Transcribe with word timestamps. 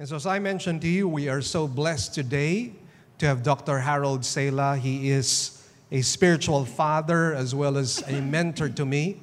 And 0.00 0.08
so, 0.08 0.16
as 0.16 0.24
I 0.24 0.38
mentioned 0.38 0.80
to 0.80 0.88
you, 0.88 1.06
we 1.06 1.28
are 1.28 1.42
so 1.42 1.68
blessed 1.68 2.14
today 2.14 2.72
to 3.18 3.26
have 3.26 3.42
Dr. 3.42 3.78
Harold 3.78 4.24
Sala. 4.24 4.78
He 4.78 5.10
is 5.10 5.62
a 5.92 6.00
spiritual 6.00 6.64
father 6.64 7.34
as 7.34 7.54
well 7.54 7.76
as 7.76 8.02
a 8.06 8.18
mentor 8.22 8.70
to 8.70 8.86
me. 8.86 9.20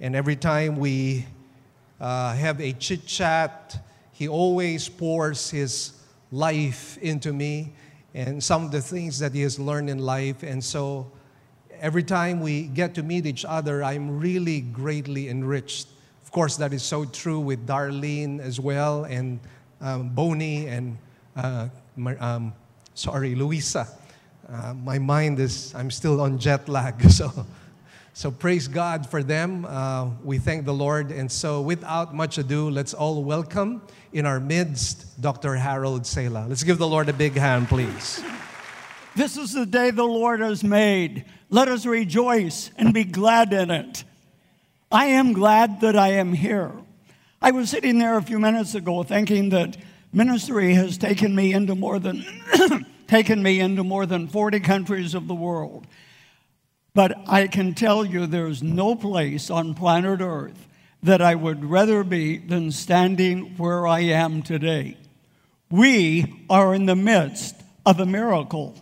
And 0.00 0.14
every 0.14 0.36
time 0.36 0.76
we 0.76 1.24
uh, 2.02 2.34
have 2.34 2.60
a 2.60 2.74
chit 2.74 3.06
chat, 3.06 3.82
he 4.12 4.28
always 4.28 4.90
pours 4.90 5.48
his 5.48 5.94
life 6.30 6.98
into 6.98 7.32
me 7.32 7.72
and 8.12 8.44
some 8.44 8.62
of 8.62 8.72
the 8.72 8.82
things 8.82 9.18
that 9.20 9.32
he 9.32 9.40
has 9.40 9.58
learned 9.58 9.88
in 9.88 10.00
life. 10.00 10.42
And 10.42 10.62
so, 10.62 11.10
every 11.80 12.02
time 12.02 12.40
we 12.40 12.64
get 12.64 12.94
to 12.96 13.02
meet 13.02 13.24
each 13.24 13.46
other, 13.46 13.82
I'm 13.82 14.20
really 14.20 14.60
greatly 14.60 15.30
enriched. 15.30 15.88
Of 16.22 16.30
course, 16.30 16.58
that 16.58 16.74
is 16.74 16.82
so 16.82 17.06
true 17.06 17.40
with 17.40 17.66
Darlene 17.66 18.38
as 18.38 18.60
well, 18.60 19.04
and 19.04 19.40
um, 19.84 20.08
Bonnie, 20.08 20.66
and 20.66 20.96
uh, 21.36 21.68
um, 22.18 22.54
sorry, 22.94 23.34
Louisa. 23.34 23.86
Uh, 24.50 24.74
my 24.74 24.98
mind 24.98 25.38
is, 25.38 25.74
I'm 25.74 25.90
still 25.90 26.20
on 26.20 26.38
jet 26.38 26.68
lag. 26.68 26.94
So, 27.10 27.46
so 28.16 28.30
praise 28.30 28.68
God 28.68 29.08
for 29.08 29.22
them. 29.22 29.66
Uh, 29.68 30.10
we 30.22 30.38
thank 30.38 30.64
the 30.64 30.72
Lord. 30.72 31.10
And 31.10 31.30
so, 31.30 31.60
without 31.60 32.14
much 32.14 32.38
ado, 32.38 32.70
let's 32.70 32.94
all 32.94 33.24
welcome 33.24 33.82
in 34.12 34.24
our 34.24 34.40
midst 34.40 35.20
Dr. 35.20 35.56
Harold 35.56 36.06
Sala. 36.06 36.46
Let's 36.48 36.62
give 36.62 36.78
the 36.78 36.86
Lord 36.86 37.08
a 37.08 37.12
big 37.12 37.34
hand, 37.34 37.68
please. 37.68 38.22
This 39.16 39.36
is 39.36 39.52
the 39.52 39.66
day 39.66 39.90
the 39.90 40.04
Lord 40.04 40.40
has 40.40 40.64
made. 40.64 41.24
Let 41.50 41.68
us 41.68 41.86
rejoice 41.86 42.70
and 42.76 42.94
be 42.94 43.04
glad 43.04 43.52
in 43.52 43.70
it. 43.70 44.04
I 44.90 45.06
am 45.06 45.32
glad 45.32 45.80
that 45.80 45.96
I 45.96 46.12
am 46.12 46.32
here. 46.32 46.72
I 47.44 47.50
was 47.50 47.68
sitting 47.68 47.98
there 47.98 48.16
a 48.16 48.22
few 48.22 48.38
minutes 48.38 48.74
ago 48.74 49.02
thinking 49.02 49.50
that 49.50 49.76
ministry 50.14 50.72
has 50.72 50.96
taken 50.96 51.36
me 51.36 51.52
into 51.52 51.74
more 51.74 51.98
than 51.98 52.24
taken 53.06 53.42
me 53.42 53.60
into 53.60 53.84
more 53.84 54.06
than 54.06 54.28
40 54.28 54.60
countries 54.60 55.12
of 55.12 55.28
the 55.28 55.34
world. 55.34 55.86
But 56.94 57.18
I 57.28 57.48
can 57.48 57.74
tell 57.74 58.02
you 58.02 58.24
there's 58.24 58.62
no 58.62 58.96
place 58.96 59.50
on 59.50 59.74
planet 59.74 60.22
Earth 60.22 60.66
that 61.02 61.20
I 61.20 61.34
would 61.34 61.66
rather 61.66 62.02
be 62.02 62.38
than 62.38 62.72
standing 62.72 63.58
where 63.58 63.86
I 63.86 64.00
am 64.00 64.40
today. 64.40 64.96
We 65.70 66.46
are 66.48 66.74
in 66.74 66.86
the 66.86 66.96
midst 66.96 67.56
of 67.84 68.00
a 68.00 68.06
miracle. 68.06 68.74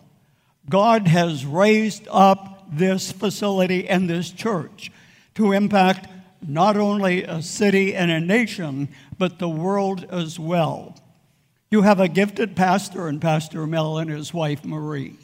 God 0.69 1.09
has 1.09 1.45
raised 1.45 2.07
up 2.09 2.65
this 2.71 3.11
facility 3.11 3.89
and 3.89 4.09
this 4.09 4.31
church 4.31 4.89
to 5.35 5.51
impact 5.51 6.07
not 6.47 6.77
only 6.77 7.23
a 7.23 7.41
city 7.41 7.95
and 7.95 8.11
a 8.11 8.19
nation, 8.19 8.89
but 9.17 9.39
the 9.39 9.49
world 9.49 10.05
as 10.09 10.39
well. 10.39 10.97
You 11.71 11.81
have 11.81 11.99
a 11.99 12.07
gifted 12.07 12.55
pastor 12.55 13.07
and 13.07 13.21
Pastor 13.21 13.65
Mel 13.65 13.97
and 13.97 14.09
his 14.09 14.33
wife 14.33 14.63
Marie. 14.63 15.17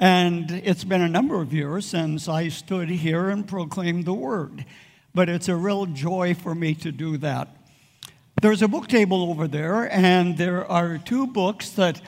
And 0.00 0.50
it's 0.50 0.84
been 0.84 1.02
a 1.02 1.08
number 1.08 1.40
of 1.40 1.52
years 1.52 1.86
since 1.86 2.28
I 2.28 2.48
stood 2.48 2.88
here 2.88 3.30
and 3.30 3.46
proclaimed 3.46 4.04
the 4.04 4.14
word, 4.14 4.64
but 5.14 5.28
it's 5.28 5.48
a 5.48 5.54
real 5.54 5.86
joy 5.86 6.34
for 6.34 6.54
me 6.54 6.74
to 6.74 6.90
do 6.90 7.16
that. 7.18 7.48
There's 8.42 8.62
a 8.62 8.68
book 8.68 8.88
table 8.88 9.30
over 9.30 9.46
there, 9.46 9.90
and 9.92 10.36
there 10.36 10.66
are 10.66 10.98
two 10.98 11.28
books 11.28 11.70
that 11.70 12.02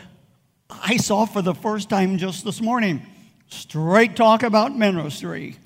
I 0.69 0.97
saw 0.97 1.25
for 1.25 1.41
the 1.41 1.55
first 1.55 1.89
time 1.89 2.19
just 2.19 2.45
this 2.45 2.61
morning 2.61 3.07
Straight 3.49 4.17
Talk 4.17 4.43
About 4.43 4.77
Ministry 4.77 5.57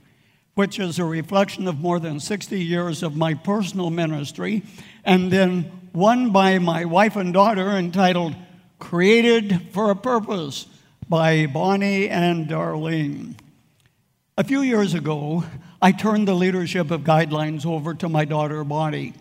which 0.54 0.78
is 0.78 0.98
a 0.98 1.04
reflection 1.04 1.66
of 1.68 1.80
more 1.80 1.98
than 1.98 2.20
60 2.20 2.60
years 2.60 3.02
of 3.02 3.16
my 3.16 3.34
personal 3.34 3.90
ministry, 3.90 4.62
and 5.04 5.30
then 5.32 5.62
one 5.92 6.30
by 6.30 6.58
my 6.58 6.84
wife 6.84 7.16
and 7.16 7.32
daughter 7.32 7.70
entitled 7.70 8.34
Created 8.78 9.68
for 9.72 9.90
a 9.90 9.96
Purpose 9.96 10.66
by 11.08 11.46
Bonnie 11.46 12.08
and 12.08 12.48
Darlene. 12.48 13.34
A 14.38 14.44
few 14.44 14.62
years 14.62 14.94
ago, 14.94 15.44
I 15.82 15.92
turned 15.92 16.28
the 16.28 16.34
leadership 16.34 16.90
of 16.90 17.02
guidelines 17.02 17.66
over 17.66 17.94
to 17.94 18.08
my 18.08 18.24
daughter 18.24 18.64
Bonnie. 18.64 19.14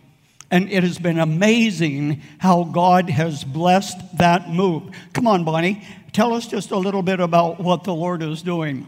And 0.51 0.71
it 0.71 0.83
has 0.83 0.97
been 0.97 1.19
amazing 1.19 2.21
how 2.39 2.63
God 2.63 3.09
has 3.09 3.43
blessed 3.43 4.17
that 4.17 4.49
move. 4.49 4.91
Come 5.13 5.27
on, 5.27 5.43
Bonnie, 5.43 5.83
tell 6.11 6.33
us 6.33 6.47
just 6.47 6.71
a 6.71 6.77
little 6.77 7.03
bit 7.03 7.19
about 7.19 7.59
what 7.59 7.83
the 7.83 7.93
Lord 7.93 8.23
is 8.23 8.41
doing. 8.41 8.87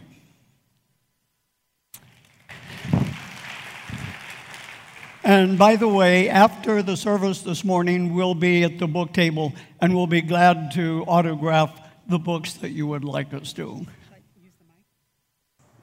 And 5.23 5.57
by 5.57 5.75
the 5.75 5.87
way, 5.87 6.29
after 6.29 6.81
the 6.81 6.97
service 6.97 7.41
this 7.41 7.63
morning, 7.63 8.13
we'll 8.15 8.33
be 8.33 8.63
at 8.63 8.79
the 8.79 8.87
book 8.87 9.13
table 9.13 9.53
and 9.79 9.95
we'll 9.95 10.07
be 10.07 10.21
glad 10.21 10.71
to 10.73 11.03
autograph 11.07 11.79
the 12.07 12.17
books 12.17 12.53
that 12.55 12.71
you 12.71 12.87
would 12.87 13.03
like 13.03 13.33
us 13.33 13.53
to. 13.53 13.85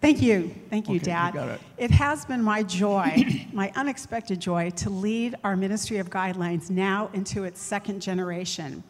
Thank 0.00 0.22
you. 0.22 0.54
Thank 0.70 0.88
you, 0.88 0.94
Okay, 0.94 0.94
you 0.94 1.00
Dad. 1.00 1.34
got 1.34 1.48
it. 1.48 1.60
it 1.76 1.90
has 1.90 2.24
been 2.24 2.42
my 2.42 2.62
joy, 2.62 3.24
my 3.52 3.72
unexpected 3.74 4.40
joy, 4.40 4.70
to 4.76 4.90
lead 4.90 5.34
our 5.42 5.56
Ministry 5.56 5.98
of 5.98 6.08
Guidelines 6.08 6.70
now 6.70 7.10
into 7.14 7.44
its 7.44 7.60
second 7.60 8.00
generation. 8.00 8.82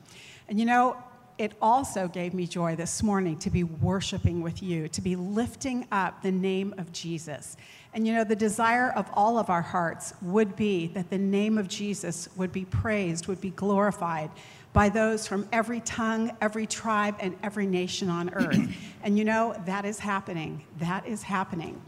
And 0.49 0.59
you 0.59 0.67
know, 0.67 0.97
it 1.39 1.53
also 1.63 2.09
gave 2.09 2.35
me 2.35 2.47
joy 2.47 2.77
this 2.77 3.03
morning 3.03 3.39
to 3.39 3.51
be 3.51 3.65
worshiping 3.65 4.43
with 4.43 4.63
you, 4.63 4.89
to 4.89 5.01
be 5.01 5.17
lifting 5.17 5.87
up 5.93 6.23
the 6.23 6.33
name 6.33 6.75
of 6.79 6.93
Jesus. 6.93 7.57
And 7.95 8.07
you 8.07 8.15
know, 8.15 8.25
the 8.25 8.37
desire 8.37 8.91
of 8.91 9.09
all 9.15 9.39
of 9.39 9.51
our 9.51 9.63
hearts 9.63 10.15
would 10.23 10.57
be 10.57 10.89
that 10.89 11.11
the 11.11 11.19
name 11.19 11.59
of 11.59 11.69
Jesus 11.69 12.29
would 12.37 12.53
be 12.53 12.65
praised, 12.65 13.27
would 13.27 13.41
be 13.41 13.51
glorified 13.51 14.31
by 14.73 14.89
those 14.89 15.27
from 15.27 15.49
every 15.53 15.81
tongue, 15.81 16.37
every 16.41 16.67
tribe, 16.67 17.17
and 17.21 17.37
every 17.43 17.67
nation 17.67 18.11
on 18.11 18.31
earth. 18.35 18.59
and 19.03 19.19
you 19.19 19.25
know, 19.25 19.61
that 19.67 19.85
is 19.85 19.99
happening. 19.99 20.65
That 20.79 21.07
is 21.07 21.23
happening. 21.23 21.81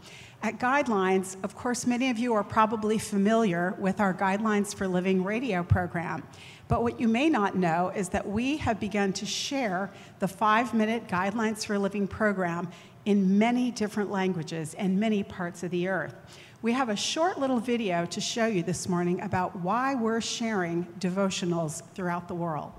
At 0.43 0.57
Guidelines, 0.57 1.37
of 1.43 1.55
course, 1.55 1.85
many 1.85 2.09
of 2.09 2.17
you 2.17 2.33
are 2.33 2.43
probably 2.43 2.97
familiar 2.97 3.75
with 3.77 3.99
our 3.99 4.13
Guidelines 4.13 4.73
for 4.73 4.87
Living 4.87 5.23
radio 5.23 5.61
program. 5.61 6.23
But 6.67 6.81
what 6.81 6.99
you 6.99 7.07
may 7.07 7.29
not 7.29 7.55
know 7.55 7.91
is 7.95 8.09
that 8.09 8.27
we 8.27 8.57
have 8.57 8.79
begun 8.79 9.13
to 9.13 9.25
share 9.25 9.91
the 10.19 10.27
five 10.27 10.73
minute 10.73 11.07
Guidelines 11.07 11.65
for 11.65 11.77
Living 11.77 12.07
program 12.07 12.69
in 13.05 13.37
many 13.37 13.71
different 13.71 14.11
languages 14.11 14.73
and 14.75 14.99
many 14.99 15.23
parts 15.23 15.63
of 15.63 15.71
the 15.71 15.87
earth. 15.87 16.15
We 16.61 16.73
have 16.73 16.89
a 16.89 16.95
short 16.95 17.39
little 17.39 17.59
video 17.59 18.05
to 18.05 18.21
show 18.21 18.45
you 18.45 18.61
this 18.61 18.87
morning 18.87 19.21
about 19.21 19.55
why 19.57 19.95
we're 19.95 20.21
sharing 20.21 20.85
devotionals 20.99 21.81
throughout 21.95 22.27
the 22.27 22.35
world. 22.35 22.71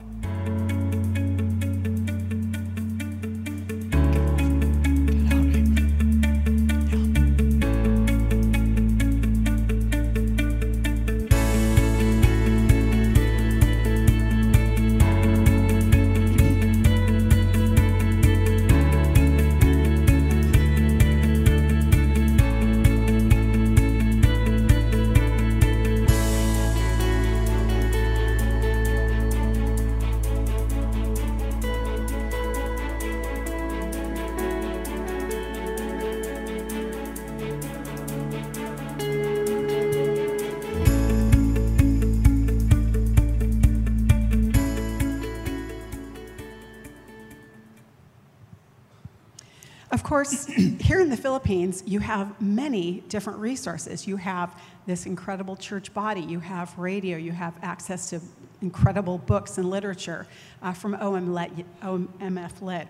Philippines, 51.42 51.82
you 51.86 51.98
have 51.98 52.40
many 52.40 53.02
different 53.08 53.40
resources. 53.40 54.06
You 54.06 54.16
have 54.16 54.54
this 54.86 55.06
incredible 55.06 55.56
church 55.56 55.92
body, 55.92 56.20
you 56.20 56.38
have 56.38 56.78
radio, 56.78 57.16
you 57.16 57.32
have 57.32 57.54
access 57.62 58.10
to 58.10 58.20
incredible 58.60 59.18
books 59.18 59.58
and 59.58 59.68
literature 59.68 60.28
uh, 60.62 60.72
from 60.72 60.94
OMF 60.94 62.62
Lit. 62.62 62.86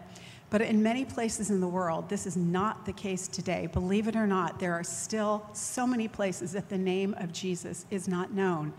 But 0.51 0.61
in 0.61 0.83
many 0.83 1.07
places 1.07 1.49
in 1.49 1.63
the 1.63 1.67
world, 1.67 2.11
this 2.11 2.27
is 2.27 2.37
not 2.37 2.85
the 2.85 2.93
case 2.93 3.27
today. 3.27 3.69
Believe 3.73 4.07
it 4.07 4.17
or 4.17 4.27
not, 4.27 4.61
there 4.61 4.75
are 4.75 4.85
still 4.85 5.47
so 5.55 5.87
many 5.87 6.07
places 6.07 6.53
that 6.53 6.69
the 6.69 6.77
name 6.77 7.15
of 7.19 7.33
Jesus 7.33 7.87
is 7.91 8.07
not 8.07 8.33
known. 8.33 8.75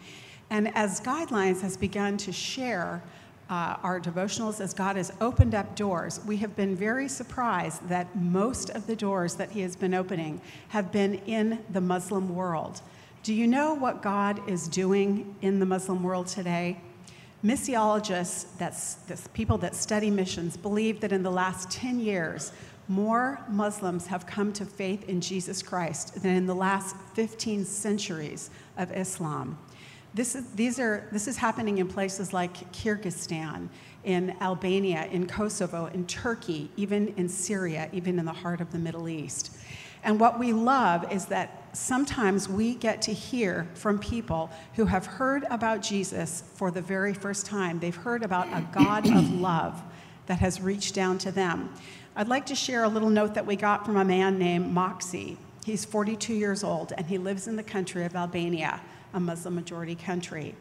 And 0.52 0.72
as 0.76 1.02
Guidelines 1.02 1.62
has 1.62 1.78
begun 1.78 2.18
to 2.18 2.32
share 2.32 3.02
uh, 3.50 3.78
our 3.84 4.00
devotionals, 4.00 4.62
as 4.62 4.74
God 4.74 4.96
has 4.96 5.12
opened 5.20 5.54
up 5.54 5.76
doors, 5.76 6.20
we 6.26 6.38
have 6.38 6.56
been 6.56 6.76
very 6.76 7.08
surprised 7.08 7.88
that 7.90 8.16
most 8.16 8.70
of 8.70 8.88
the 8.88 8.96
doors 8.96 9.36
that 9.36 9.52
He 9.52 9.62
has 9.62 9.76
been 9.76 9.94
opening 9.94 10.42
have 10.70 10.92
been 10.92 11.16
in 11.26 11.64
the 11.70 11.82
Muslim 11.82 12.34
world. 12.34 12.82
Do 13.24 13.34
you 13.34 13.48
know 13.48 13.74
what 13.74 14.02
God 14.02 14.48
is 14.50 14.68
doing 14.68 15.36
in 15.42 15.60
the 15.60 15.66
Muslim 15.66 16.04
world 16.04 16.28
today? 16.28 16.80
Missiologists, 17.44 18.46
that's, 18.58 18.96
that's 18.96 19.28
people 19.30 19.58
that 19.60 19.76
study 19.76 20.10
missions, 20.10 20.56
believe 20.56 21.02
that 21.02 21.12
in 21.12 21.24
the 21.24 21.32
last 21.32 21.70
10 21.72 22.00
years, 22.00 22.54
more 22.88 23.40
Muslims 23.50 24.08
have 24.08 24.26
come 24.26 24.52
to 24.54 24.66
faith 24.66 25.08
in 25.08 25.22
Jesus 25.22 25.62
Christ 25.62 26.22
than 26.22 26.36
in 26.36 26.46
the 26.46 26.56
last 26.56 26.96
15 27.14 27.66
centuries 27.66 28.50
of 28.78 28.92
Islam. 28.92 29.58
This 30.14 30.36
is, 30.36 30.46
these 30.52 30.80
are, 30.80 31.08
this 31.12 31.28
is 31.28 31.38
happening 31.38 31.80
in 31.80 31.88
places 31.88 32.34
like 32.34 32.72
Kyrgyzstan, 32.72 33.68
in 34.04 34.36
Albania, 34.42 35.08
in 35.12 35.26
Kosovo, 35.26 35.88
in 35.88 36.06
Turkey, 36.06 36.70
even 36.76 37.14
in 37.18 37.28
Syria, 37.28 37.90
even 37.94 38.20
in 38.20 38.26
the 38.26 38.34
heart 38.34 38.62
of 38.62 38.72
the 38.72 38.78
Middle 38.78 39.10
East. 39.10 39.58
And 40.04 40.20
what 40.20 40.38
we 40.38 40.52
love 40.52 41.12
is 41.12 41.26
that 41.28 41.64
sometimes 41.72 42.50
we 42.50 42.76
get 42.76 43.02
to 43.04 43.14
hear 43.14 43.68
from 43.74 43.98
people 43.98 44.52
who 44.76 44.86
have 44.86 45.06
heard 45.06 45.46
about 45.50 45.82
Jesus 45.82 46.44
for 46.56 46.70
the 46.70 46.82
very 46.82 47.14
first 47.14 47.46
time. 47.46 47.80
They've 47.80 47.96
heard 47.96 48.22
about 48.22 48.48
a 48.48 48.68
God 48.74 49.08
of 49.08 49.34
love 49.40 49.82
that 50.26 50.40
has 50.40 50.62
reached 50.62 50.94
down 50.94 51.18
to 51.20 51.32
them. 51.32 51.74
I'd 52.16 52.28
like 52.28 52.46
to 52.48 52.56
share 52.56 52.84
a 52.84 52.88
little 52.88 53.10
note 53.10 53.34
that 53.34 53.46
we 53.46 53.56
got 53.56 53.86
from 53.86 53.96
a 53.96 54.06
man 54.06 54.38
named 54.38 54.72
Moxie. 54.72 55.38
He's 55.66 55.86
42 55.86 56.34
years 56.34 56.64
old 56.64 56.94
and 56.98 57.08
he 57.08 57.18
lives 57.18 57.48
in 57.48 57.56
the 57.56 57.64
country 57.64 58.06
of 58.06 58.16
Albania, 58.16 58.82
a 59.14 59.20
Muslim 59.20 59.56
majority 59.56 59.96
country. 59.96 60.56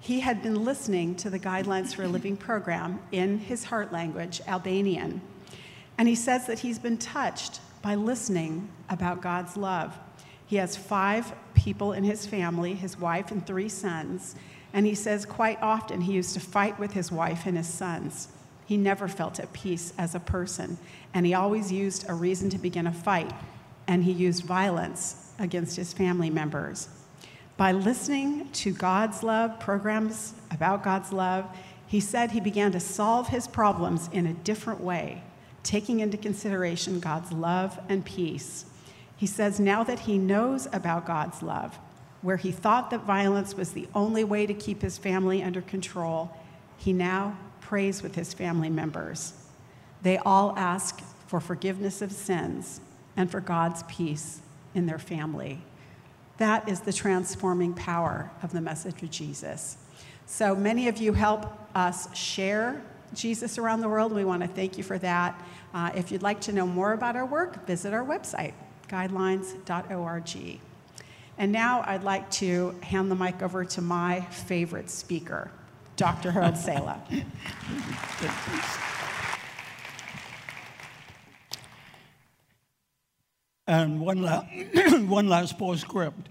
He 0.00 0.20
had 0.20 0.42
been 0.42 0.64
listening 0.64 1.14
to 1.16 1.30
the 1.30 1.38
Guidelines 1.38 1.94
for 1.94 2.02
a 2.02 2.08
Living 2.08 2.36
program 2.36 3.00
in 3.10 3.38
his 3.38 3.64
heart 3.64 3.92
language, 3.92 4.40
Albanian, 4.46 5.22
and 5.96 6.08
he 6.08 6.14
says 6.14 6.46
that 6.46 6.60
he's 6.60 6.78
been 6.78 6.98
touched 6.98 7.60
by 7.82 7.94
listening 7.94 8.68
about 8.88 9.22
God's 9.22 9.56
love. 9.56 9.96
He 10.46 10.56
has 10.56 10.76
five 10.76 11.34
people 11.54 11.92
in 11.92 12.04
his 12.04 12.26
family 12.26 12.74
his 12.74 12.98
wife 12.98 13.30
and 13.30 13.46
three 13.46 13.68
sons. 13.68 14.34
And 14.72 14.86
he 14.86 14.94
says 14.94 15.24
quite 15.24 15.62
often 15.62 16.00
he 16.00 16.12
used 16.12 16.34
to 16.34 16.40
fight 16.40 16.78
with 16.78 16.92
his 16.92 17.12
wife 17.12 17.46
and 17.46 17.56
his 17.56 17.72
sons. 17.72 18.28
He 18.66 18.76
never 18.76 19.06
felt 19.08 19.38
at 19.38 19.52
peace 19.52 19.92
as 19.98 20.14
a 20.14 20.20
person. 20.20 20.78
And 21.12 21.26
he 21.26 21.34
always 21.34 21.70
used 21.70 22.08
a 22.08 22.14
reason 22.14 22.50
to 22.50 22.58
begin 22.58 22.86
a 22.86 22.92
fight. 22.92 23.32
And 23.86 24.04
he 24.04 24.12
used 24.12 24.42
violence 24.42 25.32
against 25.38 25.76
his 25.76 25.92
family 25.92 26.30
members. 26.30 26.88
By 27.56 27.72
listening 27.72 28.50
to 28.52 28.72
God's 28.72 29.22
love, 29.22 29.60
programs 29.60 30.34
about 30.50 30.82
God's 30.82 31.12
love, 31.12 31.46
he 31.86 32.00
said 32.00 32.32
he 32.32 32.40
began 32.40 32.72
to 32.72 32.80
solve 32.80 33.28
his 33.28 33.46
problems 33.46 34.08
in 34.12 34.26
a 34.26 34.32
different 34.32 34.80
way 34.80 35.22
taking 35.64 36.00
into 36.00 36.16
consideration 36.16 37.00
God's 37.00 37.32
love 37.32 37.80
and 37.88 38.04
peace. 38.04 38.66
He 39.16 39.26
says 39.26 39.58
now 39.58 39.82
that 39.84 40.00
he 40.00 40.18
knows 40.18 40.68
about 40.72 41.06
God's 41.06 41.42
love, 41.42 41.78
where 42.22 42.36
he 42.36 42.52
thought 42.52 42.90
that 42.90 43.04
violence 43.04 43.56
was 43.56 43.72
the 43.72 43.88
only 43.94 44.22
way 44.22 44.46
to 44.46 44.54
keep 44.54 44.82
his 44.82 44.98
family 44.98 45.42
under 45.42 45.62
control, 45.62 46.36
he 46.76 46.92
now 46.92 47.36
prays 47.60 48.02
with 48.02 48.14
his 48.14 48.34
family 48.34 48.70
members. 48.70 49.32
They 50.02 50.18
all 50.18 50.54
ask 50.56 51.00
for 51.26 51.40
forgiveness 51.40 52.02
of 52.02 52.12
sins 52.12 52.80
and 53.16 53.30
for 53.30 53.40
God's 53.40 53.82
peace 53.84 54.40
in 54.74 54.86
their 54.86 54.98
family. 54.98 55.62
That 56.38 56.68
is 56.68 56.80
the 56.80 56.92
transforming 56.92 57.74
power 57.74 58.30
of 58.42 58.52
the 58.52 58.60
message 58.60 59.02
of 59.02 59.10
Jesus. 59.10 59.76
So 60.26 60.54
many 60.54 60.88
of 60.88 60.96
you 60.96 61.12
help 61.12 61.46
us 61.74 62.14
share 62.16 62.82
Jesus 63.14 63.58
around 63.58 63.80
the 63.80 63.88
world. 63.88 64.12
We 64.12 64.24
want 64.24 64.42
to 64.42 64.48
thank 64.48 64.76
you 64.76 64.84
for 64.84 64.98
that. 64.98 65.40
Uh, 65.72 65.90
if 65.94 66.10
you'd 66.10 66.22
like 66.22 66.40
to 66.42 66.52
know 66.52 66.66
more 66.66 66.92
about 66.92 67.16
our 67.16 67.26
work, 67.26 67.66
visit 67.66 67.92
our 67.92 68.04
website, 68.04 68.54
guidelines.org. 68.88 70.60
And 71.36 71.52
now 71.52 71.82
I'd 71.86 72.04
like 72.04 72.30
to 72.32 72.74
hand 72.82 73.10
the 73.10 73.16
mic 73.16 73.42
over 73.42 73.64
to 73.64 73.82
my 73.82 74.20
favorite 74.22 74.90
speaker, 74.90 75.50
Dr. 75.96 76.30
Harold 76.30 76.56
Sala. 76.56 77.02
And 83.66 84.00
one, 84.00 84.22
la- 84.22 84.44
one 85.06 85.28
last 85.28 85.58
postscript. 85.58 86.28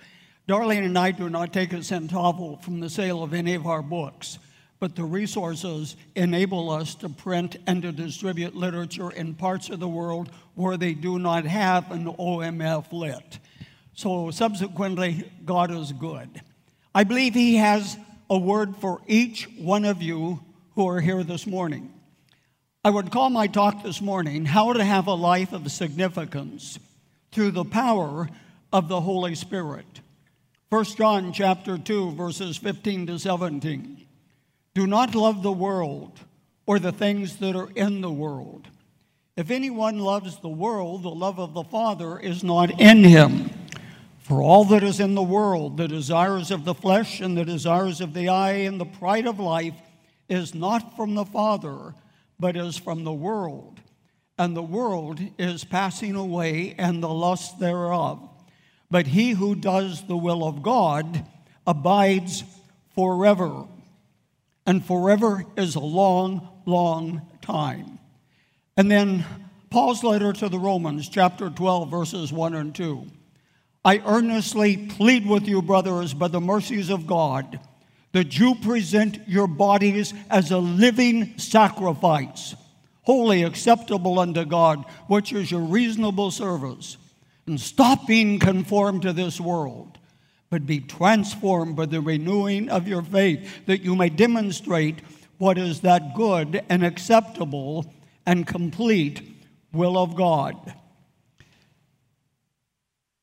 Darlene 0.47 0.85
and 0.85 0.97
I 0.97 1.11
do 1.11 1.29
not 1.29 1.53
take 1.53 1.73
a 1.73 1.77
centavo 1.77 2.61
from 2.61 2.79
the 2.79 2.89
sale 2.89 3.23
of 3.23 3.33
any 3.33 3.53
of 3.53 3.65
our 3.65 3.81
books 3.81 4.39
but 4.83 4.97
the 4.97 5.03
resources 5.05 5.95
enable 6.13 6.69
us 6.69 6.93
to 6.93 7.07
print 7.07 7.55
and 7.67 7.81
to 7.83 7.93
distribute 7.93 8.53
literature 8.53 9.09
in 9.11 9.33
parts 9.33 9.69
of 9.69 9.79
the 9.79 9.87
world 9.87 10.29
where 10.55 10.75
they 10.75 10.93
do 10.93 11.17
not 11.17 11.45
have 11.45 11.89
an 11.89 12.03
OMF 12.03 12.91
lit. 12.91 13.39
So, 13.93 14.29
subsequently, 14.29 15.31
God 15.45 15.71
is 15.71 15.93
good. 15.93 16.41
I 16.93 17.05
believe 17.05 17.33
He 17.33 17.55
has 17.55 17.95
a 18.29 18.37
word 18.37 18.75
for 18.75 18.99
each 19.07 19.47
one 19.57 19.85
of 19.85 20.01
you 20.01 20.41
who 20.75 20.85
are 20.89 20.99
here 20.99 21.23
this 21.23 21.47
morning. 21.47 21.89
I 22.83 22.89
would 22.89 23.09
call 23.09 23.29
my 23.29 23.47
talk 23.47 23.83
this 23.83 24.01
morning, 24.01 24.43
How 24.43 24.73
to 24.73 24.83
Have 24.83 25.07
a 25.07 25.13
Life 25.13 25.53
of 25.53 25.71
Significance 25.71 26.77
Through 27.33 27.51
the 27.51 27.65
Power 27.65 28.29
of 28.71 28.87
the 28.87 29.01
Holy 29.01 29.33
Spirit. 29.33 30.01
1 30.69 30.85
John 30.85 31.33
chapter 31.33 31.79
2, 31.79 32.11
verses 32.11 32.57
15 32.57 33.07
to 33.07 33.17
17. 33.17 34.05
Do 34.75 34.85
not 34.85 35.15
love 35.15 35.41
the 35.41 35.51
world 35.51 36.19
or 36.67 36.77
the 36.77 36.91
things 36.91 37.37
that 37.37 37.55
are 37.55 37.71
in 37.71 38.01
the 38.01 38.11
world. 38.11 38.67
If 39.35 39.49
anyone 39.49 39.97
loves 39.97 40.37
the 40.37 40.47
world, 40.47 41.01
the 41.01 41.09
love 41.09 41.39
of 41.39 41.55
the 41.55 41.63
Father 41.63 42.19
is 42.19 42.43
not 42.43 42.79
in 42.79 43.03
him. 43.03 43.49
For 44.19 44.43
all 44.43 44.63
that 44.65 44.83
is 44.83 44.99
in 44.99 45.15
the 45.15 45.23
world, 45.23 45.77
the 45.77 45.87
desires 45.87 46.51
of 46.51 46.65
the 46.65 46.75
flesh 46.75 47.19
and 47.19 47.35
the 47.35 47.45
desires 47.45 47.99
of 47.99 48.13
the 48.13 48.29
eye 48.29 48.57
and 48.57 48.79
the 48.79 48.85
pride 48.85 49.25
of 49.25 49.39
life, 49.39 49.73
is 50.29 50.53
not 50.53 50.95
from 50.95 51.15
the 51.15 51.25
Father, 51.25 51.95
but 52.39 52.55
is 52.55 52.77
from 52.77 53.03
the 53.03 53.11
world. 53.11 53.79
And 54.37 54.55
the 54.55 54.63
world 54.63 55.19
is 55.37 55.63
passing 55.63 56.15
away 56.15 56.75
and 56.77 57.01
the 57.01 57.09
lust 57.09 57.59
thereof. 57.59 58.29
But 58.89 59.07
he 59.07 59.31
who 59.31 59.55
does 59.55 60.05
the 60.07 60.17
will 60.17 60.43
of 60.47 60.63
God 60.63 61.25
abides 61.65 62.43
forever 62.95 63.65
and 64.65 64.85
forever 64.85 65.43
is 65.57 65.75
a 65.75 65.81
long, 65.81 66.47
long 66.65 67.21
time. 67.41 67.99
And 68.77 68.89
then 68.89 69.25
Paul's 69.69 70.03
letter 70.03 70.33
to 70.33 70.49
the 70.49 70.59
Romans, 70.59 71.09
chapter 71.09 71.49
12, 71.49 71.91
verses 71.91 72.31
1 72.31 72.55
and 72.55 72.73
2. 72.73 73.05
I 73.85 74.01
earnestly 74.05 74.77
plead 74.77 75.27
with 75.27 75.47
you, 75.47 75.61
brothers, 75.61 76.13
by 76.13 76.29
the 76.29 76.39
mercies 76.39 76.89
of 76.89 77.05
God, 77.05 77.59
that 78.13 78.39
you 78.39 78.55
present 78.55 79.19
your 79.27 79.47
bodies 79.47 80.13
as 80.29 80.51
a 80.51 80.57
living 80.57 81.37
sacrifice, 81.37 82.55
wholly 83.03 83.43
acceptable 83.43 84.19
unto 84.19 84.43
God, 84.43 84.83
which 85.07 85.31
is 85.31 85.51
your 85.51 85.61
reasonable 85.61 86.31
service. 86.31 86.97
And 87.45 87.59
stop 87.59 88.07
being 88.07 88.39
conformed 88.39 89.03
to 89.03 89.13
this 89.13 89.39
world 89.39 89.97
but 90.53 90.67
be 90.67 90.79
transformed 90.79 91.75
by 91.75 91.87
the 91.87 91.99
renewing 91.99 92.69
of 92.69 92.87
your 92.87 93.01
faith, 93.01 93.65
that 93.65 93.81
you 93.81 93.95
may 93.95 94.07
demonstrate 94.07 94.99
what 95.39 95.57
is 95.57 95.81
that 95.81 96.13
good 96.13 96.63
and 96.69 96.85
acceptable 96.85 97.91
and 98.27 98.45
complete 98.45 99.43
will 99.71 99.97
of 99.97 100.15
God. 100.15 100.75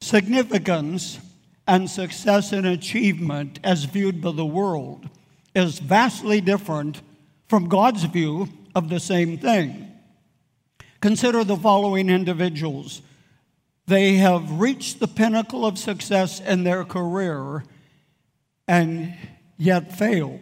Significance 0.00 1.20
and 1.68 1.88
success 1.88 2.50
and 2.50 2.66
achievement, 2.66 3.60
as 3.62 3.84
viewed 3.84 4.20
by 4.20 4.32
the 4.32 4.44
world, 4.44 5.08
is 5.54 5.78
vastly 5.78 6.40
different 6.40 7.00
from 7.46 7.68
God's 7.68 8.02
view 8.02 8.49
of 8.74 8.88
the 8.88 9.00
same 9.00 9.38
thing. 9.38 9.90
Consider 11.00 11.44
the 11.44 11.56
following 11.56 12.08
individuals 12.10 13.02
they 13.90 14.14
have 14.14 14.60
reached 14.60 15.00
the 15.00 15.08
pinnacle 15.08 15.66
of 15.66 15.76
success 15.76 16.38
in 16.40 16.62
their 16.62 16.84
career 16.84 17.64
and 18.68 19.14
yet 19.56 19.98
failed. 19.98 20.40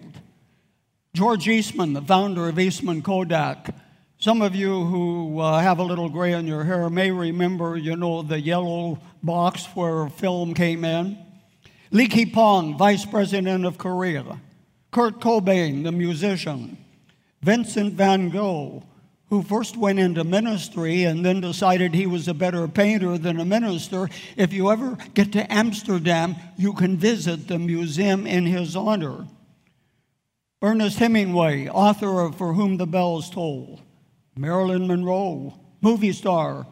George 1.15 1.49
Eastman, 1.49 1.95
the 1.95 2.03
founder 2.03 2.49
of 2.49 2.59
Eastman 2.59 3.01
Kodak, 3.01 3.75
some 4.19 4.43
of 4.43 4.55
you 4.55 4.85
who 4.85 5.41
uh, 5.41 5.61
have 5.61 5.79
a 5.79 5.83
little 5.83 6.11
gray 6.11 6.35
in 6.35 6.47
your 6.47 6.65
hair 6.65 6.91
may 6.91 7.11
remember, 7.11 7.79
you 7.79 7.97
know, 7.97 8.21
the 8.21 8.39
yellow 8.39 8.99
box 9.23 9.65
where 9.75 10.09
film 10.11 10.53
came 10.53 10.85
in. 10.85 11.17
Lee 11.91 12.09
Ki-poong, 12.09 12.77
vice 12.77 13.07
president 13.07 13.65
of 13.65 13.79
Korea. 13.79 14.41
Kurt 14.91 15.21
Cobain, 15.21 15.85
the 15.85 15.93
musician. 15.93 16.77
Vincent 17.43 17.95
van 17.95 18.31
Gogh, 18.31 18.83
who 19.31 19.43
first 19.43 19.77
went 19.77 19.99
into 19.99 20.25
ministry 20.25 21.05
and 21.05 21.25
then 21.25 21.41
decided 21.41 21.95
he 21.95 22.07
was 22.07 22.29
a 22.29 22.35
better 22.35 22.67
painter 22.67 23.19
than 23.19 23.39
a 23.39 23.45
minister. 23.45 24.09
If 24.37 24.53
you 24.53 24.71
ever 24.71 24.97
get 25.15 25.33
to 25.33 25.53
Amsterdam, 25.53 26.37
you 26.57 26.73
can 26.73 26.97
visit 26.97 27.47
the 27.47 27.59
museum 27.59 28.27
in 28.27 28.47
his 28.47 28.75
honor. 28.75 29.27
Ernest 30.63 30.99
Hemingway, 30.99 31.69
author 31.69 32.21
of 32.21 32.37
For 32.37 32.55
Whom 32.55 32.79
the 32.79 32.87
Bells 32.87 33.31
Toll. 33.31 33.81
Marilyn 34.35 34.87
Monroe, 34.87 35.55
movie 35.81 36.13
star. 36.13 36.67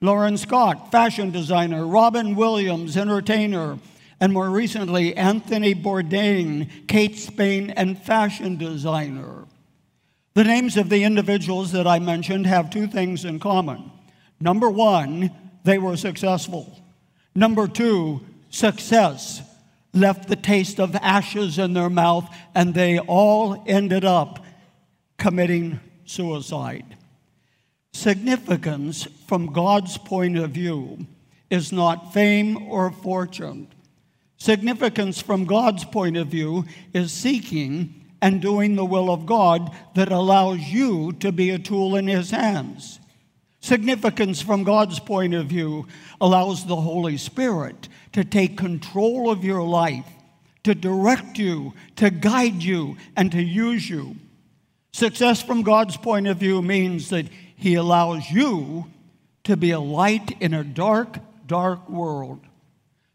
L'Wren 0.00 0.38
Scott, 0.38 0.90
fashion 0.90 1.30
designer. 1.30 1.86
Robin 1.86 2.34
Williams, 2.36 2.96
entertainer. 2.96 3.78
and 4.20 4.32
more 4.32 4.48
recently, 4.48 5.14
Anthony 5.14 5.74
Bourdain, 5.74 6.86
Kate 6.86 7.16
Spade, 7.16 7.74
and 7.76 7.98
fashion 8.02 8.56
designer. 8.56 9.44
The 10.36 10.44
names 10.44 10.76
of 10.76 10.90
the 10.90 11.02
individuals 11.02 11.72
that 11.72 11.86
I 11.86 11.98
mentioned 11.98 12.46
have 12.46 12.68
two 12.68 12.86
things 12.86 13.24
in 13.24 13.38
common. 13.38 13.90
Number 14.38 14.68
one, 14.68 15.30
they 15.64 15.78
were 15.78 15.96
successful. 15.96 16.78
Number 17.34 17.66
two, 17.66 18.20
success 18.50 19.40
left 19.94 20.28
the 20.28 20.36
taste 20.36 20.78
of 20.78 20.94
ashes 20.96 21.58
in 21.58 21.72
their 21.72 21.88
mouth, 21.88 22.28
and 22.54 22.74
they 22.74 22.98
all 22.98 23.64
ended 23.66 24.04
up 24.04 24.44
committing 25.16 25.80
suicide. 26.04 26.98
Significance 27.94 29.08
from 29.26 29.54
God's 29.54 29.96
point 29.96 30.36
of 30.36 30.50
view 30.50 31.06
is 31.48 31.72
not 31.72 32.12
fame 32.12 32.58
or 32.64 32.90
fortune. 32.90 33.68
Significance 34.36 35.18
from 35.18 35.46
God's 35.46 35.86
point 35.86 36.18
of 36.18 36.26
view 36.26 36.66
is 36.92 37.10
seeking 37.10 38.02
and 38.20 38.40
doing 38.40 38.76
the 38.76 38.84
will 38.84 39.10
of 39.10 39.26
God 39.26 39.70
that 39.94 40.10
allows 40.10 40.60
you 40.60 41.12
to 41.14 41.32
be 41.32 41.50
a 41.50 41.58
tool 41.58 41.96
in 41.96 42.06
His 42.06 42.30
hands. 42.30 43.00
Significance 43.60 44.40
from 44.40 44.64
God's 44.64 45.00
point 45.00 45.34
of 45.34 45.46
view 45.46 45.86
allows 46.20 46.66
the 46.66 46.76
Holy 46.76 47.16
Spirit 47.16 47.88
to 48.12 48.24
take 48.24 48.56
control 48.56 49.30
of 49.30 49.44
your 49.44 49.62
life, 49.62 50.06
to 50.62 50.74
direct 50.74 51.38
you, 51.38 51.74
to 51.96 52.10
guide 52.10 52.62
you, 52.62 52.96
and 53.16 53.32
to 53.32 53.42
use 53.42 53.90
you. 53.90 54.16
Success 54.92 55.42
from 55.42 55.62
God's 55.62 55.96
point 55.96 56.26
of 56.26 56.38
view 56.38 56.62
means 56.62 57.10
that 57.10 57.26
He 57.56 57.74
allows 57.74 58.30
you 58.30 58.86
to 59.44 59.56
be 59.56 59.72
a 59.72 59.80
light 59.80 60.40
in 60.40 60.54
a 60.54 60.64
dark, 60.64 61.18
dark 61.46 61.88
world. 61.90 62.40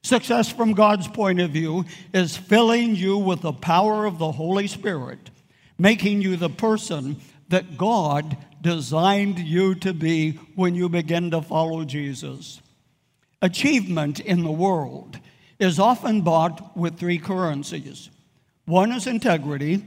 Success 0.03 0.51
from 0.51 0.73
God's 0.73 1.07
point 1.07 1.39
of 1.39 1.51
view 1.51 1.85
is 2.13 2.35
filling 2.35 2.95
you 2.95 3.17
with 3.17 3.41
the 3.41 3.53
power 3.53 4.05
of 4.05 4.17
the 4.17 4.31
Holy 4.31 4.67
Spirit, 4.67 5.29
making 5.77 6.21
you 6.21 6.35
the 6.35 6.49
person 6.49 7.21
that 7.49 7.77
God 7.77 8.37
designed 8.61 9.39
you 9.39 9.75
to 9.75 9.93
be 9.93 10.31
when 10.55 10.75
you 10.75 10.89
begin 10.89 11.31
to 11.31 11.41
follow 11.41 11.83
Jesus. 11.83 12.61
Achievement 13.41 14.19
in 14.19 14.43
the 14.43 14.51
world 14.51 15.19
is 15.59 15.79
often 15.79 16.21
bought 16.21 16.75
with 16.75 16.97
three 16.97 17.17
currencies 17.17 18.09
one 18.65 18.91
is 18.91 19.07
integrity, 19.07 19.85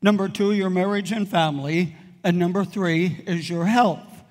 number 0.00 0.28
two, 0.28 0.52
your 0.52 0.70
marriage 0.70 1.12
and 1.12 1.28
family, 1.28 1.96
and 2.22 2.38
number 2.38 2.64
three 2.64 3.22
is 3.26 3.50
your 3.50 3.66
health. 3.66 4.22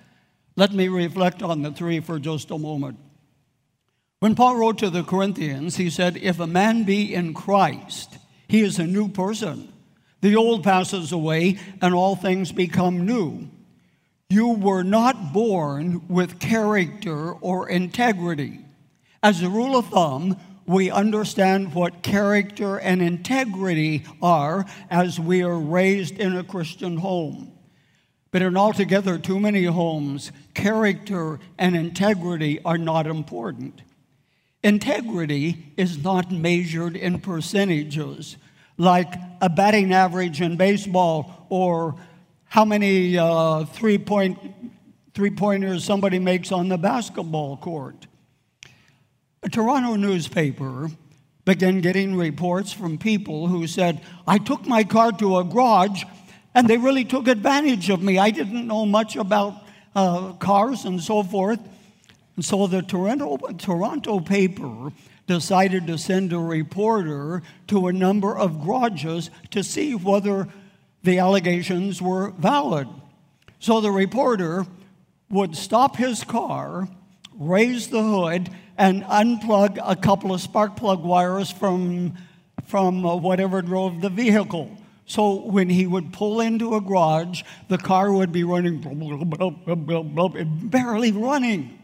Let 0.55 0.73
me 0.73 0.87
reflect 0.87 1.43
on 1.43 1.61
the 1.61 1.71
three 1.71 1.99
for 1.99 2.17
just 2.17 2.49
a 2.49 2.57
moment. 2.57 2.97
When 4.23 4.35
Paul 4.35 4.55
wrote 4.55 4.77
to 4.77 4.89
the 4.89 5.03
Corinthians, 5.03 5.75
he 5.75 5.89
said, 5.89 6.15
If 6.15 6.39
a 6.39 6.47
man 6.47 6.85
be 6.85 7.13
in 7.13 7.33
Christ, 7.33 8.17
he 8.47 8.61
is 8.61 8.79
a 8.79 8.87
new 8.87 9.09
person. 9.09 9.67
The 10.21 10.37
old 10.37 10.63
passes 10.63 11.11
away, 11.11 11.59
and 11.81 11.93
all 11.93 12.15
things 12.15 12.53
become 12.53 13.05
new. 13.05 13.49
You 14.29 14.53
were 14.53 14.83
not 14.83 15.33
born 15.33 16.07
with 16.07 16.39
character 16.39 17.33
or 17.33 17.67
integrity. 17.67 18.61
As 19.21 19.41
a 19.41 19.49
rule 19.49 19.75
of 19.75 19.87
thumb, 19.87 20.37
we 20.65 20.89
understand 20.89 21.73
what 21.73 22.01
character 22.01 22.77
and 22.77 23.01
integrity 23.01 24.05
are 24.21 24.65
as 24.89 25.19
we 25.19 25.43
are 25.43 25.59
raised 25.59 26.17
in 26.17 26.37
a 26.37 26.45
Christian 26.45 26.95
home. 26.95 27.51
But 28.31 28.41
in 28.41 28.55
altogether 28.55 29.17
too 29.17 29.41
many 29.41 29.65
homes, 29.65 30.31
character 30.53 31.41
and 31.57 31.75
integrity 31.75 32.61
are 32.63 32.77
not 32.77 33.05
important. 33.05 33.81
Integrity 34.63 35.73
is 35.75 36.01
not 36.03 36.31
measured 36.31 36.95
in 36.95 37.19
percentages 37.19 38.37
like 38.77 39.13
a 39.41 39.49
batting 39.49 39.93
average 39.93 40.41
in 40.41 40.55
baseball 40.55 41.45
or 41.49 41.95
how 42.45 42.63
many 42.63 43.17
uh, 43.17 43.65
three, 43.65 43.97
point, 43.97 44.39
three 45.13 45.31
pointers 45.31 45.83
somebody 45.83 46.17
makes 46.17 46.51
on 46.51 46.69
the 46.69 46.77
basketball 46.77 47.57
court. 47.57 48.07
A 49.43 49.49
Toronto 49.49 49.95
newspaper 49.95 50.89
began 51.43 51.81
getting 51.81 52.15
reports 52.15 52.71
from 52.71 52.97
people 52.97 53.47
who 53.47 53.67
said, 53.67 54.01
I 54.25 54.37
took 54.37 54.65
my 54.65 54.85
car 54.85 55.11
to 55.13 55.39
a 55.39 55.43
garage 55.43 56.03
and 56.55 56.69
they 56.69 56.77
really 56.77 57.03
took 57.03 57.27
advantage 57.27 57.89
of 57.89 58.01
me. 58.01 58.17
I 58.17 58.31
didn't 58.31 58.65
know 58.65 58.85
much 58.85 59.17
about 59.17 59.55
uh, 59.93 60.33
cars 60.33 60.85
and 60.85 61.01
so 61.01 61.21
forth. 61.21 61.59
And 62.35 62.43
so 62.43 62.67
the 62.67 62.81
Toronto, 62.81 63.37
Toronto 63.57 64.19
paper 64.19 64.91
decided 65.27 65.87
to 65.87 65.97
send 65.97 66.33
a 66.33 66.39
reporter 66.39 67.41
to 67.67 67.87
a 67.87 67.93
number 67.93 68.37
of 68.37 68.63
garages 68.65 69.29
to 69.51 69.63
see 69.63 69.95
whether 69.95 70.47
the 71.03 71.19
allegations 71.19 72.01
were 72.01 72.31
valid. 72.31 72.87
So 73.59 73.81
the 73.81 73.91
reporter 73.91 74.65
would 75.29 75.55
stop 75.55 75.95
his 75.95 76.23
car, 76.23 76.87
raise 77.37 77.87
the 77.87 78.03
hood, 78.03 78.49
and 78.77 79.03
unplug 79.03 79.79
a 79.83 79.95
couple 79.95 80.33
of 80.33 80.41
spark 80.41 80.75
plug 80.75 81.03
wires 81.03 81.51
from, 81.51 82.15
from 82.65 83.05
uh, 83.05 83.15
whatever 83.15 83.61
drove 83.61 84.01
the 84.01 84.09
vehicle. 84.09 84.77
So 85.05 85.45
when 85.45 85.69
he 85.69 85.85
would 85.85 86.13
pull 86.13 86.41
into 86.41 86.75
a 86.75 86.81
garage, 86.81 87.43
the 87.67 87.77
car 87.77 88.11
would 88.11 88.31
be 88.31 88.43
running, 88.43 88.81
barely 90.69 91.11
running. 91.11 91.79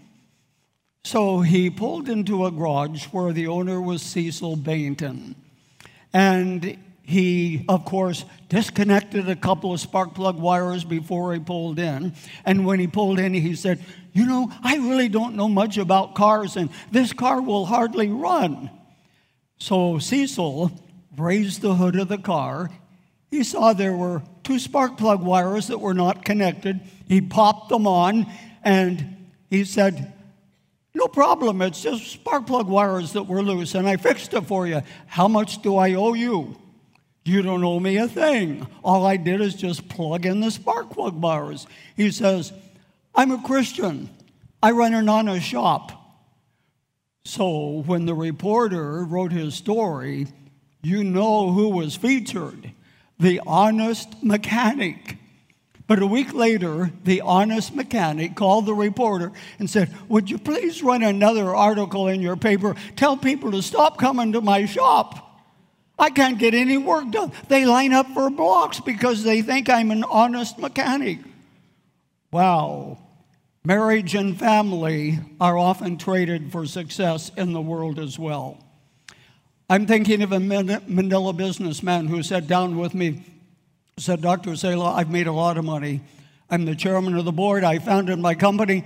So 1.04 1.42
he 1.42 1.70
pulled 1.70 2.10
into 2.10 2.46
a 2.46 2.52
garage 2.52 3.06
where 3.06 3.32
the 3.34 3.48
owner 3.48 3.82
was 3.82 4.02
Cecil 4.02 4.58
Bainton. 4.58 5.36
And 6.14 6.78
he, 7.04 7.66
of 7.68 7.86
course, 7.86 8.26
disconnected 8.50 9.28
a 9.30 9.36
couple 9.36 9.74
of 9.74 9.80
spark 9.80 10.14
plug 10.14 10.40
wires 10.40 10.84
before 10.84 11.34
he 11.34 11.40
pulled 11.40 11.80
in. 11.80 12.14
And 12.46 12.66
when 12.66 12.80
he 12.80 12.88
pulled 12.88 13.20
in, 13.20 13.34
he 13.34 13.56
said, 13.56 13.84
You 14.14 14.26
know, 14.26 14.52
I 14.62 14.76
really 14.76 15.10
don't 15.10 15.36
know 15.36 15.50
much 15.50 15.78
about 15.78 16.14
cars, 16.14 16.56
and 16.56 16.70
this 16.92 17.14
car 17.14 17.42
will 17.42 17.66
hardly 17.66 18.10
run. 18.10 18.70
So 19.58 19.98
Cecil 20.00 20.72
raised 21.18 21.62
the 21.62 21.76
hood 21.76 21.96
of 21.96 22.10
the 22.10 22.18
car. 22.18 22.70
He 23.32 23.44
saw 23.44 23.74
there 23.74 23.96
were 23.96 24.22
two 24.44 24.60
spark 24.60 24.98
plug 24.98 25.22
wires 25.22 25.68
that 25.68 25.80
were 25.80 25.94
not 25.94 26.26
connected. 26.26 26.80
He 27.08 27.22
popped 27.22 27.70
them 27.70 27.88
on 27.88 28.26
and 28.64 29.28
he 29.50 29.66
said, 29.66 30.14
no 31.00 31.08
problem. 31.08 31.62
It's 31.62 31.82
just 31.82 32.06
spark 32.08 32.46
plug 32.46 32.68
wires 32.68 33.14
that 33.14 33.24
were 33.24 33.42
loose, 33.42 33.74
and 33.74 33.88
I 33.88 33.98
fixed 33.98 34.34
it 34.34 34.46
for 34.46 34.68
you. 34.68 34.82
How 35.08 35.28
much 35.28 35.62
do 35.62 35.78
I 35.78 35.94
owe 35.94 36.14
you? 36.14 36.56
You 37.26 37.42
don't 37.42 37.64
owe 37.64 37.80
me 37.80 37.98
a 37.98 38.08
thing. 38.08 38.68
All 38.84 39.06
I 39.06 39.18
did 39.18 39.42
is 39.42 39.56
just 39.56 39.90
plug 39.90 40.26
in 40.26 40.40
the 40.40 40.52
spark 40.52 40.90
plug 40.92 41.20
wires. 41.22 41.68
He 41.96 42.12
says, 42.12 42.52
I'm 43.16 43.32
a 43.32 43.42
Christian. 43.42 44.10
I 44.62 44.72
run 44.72 44.94
an 44.94 45.10
honest 45.10 45.46
shop. 45.46 45.94
So 47.24 47.84
when 47.86 48.06
the 48.06 48.16
reporter 48.16 49.04
wrote 49.04 49.32
his 49.32 49.56
story, 49.56 50.28
you 50.82 51.04
know 51.04 51.52
who 51.52 51.70
was 51.70 51.96
featured 51.96 52.72
the 53.20 53.42
honest 53.46 54.24
mechanic. 54.24 55.19
But 55.90 56.04
a 56.04 56.06
week 56.06 56.36
later, 56.36 56.92
the 57.04 57.22
honest 57.22 57.74
mechanic 57.74 58.36
called 58.36 58.68
the 58.68 58.76
reporter 58.76 59.32
and 59.58 59.68
said, 59.68 59.92
Would 60.08 60.30
you 60.30 60.38
please 60.38 60.84
run 60.84 61.02
another 61.02 61.56
article 61.56 62.08
in 62.08 62.22
your 62.22 62.36
paper? 62.36 62.76
Tell 62.96 63.18
people 63.18 63.52
to 63.54 63.64
stop 63.64 63.98
coming 63.98 64.34
to 64.34 64.42
my 64.42 64.68
shop. 64.68 65.42
I 65.98 66.12
can't 66.12 66.38
get 66.38 66.54
any 66.54 66.78
work 66.78 67.10
done. 67.10 67.32
They 67.48 67.66
line 67.66 67.92
up 67.92 68.06
for 68.14 68.30
blocks 68.30 68.80
because 68.80 69.24
they 69.24 69.42
think 69.42 69.68
I'm 69.68 69.90
an 69.90 70.04
honest 70.04 70.60
mechanic. 70.60 71.22
Wow. 72.32 73.00
Marriage 73.66 74.14
and 74.14 74.38
family 74.38 75.18
are 75.42 75.58
often 75.58 75.98
traded 75.98 76.52
for 76.52 76.68
success 76.68 77.32
in 77.36 77.52
the 77.52 77.62
world 77.62 77.98
as 77.98 78.20
well. 78.20 78.64
I'm 79.68 79.88
thinking 79.88 80.22
of 80.22 80.34
a 80.34 80.40
Manila 80.40 81.34
businessman 81.34 82.06
who 82.06 82.22
sat 82.22 82.46
down 82.46 82.78
with 82.78 82.94
me 82.94 83.24
said, 84.00 84.22
Dr. 84.22 84.56
Sala, 84.56 84.94
I've 84.94 85.12
made 85.12 85.28
a 85.28 85.34
lot 85.34 85.58
of 85.58 85.66
money. 85.66 86.02
I'm 86.50 86.66
the 86.66 86.76
chairman 86.76 87.16
of 87.16 87.26
the 87.26 87.32
board. 87.32 87.64
I 87.64 87.80
founded 87.80 88.20
my 88.20 88.34
company. 88.34 88.86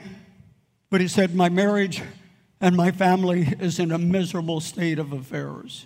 But 0.90 1.02
he 1.02 1.08
said, 1.08 1.36
My 1.36 1.50
marriage 1.50 2.02
and 2.60 2.76
my 2.76 2.92
family 2.92 3.48
is 3.60 3.80
in 3.80 3.92
a 3.92 3.98
miserable 3.98 4.60
state 4.60 5.00
of 5.00 5.14
affairs. 5.14 5.86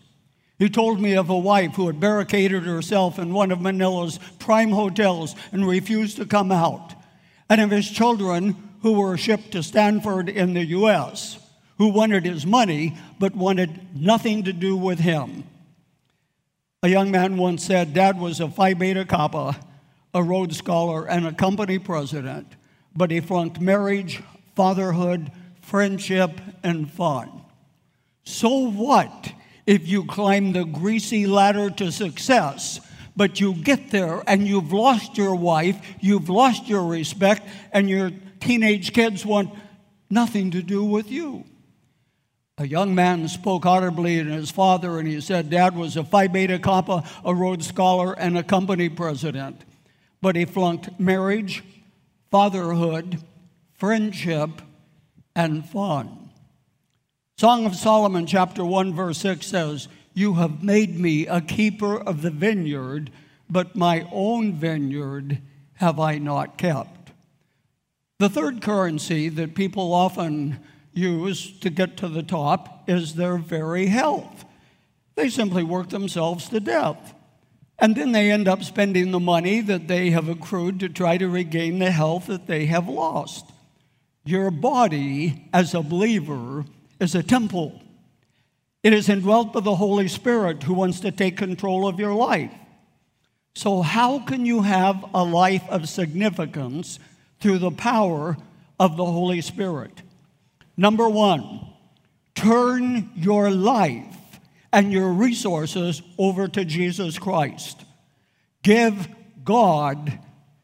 He 0.60 0.70
told 0.70 1.00
me 1.00 1.16
of 1.16 1.30
a 1.30 1.38
wife 1.38 1.76
who 1.76 1.88
had 1.88 2.00
barricaded 2.00 2.64
herself 2.64 3.20
in 3.20 3.34
one 3.34 3.52
of 3.52 3.62
Manila's 3.62 4.20
prime 4.40 4.72
hotels 4.72 5.36
and 5.52 5.68
refused 5.68 6.18
to 6.18 6.26
come 6.26 6.52
out, 6.52 6.94
and 7.50 7.62
of 7.62 7.70
his 7.70 7.90
children 7.90 8.56
who 8.82 8.94
were 8.94 9.18
shipped 9.18 9.52
to 9.52 9.62
Stanford 9.62 10.30
in 10.30 10.54
the 10.54 10.66
U.S., 10.66 11.40
who 11.78 11.90
wanted 11.90 12.26
his 12.26 12.46
money 12.46 12.98
but 13.20 13.36
wanted 13.36 13.96
nothing 13.96 14.44
to 14.44 14.54
do 14.54 14.76
with 14.76 15.00
him. 15.00 15.44
A 16.84 16.90
young 16.90 17.12
man 17.12 17.38
once 17.38 17.66
said, 17.66 17.94
Dad 17.94 18.20
was 18.20 18.40
a 18.40 18.50
Phi 18.50 18.74
Beta 18.74 19.06
Kappa, 19.06 19.58
a 20.14 20.24
Rhodes 20.24 20.58
Scholar, 20.58 21.06
and 21.08 21.26
a 21.26 21.34
company 21.34 21.80
president, 21.80 22.48
but 22.96 23.12
he 23.12 23.20
flunked 23.20 23.60
marriage, 23.60 24.22
fatherhood, 24.56 25.32
friendship, 25.62 26.40
and 26.64 26.92
fun. 26.92 27.42
So 28.24 28.70
what 28.70 29.34
if 29.68 29.88
you 29.88 30.06
climb 30.06 30.54
the 30.54 30.64
greasy 30.64 31.28
ladder 31.28 31.70
to 31.70 31.92
success. 31.92 32.80
But 33.16 33.40
you 33.40 33.54
get 33.54 33.92
there 33.92 34.24
and 34.26 34.48
you've 34.48 34.72
lost 34.72 35.18
your 35.18 35.36
wife, 35.36 35.78
you've 36.00 36.30
lost 36.30 36.68
your 36.68 36.86
respect, 36.86 37.44
and 37.72 37.90
your 37.90 38.12
teenage 38.40 38.94
kids 38.94 39.26
want 39.26 39.50
nothing 40.10 40.52
to 40.52 40.64
do 40.64 40.84
with 40.84 41.12
you. 41.12 41.44
A 42.60 42.68
young 42.68 42.96
man 42.96 43.28
spoke 43.28 43.68
audibly 43.68 44.24
to 44.24 44.32
his 44.32 44.50
father 44.50 44.98
and 44.98 45.08
he 45.08 45.22
said, 45.22 45.52
Dad 45.52 45.76
was 45.76 45.96
a 45.96 46.04
Phi 46.04 46.28
Beta 46.28 46.58
Kappa, 46.58 47.04
a 47.24 47.36
Rhodes 47.36 47.68
Scholar, 47.68 48.14
and 48.14 48.36
a 48.36 48.44
company 48.44 48.90
president. 48.90 49.64
But 50.24 50.36
he 50.36 50.46
flunked 50.46 51.00
marriage, 51.00 51.64
fatherhood, 52.32 53.22
friendship, 53.76 54.50
and 55.36 55.70
fun. 55.70 56.32
Song 57.38 57.68
of 57.68 57.76
Solomon, 57.76 58.26
chapter 58.26 58.66
1, 58.66 58.96
verse 58.96 59.20
6 59.20 59.46
says, 59.46 59.88
You 60.16 60.34
have 60.34 60.64
made 60.64 61.00
me 61.00 61.28
a 61.28 61.42
keeper 61.42 61.96
of 61.96 62.24
the 62.24 62.32
vineyard, 62.32 63.12
but 63.48 63.76
my 63.76 64.08
own 64.12 64.54
vineyard 64.54 65.38
have 65.76 66.00
I 66.00 66.18
not 66.18 66.58
kept. 66.58 67.12
The 68.18 68.30
third 68.30 68.64
currency 68.64 69.30
that 69.30 69.54
people 69.54 69.94
often 69.94 70.58
use 70.98 71.52
to 71.60 71.70
get 71.70 71.98
to 71.98 72.10
the 72.10 72.24
top 72.24 72.90
is 72.90 73.16
their 73.16 73.38
very 73.38 73.86
health. 73.86 74.46
They 75.16 75.30
simply 75.30 75.64
work 75.64 75.90
themselves 75.90 76.50
to 76.50 76.60
death. 76.60 77.14
And 77.80 77.96
then 77.96 78.12
they 78.12 78.32
end 78.32 78.48
up 78.48 78.64
spending 78.64 79.12
the 79.12 79.20
money 79.20 79.62
that 79.62 79.88
they 79.88 80.10
have 80.10 80.28
accrued 80.28 80.80
to 80.80 80.90
try 80.90 81.18
to 81.18 81.28
regain 81.28 81.80
the 81.80 81.92
health 81.92 82.28
that 82.28 82.48
they 82.48 82.66
have 82.66 82.88
lost. 82.88 83.46
Your 84.26 84.50
body, 84.50 85.48
as 85.54 85.74
a 85.74 85.82
believer, 85.82 86.66
is 87.00 87.14
a 87.14 87.24
temple. 87.24 87.82
It 88.84 88.94
is 88.94 89.10
indwelt 89.10 89.54
by 89.54 89.60
the 89.60 89.76
Holy 89.76 90.08
Spirit 90.08 90.64
who 90.64 90.74
wants 90.74 91.00
to 91.02 91.12
take 91.12 91.38
control 91.38 91.88
of 91.88 92.00
your 92.00 92.14
life. 92.14 92.52
So, 93.56 93.82
how 93.82 94.20
can 94.20 94.46
you 94.46 94.62
have 94.62 95.04
a 95.14 95.24
life 95.24 95.64
of 95.70 95.90
significance 95.90 97.00
through 97.40 97.58
the 97.60 97.72
power 97.72 98.38
of 98.80 98.98
the 98.98 99.06
Holy 99.06 99.42
Spirit? 99.42 100.04
Number 100.78 101.10
one, 101.10 101.68
turn 102.36 103.10
your 103.16 103.50
life 103.50 104.40
and 104.72 104.94
your 104.94 105.12
resources 105.12 106.04
over 106.20 106.48
to 106.48 106.64
Jesus 106.64 107.18
Christ. 107.18 107.84
Give 108.62 109.08
God 109.44 110.20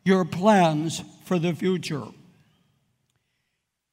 your 0.06 0.24
plans 0.24 1.02
for 1.26 1.40
the 1.40 1.54
future. 1.54 2.06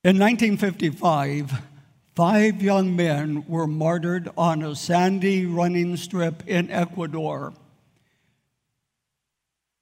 In 0.03 0.19
1955, 0.19 1.53
five 2.15 2.62
young 2.62 2.95
men 2.97 3.47
were 3.47 3.67
martyred 3.67 4.29
on 4.37 4.62
a 4.62 4.75
sandy 4.75 5.47
running 5.47 5.97
strip 5.97 6.47
in 6.47 6.71
Ecuador. 6.71 7.55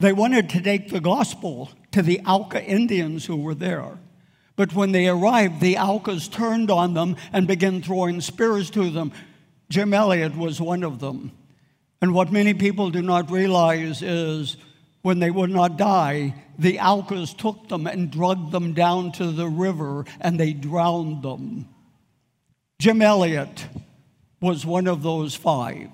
They 0.01 0.13
wanted 0.13 0.49
to 0.51 0.63
take 0.63 0.91
the 0.91 1.01
gospel 1.01 1.71
to 1.91 2.03
the 2.03 2.21
Auca 2.21 2.65
Indians 2.65 3.27
who 3.27 3.37
were 3.37 3.55
there. 3.55 3.99
But 4.59 4.75
when 4.75 4.91
they 4.91 5.07
arrived, 5.07 5.61
the 5.61 5.77
Aucas 5.77 6.27
turned 6.27 6.69
on 6.69 6.93
them 6.93 7.15
and 7.33 7.47
began 7.47 7.81
throwing 7.81 8.21
spears 8.21 8.71
to 8.71 8.91
them. 8.91 9.13
Jim 9.71 9.95
Elliot 9.95 10.37
was 10.37 10.61
one 10.61 10.83
of 10.83 10.99
them. 10.99 11.31
And 12.03 12.13
what 12.13 12.33
many 12.33 12.55
people 12.55 12.91
do 12.91 13.01
not 13.01 13.31
realize 13.31 14.03
is 14.03 14.57
when 15.03 15.21
they 15.21 15.31
would 15.31 15.51
not 15.51 15.77
die, 15.77 16.35
the 16.59 16.81
Aucas 16.81 17.35
took 17.35 17.69
them 17.69 17.87
and 17.87 18.11
dragged 18.11 18.51
them 18.51 18.75
down 18.75 19.13
to 19.13 19.31
the 19.31 19.47
river 19.47 20.05
and 20.21 20.41
they 20.41 20.55
drowned 20.55 21.23
them. 21.23 21.69
Jim 22.81 23.01
Elliot 23.01 23.69
was 24.41 24.67
one 24.67 24.89
of 24.89 25.05
those 25.05 25.37
five. 25.37 25.91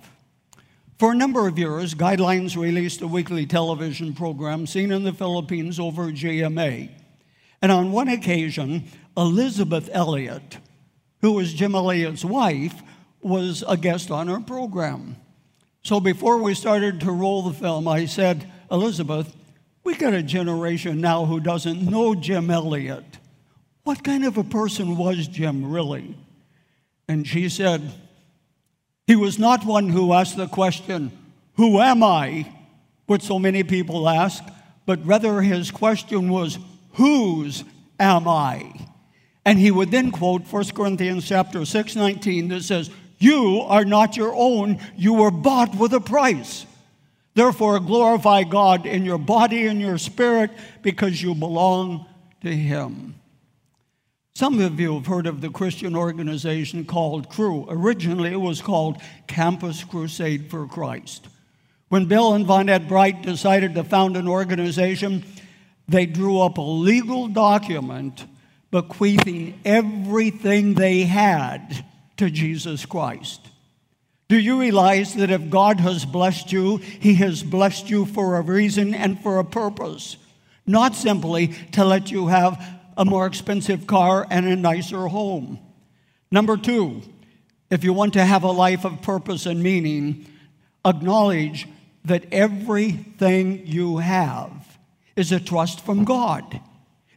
For 0.99 1.12
a 1.12 1.14
number 1.14 1.47
of 1.47 1.59
years, 1.59 1.94
Guidelines 1.94 2.56
released 2.56 3.02
a 3.02 3.06
weekly 3.06 3.44
television 3.44 4.14
program 4.14 4.66
seen 4.66 4.90
in 4.90 5.04
the 5.04 5.12
Philippines 5.12 5.78
over 5.78 6.04
GMA. 6.04 7.04
And 7.64 7.73
on 7.73 7.92
one 7.92 8.09
occasion, 8.09 8.85
Elizabeth 9.16 9.88
Elliot, 9.90 10.59
who 11.22 11.33
was 11.33 11.55
Jim 11.55 11.74
Elliot's 11.74 12.22
wife, 12.22 12.83
was 13.22 13.64
a 13.66 13.74
guest 13.74 14.11
on 14.11 14.29
our 14.29 14.40
program. 14.40 15.16
So 15.83 15.98
before 15.98 16.42
we 16.42 16.53
started 16.53 17.00
to 17.00 17.11
roll 17.11 17.40
the 17.40 17.55
film, 17.55 17.88
I 17.88 18.05
said, 18.05 18.53
Elizabeth, 18.70 19.35
we 19.83 19.94
got 19.94 20.12
a 20.12 20.22
generation 20.22 21.00
now 21.00 21.24
who 21.24 21.40
doesn't 21.40 21.81
know 21.81 22.14
Jim 22.14 22.50
Elliot. 22.50 23.16
What 23.85 24.05
kind 24.05 24.27
of 24.27 24.37
a 24.37 24.44
person 24.44 24.98
was 24.98 25.27
Jim 25.27 25.72
really? 25.72 26.18
And 27.09 27.27
she 27.27 27.48
said, 27.48 27.81
he 29.07 29.16
was 29.16 29.38
not 29.38 29.64
one 29.64 29.88
who 29.88 30.12
asked 30.12 30.37
the 30.37 30.48
question, 30.48 31.12
Who 31.55 31.81
am 31.81 32.03
I? 32.03 32.46
which 33.07 33.22
so 33.22 33.38
many 33.38 33.62
people 33.62 34.07
ask, 34.07 34.44
but 34.85 35.03
rather 35.07 35.40
his 35.40 35.70
question 35.70 36.29
was, 36.29 36.59
Whose 36.94 37.64
am 37.98 38.26
I? 38.28 38.72
And 39.44 39.59
he 39.59 39.70
would 39.70 39.90
then 39.90 40.11
quote 40.11 40.42
1 40.50 40.64
Corinthians 40.70 41.26
chapter 41.26 41.64
6, 41.64 41.96
19 41.96 42.48
that 42.48 42.62
says, 42.62 42.90
you 43.18 43.61
are 43.61 43.85
not 43.85 44.16
your 44.16 44.35
own, 44.35 44.78
you 44.96 45.14
were 45.14 45.30
bought 45.30 45.74
with 45.76 45.94
a 45.94 46.00
price. 46.00 46.66
Therefore, 47.35 47.80
glorify 47.80 48.44
God 48.44 48.87
in 48.87 49.04
your 49.04 49.18
body 49.18 49.66
and 49.66 49.80
your 49.80 49.98
spirit 49.98 50.50
because 50.83 51.22
you 51.22 51.35
belong 51.35 52.07
to 52.42 52.54
Him. 52.54 53.14
Some 54.35 54.61
of 54.61 54.78
you 54.78 54.94
have 54.94 55.07
heard 55.07 55.26
of 55.26 55.40
the 55.40 55.48
Christian 55.48 55.96
organization 55.96 56.85
called 56.85 57.28
Cru. 57.28 57.66
Originally, 57.68 58.33
it 58.33 58.40
was 58.40 58.61
called 58.61 59.00
Campus 59.26 59.85
Crusade 59.85 60.50
for 60.50 60.66
Christ. 60.66 61.28
When 61.88 62.07
Bill 62.07 62.35
and 62.35 62.44
Vonette 62.44 62.88
Bright 62.88 63.22
decided 63.22 63.74
to 63.74 63.85
found 63.85 64.16
an 64.16 64.28
organization, 64.28 65.24
they 65.88 66.07
drew 66.07 66.40
up 66.40 66.59
a 66.59 66.62
legal 66.62 67.29
document 67.29 68.25
bequeathing 68.70 69.61
everything 69.64 70.75
they 70.75 71.03
had 71.03 71.85
to 72.16 72.31
Jesus 72.31 72.87
Christ. 72.87 73.40
Do 74.29 74.38
you 74.38 74.59
realize 74.59 75.14
that 75.14 75.31
if 75.31 75.51
God 75.51 75.81
has 75.81 76.05
blessed 76.05 76.51
you, 76.51 76.79
He 76.79 77.14
has 77.14 77.42
blessed 77.42 77.90
you 77.90 78.05
for 78.07 78.37
a 78.37 78.40
reason 78.40 78.94
and 78.94 79.23
for 79.23 79.38
a 79.38 79.44
purpose, 79.44 80.16
not 80.66 80.94
simply 80.94 81.49
to 81.73 81.85
let 81.85 82.11
you 82.11 82.29
have 82.29 82.61
a 82.97 83.05
more 83.05 83.27
expensive 83.27 83.87
car 83.87 84.27
and 84.31 84.47
a 84.47 84.57
nicer 84.57 85.07
home? 85.07 85.59
Number 86.31 86.57
two, 86.57 87.03
if 87.70 87.85
you 87.85 87.92
want 87.92 88.14
to 88.14 88.25
have 88.25 88.42
a 88.42 88.51
life 88.51 88.85
of 88.85 89.03
purpose 89.03 89.47
and 89.47 89.62
meaning, 89.62 90.27
acknowledge 90.85 91.68
that 92.05 92.27
everything 92.33 93.66
you 93.66 93.99
have 93.99 94.74
is 95.16 95.33
a 95.33 95.40
trust 95.40 95.85
from 95.85 96.05
God. 96.05 96.61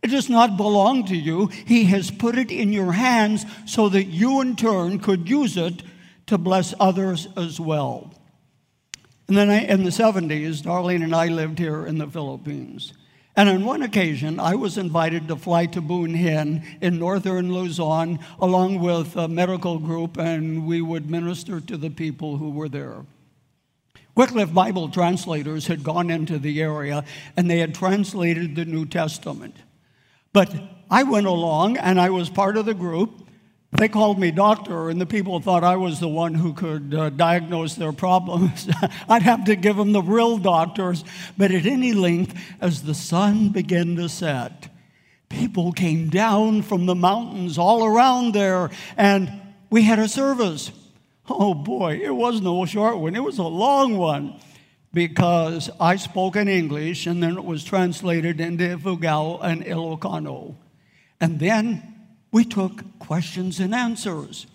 It 0.03 0.07
does 0.07 0.29
not 0.29 0.57
belong 0.57 1.05
to 1.05 1.15
you. 1.15 1.47
He 1.47 1.85
has 1.85 2.11
put 2.11 2.37
it 2.37 2.51
in 2.51 2.71
your 2.71 2.93
hands 2.93 3.45
so 3.65 3.89
that 3.89 4.05
you, 4.05 4.41
in 4.41 4.55
turn, 4.55 4.99
could 4.99 5.27
use 5.27 5.57
it 5.57 5.83
to 6.27 6.37
bless 6.37 6.73
others 6.79 7.27
as 7.35 7.59
well. 7.59 8.13
And 9.27 9.35
then 9.35 9.49
I, 9.49 9.61
in 9.61 9.83
the 9.83 9.89
70s, 9.89 10.61
Darlene 10.61 11.03
and 11.03 11.15
I 11.15 11.27
lived 11.27 11.59
here 11.59 11.85
in 11.85 11.97
the 11.97 12.07
Philippines. 12.07 12.93
And 13.35 13.49
on 13.49 13.65
one 13.65 13.83
occasion, 13.83 14.39
I 14.39 14.55
was 14.55 14.77
invited 14.77 15.27
to 15.27 15.35
fly 15.35 15.65
to 15.67 15.81
Boon 15.81 16.13
Hin 16.13 16.63
in 16.81 16.97
northern 16.97 17.53
Luzon 17.53 18.19
along 18.39 18.79
with 18.79 19.15
a 19.15 19.27
medical 19.27 19.77
group, 19.77 20.17
and 20.17 20.65
we 20.65 20.81
would 20.81 21.09
minister 21.09 21.59
to 21.61 21.77
the 21.77 21.89
people 21.89 22.37
who 22.37 22.49
were 22.49 22.69
there. 22.69 23.05
Wycliffe 24.17 24.51
Bible 24.51 24.89
translators 24.89 25.67
had 25.67 25.83
gone 25.83 26.09
into 26.09 26.39
the 26.39 26.59
area 26.59 27.05
and 27.37 27.47
they 27.47 27.59
had 27.59 27.75
translated 27.75 28.55
the 28.55 28.65
New 28.65 28.87
Testament. 28.87 29.55
But 30.33 30.51
I 30.89 31.03
went 31.03 31.27
along 31.27 31.77
and 31.77 32.01
I 32.01 32.09
was 32.09 32.27
part 32.27 32.57
of 32.57 32.65
the 32.65 32.73
group. 32.73 33.27
They 33.73 33.87
called 33.87 34.17
me 34.17 34.31
doctor, 34.31 34.89
and 34.89 34.99
the 34.99 35.05
people 35.05 35.39
thought 35.39 35.63
I 35.63 35.75
was 35.75 35.99
the 35.99 36.07
one 36.07 36.33
who 36.33 36.53
could 36.53 36.95
uh, 36.95 37.09
diagnose 37.09 37.75
their 37.75 37.91
problems. 37.91 38.67
I'd 39.09 39.23
have 39.23 39.43
to 39.45 39.55
give 39.57 39.75
them 39.75 39.91
the 39.91 40.01
real 40.01 40.37
doctors. 40.37 41.03
But 41.37 41.51
at 41.51 41.65
any 41.65 41.91
length, 41.91 42.33
as 42.61 42.83
the 42.83 42.95
sun 42.95 43.49
began 43.49 43.97
to 43.97 44.07
set, 44.07 44.69
people 45.27 45.73
came 45.73 46.09
down 46.09 46.61
from 46.61 46.85
the 46.85 46.95
mountains 46.95 47.57
all 47.57 47.83
around 47.83 48.33
there, 48.33 48.71
and 48.95 49.41
we 49.69 49.83
had 49.83 49.99
a 49.99 50.07
service. 50.07 50.71
Oh 51.29 51.53
boy, 51.53 51.99
it 52.03 52.15
was 52.15 52.41
no 52.41 52.65
short 52.65 52.97
one, 52.97 53.15
it 53.15 53.23
was 53.23 53.37
a 53.37 53.43
long 53.43 53.97
one 53.97 54.39
because 54.93 55.69
I 55.79 55.97
spoke 55.97 56.35
in 56.35 56.47
English 56.47 57.05
and 57.05 57.21
then 57.21 57.37
it 57.37 57.43
was 57.43 57.63
translated 57.63 58.39
into 58.39 58.63
Ifugao 58.63 59.43
and 59.43 59.63
Ilocano. 59.63 60.55
And 61.19 61.39
then 61.39 61.95
we 62.31 62.45
took 62.45 62.99
questions 62.99 63.59
and 63.59 63.75
answers. 63.75 64.47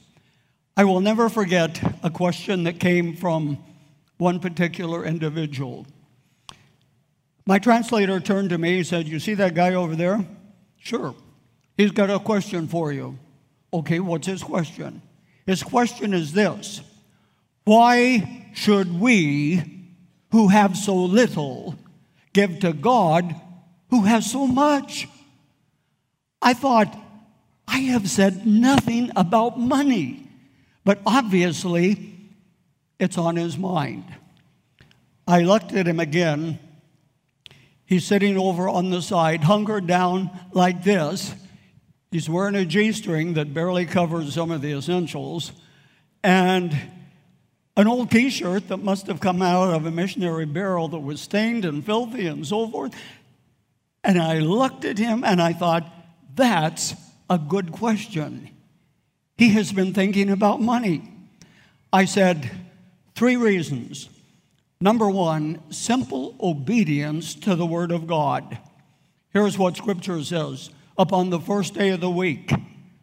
I 0.77 0.85
will 0.85 1.01
never 1.01 1.29
forget 1.29 1.81
a 2.03 2.11
question 2.11 2.65
that 2.65 2.81
came 2.81 3.15
from 3.17 3.59
one 4.17 4.41
particular 4.41 5.05
individual. 5.05 5.87
My 7.45 7.59
translator 7.59 8.21
turned 8.21 8.51
to 8.51 8.59
me 8.59 8.79
and 8.79 8.87
said, 8.87 9.07
You 9.09 9.19
see 9.19 9.35
that 9.35 9.55
guy 9.55 9.75
over 9.75 9.97
there? 9.97 10.25
Sure. 10.79 11.15
He's 11.77 11.91
got 11.91 12.11
a 12.11 12.19
question 12.19 12.69
for 12.69 12.93
you. 12.93 13.19
Okay, 13.75 14.01
what's 14.01 14.27
his 14.27 14.43
question? 14.43 15.03
His 15.47 15.63
question 15.63 16.15
is 16.15 16.33
this 16.33 16.81
Why 17.65 18.51
should 18.55 19.01
we, 19.01 19.63
who 20.31 20.49
have 20.49 20.77
so 20.77 20.97
little, 20.97 21.77
give 22.33 22.61
to 22.61 22.73
God 22.73 23.35
who 23.91 24.03
has 24.03 24.31
so 24.31 24.47
much? 24.47 25.07
I 26.41 26.55
thought, 26.55 26.97
I 27.69 27.79
have 27.79 28.09
said 28.09 28.47
nothing 28.47 29.11
about 29.15 29.59
money, 29.59 30.27
but 30.85 30.99
obviously 31.07 32.15
it's 32.99 33.19
on 33.19 33.37
his 33.37 33.57
mind. 33.57 34.05
I 35.27 35.43
looked 35.43 35.73
at 35.73 35.87
him 35.87 36.01
again. 36.01 36.59
He's 37.85 38.05
sitting 38.05 38.39
over 38.39 38.69
on 38.69 38.91
the 38.91 39.03
side, 39.03 39.45
hunkered 39.45 39.87
down 39.87 40.31
like 40.53 40.83
this. 40.83 41.35
He's 42.13 42.29
wearing 42.29 42.55
a 42.55 42.67
G 42.67 42.93
string 42.93 43.35
that 43.35 43.55
barely 43.55 43.87
covers 43.87 44.35
some 44.35 44.51
of 44.51 44.61
the 44.61 44.77
essentials, 44.77 45.51
and 46.23 46.79
an 47.75 47.89
old 47.89 48.11
t 48.11 48.29
shirt 48.29 48.69
that 48.69 48.77
must 48.77 49.07
have 49.07 49.19
come 49.19 49.41
out 49.41 49.73
of 49.73 49.87
a 49.87 49.91
missionary 49.91 50.45
barrel 50.45 50.89
that 50.89 50.99
was 50.99 51.23
stained 51.23 51.65
and 51.65 51.85
filthy 51.85 52.27
and 52.27 52.47
so 52.47 52.69
forth. 52.69 52.95
And 54.05 54.21
I 54.21 54.41
looked 54.41 54.85
at 54.85 54.99
him 54.99 55.25
and 55.25 55.41
I 55.41 55.55
thought, 55.55 55.91
that's 56.35 56.95
a 57.31 57.39
good 57.39 57.73
question. 57.73 58.51
He 59.39 59.49
has 59.51 59.73
been 59.73 59.95
thinking 59.95 60.29
about 60.29 60.61
money. 60.61 61.11
I 61.95 62.05
said, 62.05 62.51
three 63.15 63.37
reasons. 63.37 64.11
Number 64.83 65.09
one, 65.09 65.63
simple 65.73 66.37
obedience 66.43 67.35
to 67.37 67.57
the 67.57 67.65
Word 67.65 67.91
of 67.91 68.07
God. 68.07 68.59
Here's 69.31 69.57
what 69.57 69.79
Scripture 69.79 70.23
says 70.23 70.69
Upon 70.99 71.31
the 71.31 71.41
first 71.41 71.75
day 71.75 71.91
of 71.91 72.01
the 72.01 72.11
week, 72.11 72.53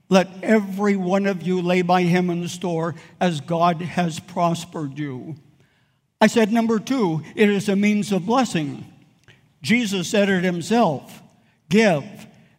let 0.10 0.28
every 0.42 0.96
one 0.96 1.26
of 1.26 1.44
you 1.44 1.62
lay 1.62 1.82
by 1.82 2.04
him 2.04 2.30
in 2.30 2.42
the 2.42 2.50
store 2.50 2.96
as 3.20 3.42
God 3.42 3.82
has 3.82 4.20
prospered 4.20 4.98
you. 4.98 5.36
I 6.22 6.28
said, 6.28 6.52
number 6.52 6.80
two, 6.80 7.24
it 7.36 7.50
is 7.50 7.70
a 7.70 7.76
means 7.76 8.12
of 8.12 8.26
blessing. 8.26 8.86
Jesus 9.62 10.10
said 10.10 10.30
it 10.30 10.44
himself 10.44 11.22
give, 11.70 12.04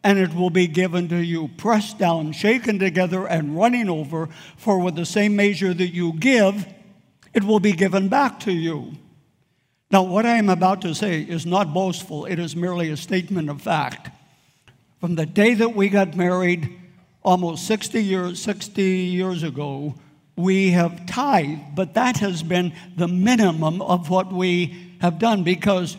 and 0.03 0.19
it 0.19 0.35
will 0.35 0.51
be 0.51 0.67
given 0.67 1.09
to 1.09 1.17
you, 1.17 1.49
pressed 1.57 1.99
down, 1.99 2.33
shaken 2.33 2.79
together, 2.79 3.27
and 3.27 3.57
running 3.57 3.89
over. 3.89 4.29
For 4.57 4.79
with 4.79 4.95
the 4.95 5.05
same 5.05 5.37
measure 5.37 5.75
that 5.75 5.89
you 5.89 6.13
give, 6.15 6.67
it 7.35 7.45
will 7.45 7.61
be 7.61 7.73
given 7.73 8.09
back 8.09 8.41
to 8.41 8.53
you. 8.53 8.93
Now, 9.91 10.05
what 10.05 10.25
I 10.25 10.37
am 10.37 10.49
about 10.49 10.83
to 10.83 10.95
say 10.95 11.21
is 11.23 11.45
not 11.45 11.75
boastful, 11.75 12.25
it 12.25 12.39
is 12.39 12.55
merely 12.55 12.91
a 12.91 12.97
statement 12.97 13.51
of 13.51 13.61
fact. 13.61 14.11
From 15.01 15.15
the 15.15 15.25
day 15.25 15.55
that 15.55 15.75
we 15.75 15.89
got 15.89 16.15
married, 16.15 16.79
almost 17.23 17.67
60 17.67 18.05
years, 18.05 18.43
60 18.43 18.83
years 18.83 19.43
ago, 19.43 19.95
we 20.37 20.73
have 20.73 21.07
tithed, 21.07 21.75
but 21.75 21.95
that 21.95 22.19
has 22.19 22.43
been 22.43 22.75
the 22.97 23.09
minimum 23.09 23.81
of 23.81 24.11
what 24.11 24.31
we 24.31 24.97
have 25.01 25.19
done 25.19 25.43
because 25.43 25.97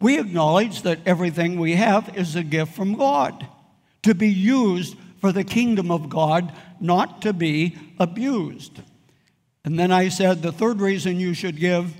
we 0.00 0.18
acknowledge 0.18 0.82
that 0.82 0.98
everything 1.06 1.58
we 1.58 1.76
have 1.76 2.14
is 2.14 2.36
a 2.36 2.42
gift 2.42 2.74
from 2.74 2.94
God 2.94 3.46
to 4.02 4.14
be 4.14 4.28
used 4.28 4.96
for 5.18 5.32
the 5.32 5.44
kingdom 5.44 5.90
of 5.90 6.10
God, 6.10 6.52
not 6.78 7.22
to 7.22 7.32
be 7.32 7.76
abused. 7.98 8.82
And 9.64 9.78
then 9.78 9.90
I 9.90 10.08
said 10.08 10.42
the 10.42 10.52
third 10.52 10.80
reason 10.80 11.20
you 11.20 11.32
should 11.32 11.58
give 11.58 11.94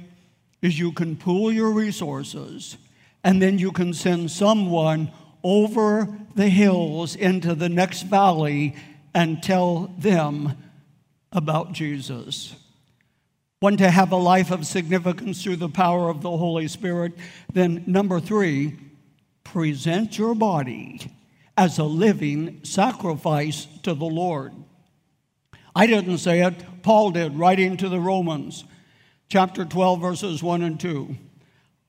is 0.61 0.79
you 0.79 0.93
can 0.93 1.17
pool 1.17 1.51
your 1.51 1.71
resources 1.71 2.77
and 3.25 3.41
then 3.41 3.59
you 3.59 3.73
can 3.73 3.95
send 3.95 4.31
someone 4.31 5.11
over 5.43 6.09
the 6.35 6.49
hills 6.49 7.15
into 7.17 7.55
the 7.55 7.69
next 7.69 8.03
valley 8.03 8.75
and 9.15 9.43
tell 9.43 9.95
them 9.99 10.57
about 11.33 11.73
Jesus. 11.73 12.55
One, 13.61 13.77
to 13.77 13.91
have 13.91 14.11
a 14.11 14.17
life 14.17 14.51
of 14.51 14.67
significance 14.67 15.43
through 15.43 15.57
the 15.57 15.69
power 15.69 16.09
of 16.09 16.21
the 16.21 16.37
Holy 16.37 16.67
Spirit. 16.69 17.13
Then, 17.53 17.85
number 17.87 18.19
three, 18.19 18.77
present 19.45 20.19
your 20.19 20.35
body 20.35 21.01
as 21.57 21.79
a 21.79 21.85
living 21.85 22.61
sacrifice 22.65 23.67
to 23.83 23.95
the 23.95 24.05
Lord. 24.05 24.53
I 25.75 25.87
didn't 25.87 26.19
say 26.19 26.41
it, 26.41 26.83
Paul 26.83 27.13
did, 27.13 27.37
writing 27.37 27.77
to 27.79 27.89
the 27.89 28.01
Romans, 28.01 28.65
chapter 29.29 29.65
12, 29.65 30.01
verses 30.01 30.43
1 30.43 30.63
and 30.63 30.79
2. 30.79 31.17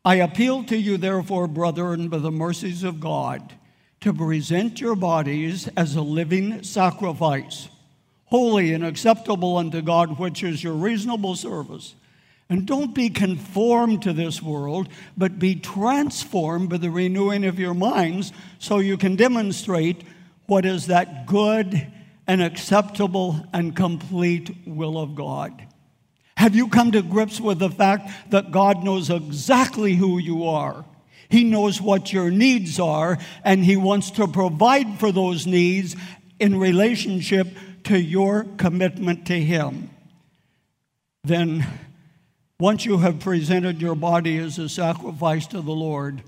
I 0.05 0.15
appeal 0.15 0.65
to 0.65 0.77
you, 0.77 0.97
therefore, 0.97 1.47
brethren, 1.47 2.09
by 2.09 2.17
the 2.17 2.31
mercies 2.31 2.83
of 2.83 2.99
God, 2.99 3.53
to 4.01 4.13
present 4.13 4.81
your 4.81 4.95
bodies 4.95 5.69
as 5.77 5.95
a 5.95 6.01
living 6.01 6.61
sacrifice, 6.61 7.69
holy 8.25 8.73
and 8.73 8.83
acceptable 8.83 9.55
unto 9.57 9.81
God, 9.81 10.19
which 10.19 10.43
is 10.43 10.61
your 10.61 10.73
reasonable 10.73 11.35
service. 11.35 11.95
And 12.49 12.65
don't 12.65 12.93
be 12.93 13.09
conformed 13.09 14.01
to 14.01 14.11
this 14.11 14.41
world, 14.41 14.89
but 15.15 15.39
be 15.39 15.55
transformed 15.55 16.69
by 16.69 16.77
the 16.77 16.91
renewing 16.91 17.45
of 17.45 17.57
your 17.57 17.73
minds 17.73 18.33
so 18.59 18.79
you 18.79 18.97
can 18.97 19.15
demonstrate 19.15 20.03
what 20.47 20.65
is 20.65 20.87
that 20.87 21.25
good 21.25 21.87
and 22.27 22.43
acceptable 22.43 23.47
and 23.53 23.73
complete 23.73 24.53
will 24.65 24.97
of 24.97 25.15
God. 25.15 25.65
Have 26.37 26.55
you 26.55 26.67
come 26.67 26.91
to 26.91 27.01
grips 27.01 27.39
with 27.39 27.59
the 27.59 27.69
fact 27.69 28.09
that 28.31 28.51
God 28.51 28.83
knows 28.83 29.09
exactly 29.09 29.95
who 29.95 30.17
you 30.17 30.45
are? 30.45 30.85
He 31.29 31.43
knows 31.43 31.81
what 31.81 32.13
your 32.13 32.29
needs 32.29 32.79
are, 32.79 33.17
and 33.43 33.63
He 33.63 33.77
wants 33.77 34.11
to 34.11 34.27
provide 34.27 34.99
for 34.99 35.11
those 35.11 35.47
needs 35.47 35.95
in 36.39 36.59
relationship 36.59 37.47
to 37.85 37.99
your 37.99 38.45
commitment 38.57 39.25
to 39.27 39.39
Him. 39.39 39.89
Then, 41.23 41.65
once 42.59 42.85
you 42.85 42.97
have 42.97 43.19
presented 43.19 43.81
your 43.81 43.95
body 43.95 44.37
as 44.37 44.59
a 44.59 44.69
sacrifice 44.69 45.47
to 45.47 45.61
the 45.61 45.71
Lord, 45.71 46.21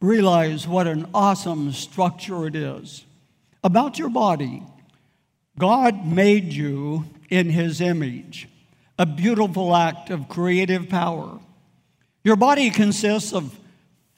realize 0.00 0.66
what 0.66 0.86
an 0.86 1.08
awesome 1.12 1.72
structure 1.72 2.46
it 2.46 2.54
is. 2.54 3.04
About 3.62 3.98
your 3.98 4.10
body, 4.10 4.62
God 5.58 6.06
made 6.06 6.52
you 6.52 7.04
in 7.28 7.50
His 7.50 7.80
image 7.80 8.48
a 9.00 9.06
beautiful 9.06 9.74
act 9.74 10.10
of 10.10 10.28
creative 10.28 10.90
power. 10.90 11.40
Your 12.22 12.36
body 12.36 12.68
consists 12.68 13.32
of 13.32 13.58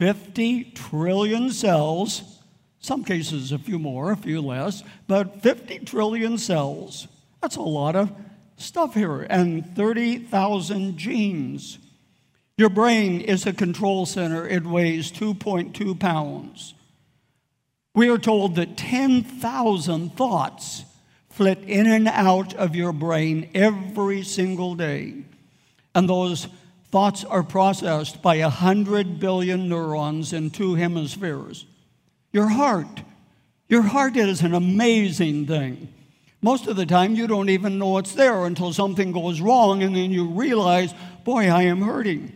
50 0.00 0.72
trillion 0.72 1.50
cells, 1.50 2.40
some 2.80 3.04
cases 3.04 3.52
a 3.52 3.60
few 3.60 3.78
more, 3.78 4.10
a 4.10 4.16
few 4.16 4.40
less, 4.40 4.82
but 5.06 5.40
50 5.40 5.78
trillion 5.84 6.36
cells. 6.36 7.06
That's 7.40 7.54
a 7.54 7.62
lot 7.62 7.94
of 7.94 8.10
stuff 8.56 8.94
here, 8.94 9.22
and 9.22 9.64
30,000 9.76 10.98
genes. 10.98 11.78
Your 12.58 12.68
brain 12.68 13.20
is 13.20 13.46
a 13.46 13.52
control 13.52 14.04
center, 14.04 14.48
it 14.48 14.66
weighs 14.66 15.12
2.2 15.12 16.00
pounds. 16.00 16.74
We 17.94 18.08
are 18.08 18.18
told 18.18 18.56
that 18.56 18.76
10,000 18.76 20.16
thoughts 20.16 20.86
flit 21.32 21.58
in 21.66 21.86
and 21.86 22.08
out 22.08 22.54
of 22.54 22.76
your 22.76 22.92
brain 22.92 23.50
every 23.54 24.22
single 24.22 24.74
day. 24.74 25.14
And 25.94 26.08
those 26.08 26.46
thoughts 26.90 27.24
are 27.24 27.42
processed 27.42 28.22
by 28.22 28.36
a 28.36 28.50
hundred 28.50 29.18
billion 29.18 29.68
neurons 29.68 30.32
in 30.32 30.50
two 30.50 30.74
hemispheres. 30.74 31.66
Your 32.32 32.48
heart. 32.48 33.02
Your 33.68 33.82
heart 33.82 34.16
is 34.16 34.42
an 34.42 34.54
amazing 34.54 35.46
thing. 35.46 35.92
Most 36.42 36.66
of 36.66 36.76
the 36.76 36.86
time, 36.86 37.14
you 37.14 37.26
don't 37.26 37.48
even 37.48 37.78
know 37.78 37.98
it's 37.98 38.14
there 38.14 38.44
until 38.44 38.72
something 38.72 39.12
goes 39.12 39.40
wrong, 39.40 39.82
and 39.82 39.94
then 39.96 40.10
you 40.10 40.26
realize, 40.26 40.92
boy, 41.24 41.48
I 41.48 41.62
am 41.62 41.80
hurting. 41.80 42.32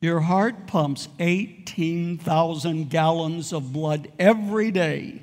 Your 0.00 0.20
heart 0.20 0.66
pumps 0.66 1.08
18,000 1.20 2.88
gallons 2.90 3.52
of 3.52 3.72
blood 3.72 4.10
every 4.18 4.70
day 4.70 5.22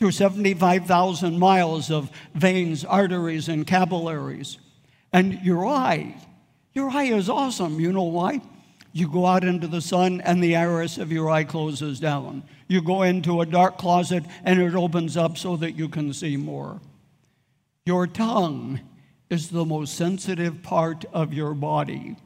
through 0.00 0.10
75,000 0.12 1.38
miles 1.38 1.90
of 1.90 2.10
veins, 2.34 2.86
arteries, 2.86 3.50
and 3.50 3.66
capillaries. 3.66 4.56
And 5.12 5.34
your 5.42 5.66
eye, 5.66 6.16
your 6.72 6.88
eye 6.88 7.12
is 7.12 7.28
awesome. 7.28 7.78
You 7.78 7.92
know 7.92 8.04
why? 8.04 8.40
You 8.94 9.10
go 9.10 9.26
out 9.26 9.44
into 9.44 9.66
the 9.66 9.82
sun 9.82 10.22
and 10.22 10.42
the 10.42 10.56
iris 10.56 10.96
of 10.96 11.12
your 11.12 11.28
eye 11.28 11.44
closes 11.44 12.00
down. 12.00 12.44
You 12.66 12.80
go 12.80 13.02
into 13.02 13.42
a 13.42 13.46
dark 13.46 13.76
closet 13.76 14.24
and 14.42 14.58
it 14.58 14.74
opens 14.74 15.18
up 15.18 15.36
so 15.36 15.54
that 15.56 15.72
you 15.72 15.86
can 15.90 16.14
see 16.14 16.38
more. 16.38 16.80
Your 17.84 18.06
tongue 18.06 18.80
is 19.28 19.50
the 19.50 19.66
most 19.66 19.96
sensitive 19.96 20.62
part 20.62 21.04
of 21.12 21.34
your 21.34 21.52
body. 21.52 22.16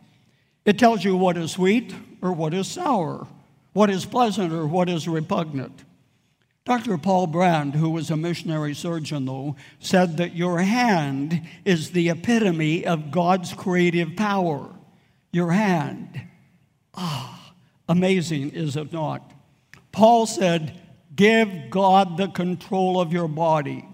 It 0.65 0.79
tells 0.79 1.03
you 1.03 1.17
what 1.17 1.37
is 1.37 1.51
sweet 1.51 1.93
or 2.23 2.33
what 2.33 2.55
is 2.55 2.69
sour, 2.69 3.27
what 3.73 3.91
is 3.91 4.07
pleasant 4.07 4.53
or 4.53 4.65
what 4.65 4.89
is 4.89 5.09
repugnant. 5.09 5.85
Dr. 6.65 6.97
Paul 6.97 7.27
Brand, 7.27 7.75
who 7.75 7.91
was 7.91 8.11
a 8.11 8.17
missionary 8.17 8.75
surgeon, 8.75 9.27
though, 9.27 9.55
said 9.81 10.17
that 10.17 10.35
your 10.35 10.61
hand 10.61 11.43
is 11.67 11.91
the 11.91 12.09
epitome 12.09 12.87
of 12.87 13.11
God's 13.11 13.53
creative 13.53 14.17
power. 14.17 14.71
Your 15.31 15.51
hand. 15.51 16.23
Ah, 16.95 17.53
amazing, 17.87 18.53
is 18.53 18.77
it 18.77 18.95
not? 18.95 19.31
Paul 19.93 20.25
said, 20.25 20.81
Give 21.15 21.69
God 21.69 22.17
the 22.17 22.29
control 22.29 22.99
of 22.99 23.13
your 23.13 23.29
body, 23.29 23.87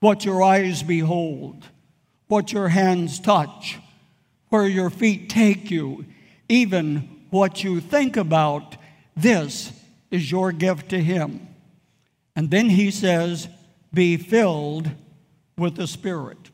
what 0.00 0.24
your 0.24 0.42
eyes 0.42 0.82
behold, 0.82 1.68
what 2.26 2.52
your 2.52 2.68
hands 2.68 3.20
touch, 3.20 3.78
where 4.48 4.66
your 4.66 4.90
feet 4.90 5.30
take 5.30 5.70
you, 5.70 6.04
even 6.48 7.26
what 7.30 7.62
you 7.62 7.80
think 7.80 8.16
about. 8.16 8.76
This 9.16 9.72
is 10.10 10.30
your 10.30 10.50
gift 10.50 10.90
to 10.90 10.98
Him. 10.98 11.45
And 12.36 12.50
then 12.50 12.68
He 12.68 12.92
says, 12.92 13.48
Be 13.92 14.16
filled 14.16 14.90
with 15.58 15.74
the 15.74 15.88
Spirit. 15.88 16.50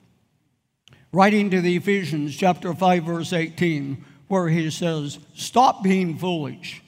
Writing 1.12 1.50
to 1.50 1.60
the 1.60 1.76
Ephesians, 1.76 2.34
chapter 2.34 2.72
5, 2.72 3.04
verse 3.04 3.32
18, 3.34 4.02
where 4.28 4.48
He 4.48 4.70
says, 4.70 5.18
Stop 5.34 5.82
being 5.82 6.16
foolish 6.16 6.82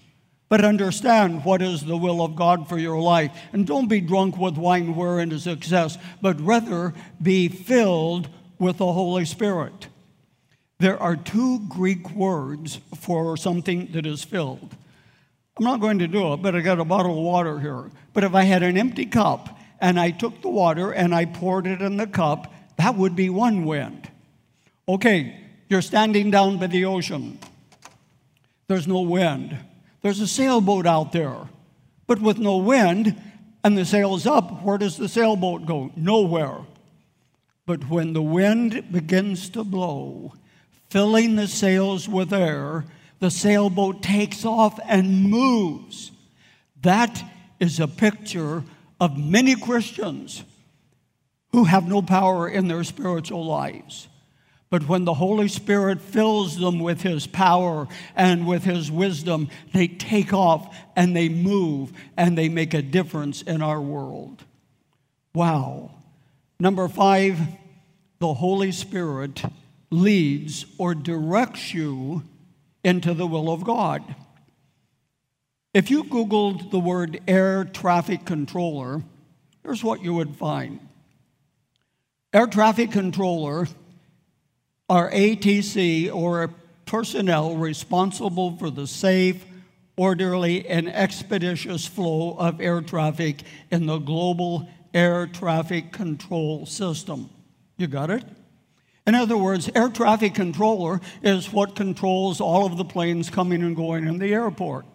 but 0.55 0.65
understand 0.65 1.45
what 1.45 1.61
is 1.61 1.85
the 1.85 1.97
will 1.97 2.23
of 2.23 2.37
God 2.37 2.69
for 2.69 2.79
your 2.79 3.01
life. 3.01 3.33
And 3.53 3.67
don't 3.67 3.89
be 3.89 4.01
drunk 4.01 4.37
with 4.37 4.57
wine 4.57 4.95
wherein 4.95 5.33
is 5.33 5.49
excess, 5.49 5.99
but 6.23 6.41
rather 6.41 6.95
be 7.21 7.49
filled 7.49 8.29
with 8.61 8.79
the 8.79 8.93
Holy 8.93 9.25
Spirit. 9.25 9.89
There 10.79 10.97
are 11.03 11.17
two 11.17 11.67
Greek 11.69 12.09
words 12.11 12.79
for 12.97 13.37
something 13.37 13.91
that 13.93 14.07
is 14.07 14.23
filled. 14.23 14.77
I'm 15.57 15.65
not 15.65 15.81
going 15.81 16.01
to 16.01 16.09
do 16.09 16.33
it, 16.33 16.39
but 16.39 16.57
I 16.57 16.61
got 16.61 16.81
a 16.81 16.85
bottle 16.85 17.17
of 17.17 17.25
water 17.25 17.61
here. 17.61 17.91
But 18.13 18.25
if 18.25 18.35
I 18.35 18.43
had 18.43 18.63
an 18.63 18.77
empty 18.77 19.07
cup 19.07 19.57
and 19.81 20.01
I 20.01 20.11
took 20.11 20.43
the 20.43 20.49
water 20.49 20.91
and 20.91 21.15
I 21.15 21.27
poured 21.27 21.67
it 21.67 21.81
in 21.81 21.97
the 21.97 22.07
cup, 22.07 22.53
that 22.77 22.97
would 22.97 23.15
be 23.15 23.31
one 23.31 23.65
wind. 23.65 24.11
Okay, 24.89 25.41
you're 25.69 25.83
standing 25.83 26.31
down 26.31 26.59
by 26.59 26.67
the 26.67 26.85
ocean. 26.85 27.39
There's 28.67 28.89
no 28.89 29.01
wind. 29.03 29.57
There's 30.03 30.21
a 30.21 30.27
sailboat 30.27 30.87
out 30.87 31.13
there, 31.13 31.49
but 32.07 32.21
with 32.21 32.39
no 32.39 32.57
wind 32.57 33.21
and 33.63 33.79
the 33.79 33.87
sail's 33.87 34.27
up, 34.27 34.63
where 34.63 34.77
does 34.77 34.97
the 34.97 35.09
sailboat 35.09 35.67
go? 35.67 35.91
Nowhere. 35.97 36.59
But 37.65 37.89
when 37.89 38.13
the 38.13 38.23
wind 38.23 38.93
begins 38.93 39.49
to 39.51 39.65
blow, 39.65 40.35
filling 40.91 41.37
the 41.37 41.49
sails 41.49 42.07
with 42.09 42.33
air, 42.33 42.85
the 43.25 43.31
sailboat 43.31 44.03
takes 44.03 44.45
off 44.45 44.79
and 44.87 45.31
moves. 45.31 46.13
That 46.83 47.25
is 47.59 47.81
a 47.81 47.89
picture 47.89 48.63
of 49.01 49.17
many 49.17 49.57
Christians 49.57 50.45
who 51.53 51.65
have 51.65 51.89
no 51.89 52.03
power 52.03 52.47
in 52.47 52.69
their 52.69 52.85
spiritual 52.85 53.47
lives. 53.47 54.09
But 54.69 54.89
when 54.89 55.07
the 55.07 55.15
Holy 55.15 55.49
Spirit 55.49 56.03
fills 56.03 56.59
them 56.59 56.81
with 56.81 57.01
His 57.01 57.27
power 57.27 57.89
and 58.15 58.47
with 58.47 58.65
His 58.65 58.91
wisdom, 58.91 59.49
they 59.73 59.89
take 59.89 60.35
off 60.35 60.77
and 60.95 61.17
they 61.17 61.31
move 61.31 61.95
and 62.19 62.37
they 62.37 62.51
make 62.51 62.75
a 62.75 62.83
difference 62.83 63.41
in 63.41 63.63
our 63.63 63.81
world. 63.81 64.45
Wow. 65.35 65.93
Number 66.61 66.89
five, 66.89 67.41
the 68.19 68.35
Holy 68.35 68.71
Spirit 68.71 69.43
leads 69.91 70.67
or 70.77 70.95
directs 70.95 71.73
you 71.73 72.23
into 72.85 73.15
the 73.15 73.27
will 73.27 73.51
of 73.51 73.65
God. 73.65 74.15
If 75.73 75.91
you 75.91 76.05
Googled 76.05 76.71
the 76.71 76.79
word 76.79 77.21
air 77.27 77.65
traffic 77.65 78.25
controller, 78.25 79.03
here's 79.65 79.83
what 79.83 80.05
you 80.05 80.15
would 80.15 80.37
find 80.37 80.79
air 82.33 82.47
traffic 82.47 82.93
controller 82.93 83.67
are 84.89 85.11
ATC 85.11 86.15
or 86.15 86.51
personnel 86.85 87.57
responsible 87.57 88.57
for 88.57 88.71
the 88.71 88.87
safe, 88.87 89.45
orderly, 89.97 90.69
and 90.69 90.89
expeditious 90.89 91.87
flow 91.87 92.37
of 92.39 92.61
air 92.61 92.81
traffic 92.81 93.43
in 93.71 93.87
the 93.87 93.99
global 93.99 94.69
air 94.93 95.27
traffic 95.27 95.93
control 95.93 96.67
system. 96.67 97.31
You 97.77 97.87
got 97.87 98.11
it? 98.11 98.25
In 99.07 99.15
other 99.15 99.37
words, 99.37 99.69
air 99.75 99.91
traffic 99.91 100.35
controller 100.35 101.01
is 101.23 101.53
what 101.53 101.77
controls 101.77 102.41
all 102.41 102.65
of 102.65 102.79
the 102.79 102.85
planes 102.85 103.29
coming 103.29 103.63
and 103.63 103.77
going 103.77 104.07
in 104.07 104.19
the 104.19 104.33
airport. 104.33 104.87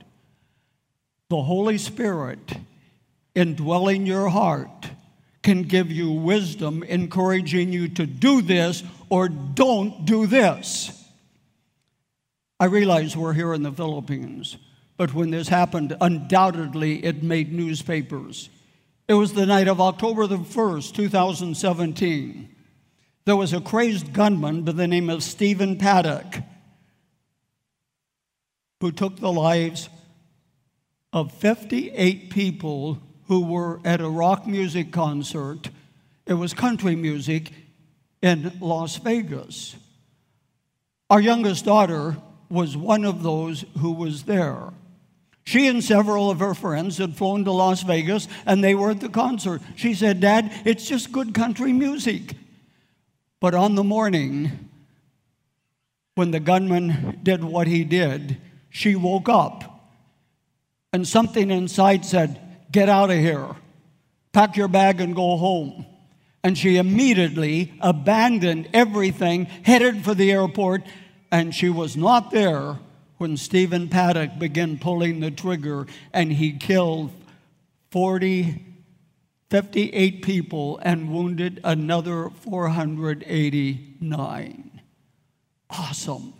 The 1.30 1.43
Holy 1.43 1.78
Spirit 1.78 2.58
indwelling 3.36 4.08
your 4.08 4.30
heart 4.30 4.89
can 5.43 5.63
give 5.63 5.91
you 5.91 6.12
wisdom, 6.12 6.82
encouraging 6.84 7.72
you 7.72 7.88
to 7.89 8.06
do 8.08 8.41
this 8.41 8.84
or 9.10 9.30
don't 9.30 10.06
do 10.06 10.26
this. 10.26 10.95
I 12.60 12.65
realize 12.65 13.15
we're 13.15 13.34
here 13.34 13.54
in 13.54 13.63
the 13.63 13.72
Philippines, 13.72 14.58
but 14.98 15.13
when 15.13 15.30
this 15.30 15.48
happened, 15.48 15.95
undoubtedly 16.02 17.06
it 17.06 17.24
made 17.24 17.54
newspapers. 17.54 18.50
It 19.08 19.13
was 19.13 19.34
the 19.34 19.45
night 19.45 19.67
of 19.67 19.80
October 19.80 20.28
the 20.28 20.39
1st, 20.39 20.93
2017. 20.93 22.56
There 23.25 23.36
was 23.36 23.53
a 23.53 23.62
crazed 23.62 24.13
gunman 24.13 24.63
by 24.63 24.71
the 24.71 24.88
name 24.88 25.10
of 25.10 25.23
Stephen 25.23 25.77
Paddock 25.77 26.43
who 28.82 28.91
took 28.91 29.17
the 29.17 29.32
lives 29.32 29.89
of 31.12 31.34
58 31.34 32.29
people 32.29 32.99
who 33.27 33.45
were 33.45 33.79
at 33.84 34.01
a 34.01 34.10
rock 34.10 34.47
music 34.47 34.91
concert. 34.91 35.69
It 36.25 36.36
was 36.36 36.53
country 36.53 36.95
music 36.95 37.51
in 38.21 38.51
Las 38.60 38.97
Vegas. 38.97 39.75
Our 41.10 41.19
youngest 41.19 41.65
daughter 41.65 42.17
was 42.49 42.77
one 42.77 43.05
of 43.05 43.23
those 43.23 43.65
who 43.79 43.91
was 43.91 44.23
there. 44.23 44.71
She 45.43 45.67
and 45.67 45.84
several 45.84 46.29
of 46.29 46.39
her 46.39 46.53
friends 46.53 46.99
had 46.99 47.15
flown 47.15 47.43
to 47.45 47.51
Las 47.51 47.82
Vegas 47.84 48.27
and 48.45 48.63
they 48.63 48.75
were 48.75 48.91
at 48.91 48.99
the 48.99 49.10
concert. 49.10 49.62
She 49.75 49.93
said, 49.93 50.19
Dad, 50.19 50.51
it's 50.63 50.88
just 50.88 51.12
good 51.12 51.34
country 51.34 51.73
music. 51.73 52.36
But 53.39 53.56
on 53.56 53.75
the 53.75 53.84
morning, 53.84 54.69
when 56.15 56.32
the 56.32 56.39
gunman 56.39 57.19
did 57.23 57.43
what 57.43 57.67
he 57.67 57.84
did, 57.84 58.38
she 58.69 58.95
woke 58.95 59.30
up 59.30 59.69
and 60.91 61.08
something 61.08 61.52
inside 61.52 62.06
said, 62.06 62.39
Get 62.71 62.89
out 62.89 63.10
of 63.10 63.17
here. 63.17 63.47
Pack 64.32 64.58
your 64.58 64.67
bag 64.67 65.02
and 65.02 65.15
go 65.15 65.38
home. 65.38 65.86
And 66.43 66.58
she 66.58 66.78
immediately 66.78 67.73
abandoned 67.82 68.69
everything, 68.73 69.45
headed 69.45 70.04
for 70.04 70.13
the 70.13 70.32
airport, 70.32 70.84
and 71.32 71.54
she 71.54 71.69
was 71.69 71.97
not 71.97 72.32
there 72.32 72.78
when 73.17 73.36
Stephen 73.36 73.89
Paddock 73.89 74.39
began 74.39 74.78
pulling 74.78 75.19
the 75.19 75.32
trigger 75.32 75.88
and 76.13 76.32
he 76.32 76.54
killed 76.54 77.12
40, 77.91 78.65
58 79.49 80.21
people 80.21 80.79
and 80.83 81.12
wounded 81.12 81.59
another 81.63 82.29
489. 82.29 84.81
Awesome. 85.69 86.33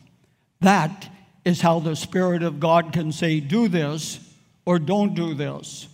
That 0.62 1.10
is 1.46 1.62
how 1.62 1.80
the 1.80 1.96
Spirit 1.96 2.44
of 2.44 2.60
God 2.60 2.94
can 2.94 3.12
say, 3.12 3.40
do 3.40 3.68
this 3.68 4.20
or 4.66 4.78
don't 4.78 5.16
do 5.16 5.34
this. 5.34 5.88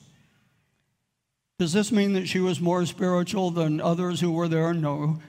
Does 1.58 1.71
this 1.71 1.91
mean 1.91 2.13
that 2.13 2.28
she 2.28 2.39
was 2.39 2.60
more 2.60 2.86
spiritual 2.86 3.51
than 3.51 3.80
others 3.80 4.19
who 4.19 4.32
were 4.32 4.49
there? 4.49 4.73
No. 4.73 5.21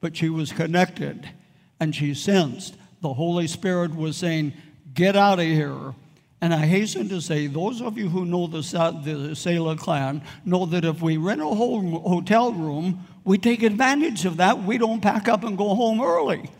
But 0.00 0.16
she 0.16 0.28
was 0.28 0.52
connected 0.52 1.30
and 1.78 1.94
she 1.94 2.12
sensed 2.12 2.74
the 3.00 3.14
Holy 3.14 3.46
Spirit 3.46 3.94
was 3.94 4.16
saying, 4.16 4.52
Get 4.92 5.16
out 5.16 5.38
of 5.38 5.46
here. 5.46 5.94
And 6.40 6.54
I 6.54 6.64
hasten 6.66 7.08
to 7.10 7.20
say, 7.20 7.46
those 7.46 7.82
of 7.82 7.98
you 7.98 8.08
who 8.08 8.24
know 8.24 8.46
the, 8.46 8.60
the 9.04 9.36
Sala 9.36 9.76
clan 9.76 10.22
know 10.44 10.64
that 10.66 10.84
if 10.84 11.02
we 11.02 11.18
rent 11.18 11.42
a 11.42 11.46
whole 11.46 12.00
hotel 12.00 12.52
room, 12.52 13.06
we 13.24 13.36
take 13.36 13.62
advantage 13.62 14.24
of 14.24 14.38
that. 14.38 14.62
We 14.64 14.78
don't 14.78 15.02
pack 15.02 15.28
up 15.28 15.44
and 15.44 15.58
go 15.58 15.74
home 15.74 16.00
early. 16.00 16.50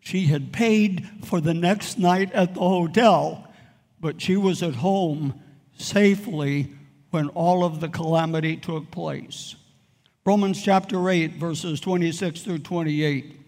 She 0.00 0.26
had 0.26 0.52
paid 0.52 1.06
for 1.24 1.40
the 1.40 1.52
next 1.52 1.98
night 1.98 2.32
at 2.32 2.54
the 2.54 2.60
hotel, 2.60 3.52
but 4.00 4.22
she 4.22 4.36
was 4.36 4.62
at 4.62 4.76
home 4.76 5.34
safely 5.76 6.72
when 7.10 7.28
all 7.30 7.64
of 7.64 7.80
the 7.80 7.88
calamity 7.88 8.56
took 8.56 8.90
place. 8.90 9.56
Romans 10.24 10.62
chapter 10.62 11.08
8, 11.08 11.34
verses 11.34 11.78
26 11.80 12.40
through 12.42 12.58
28. 12.60 13.38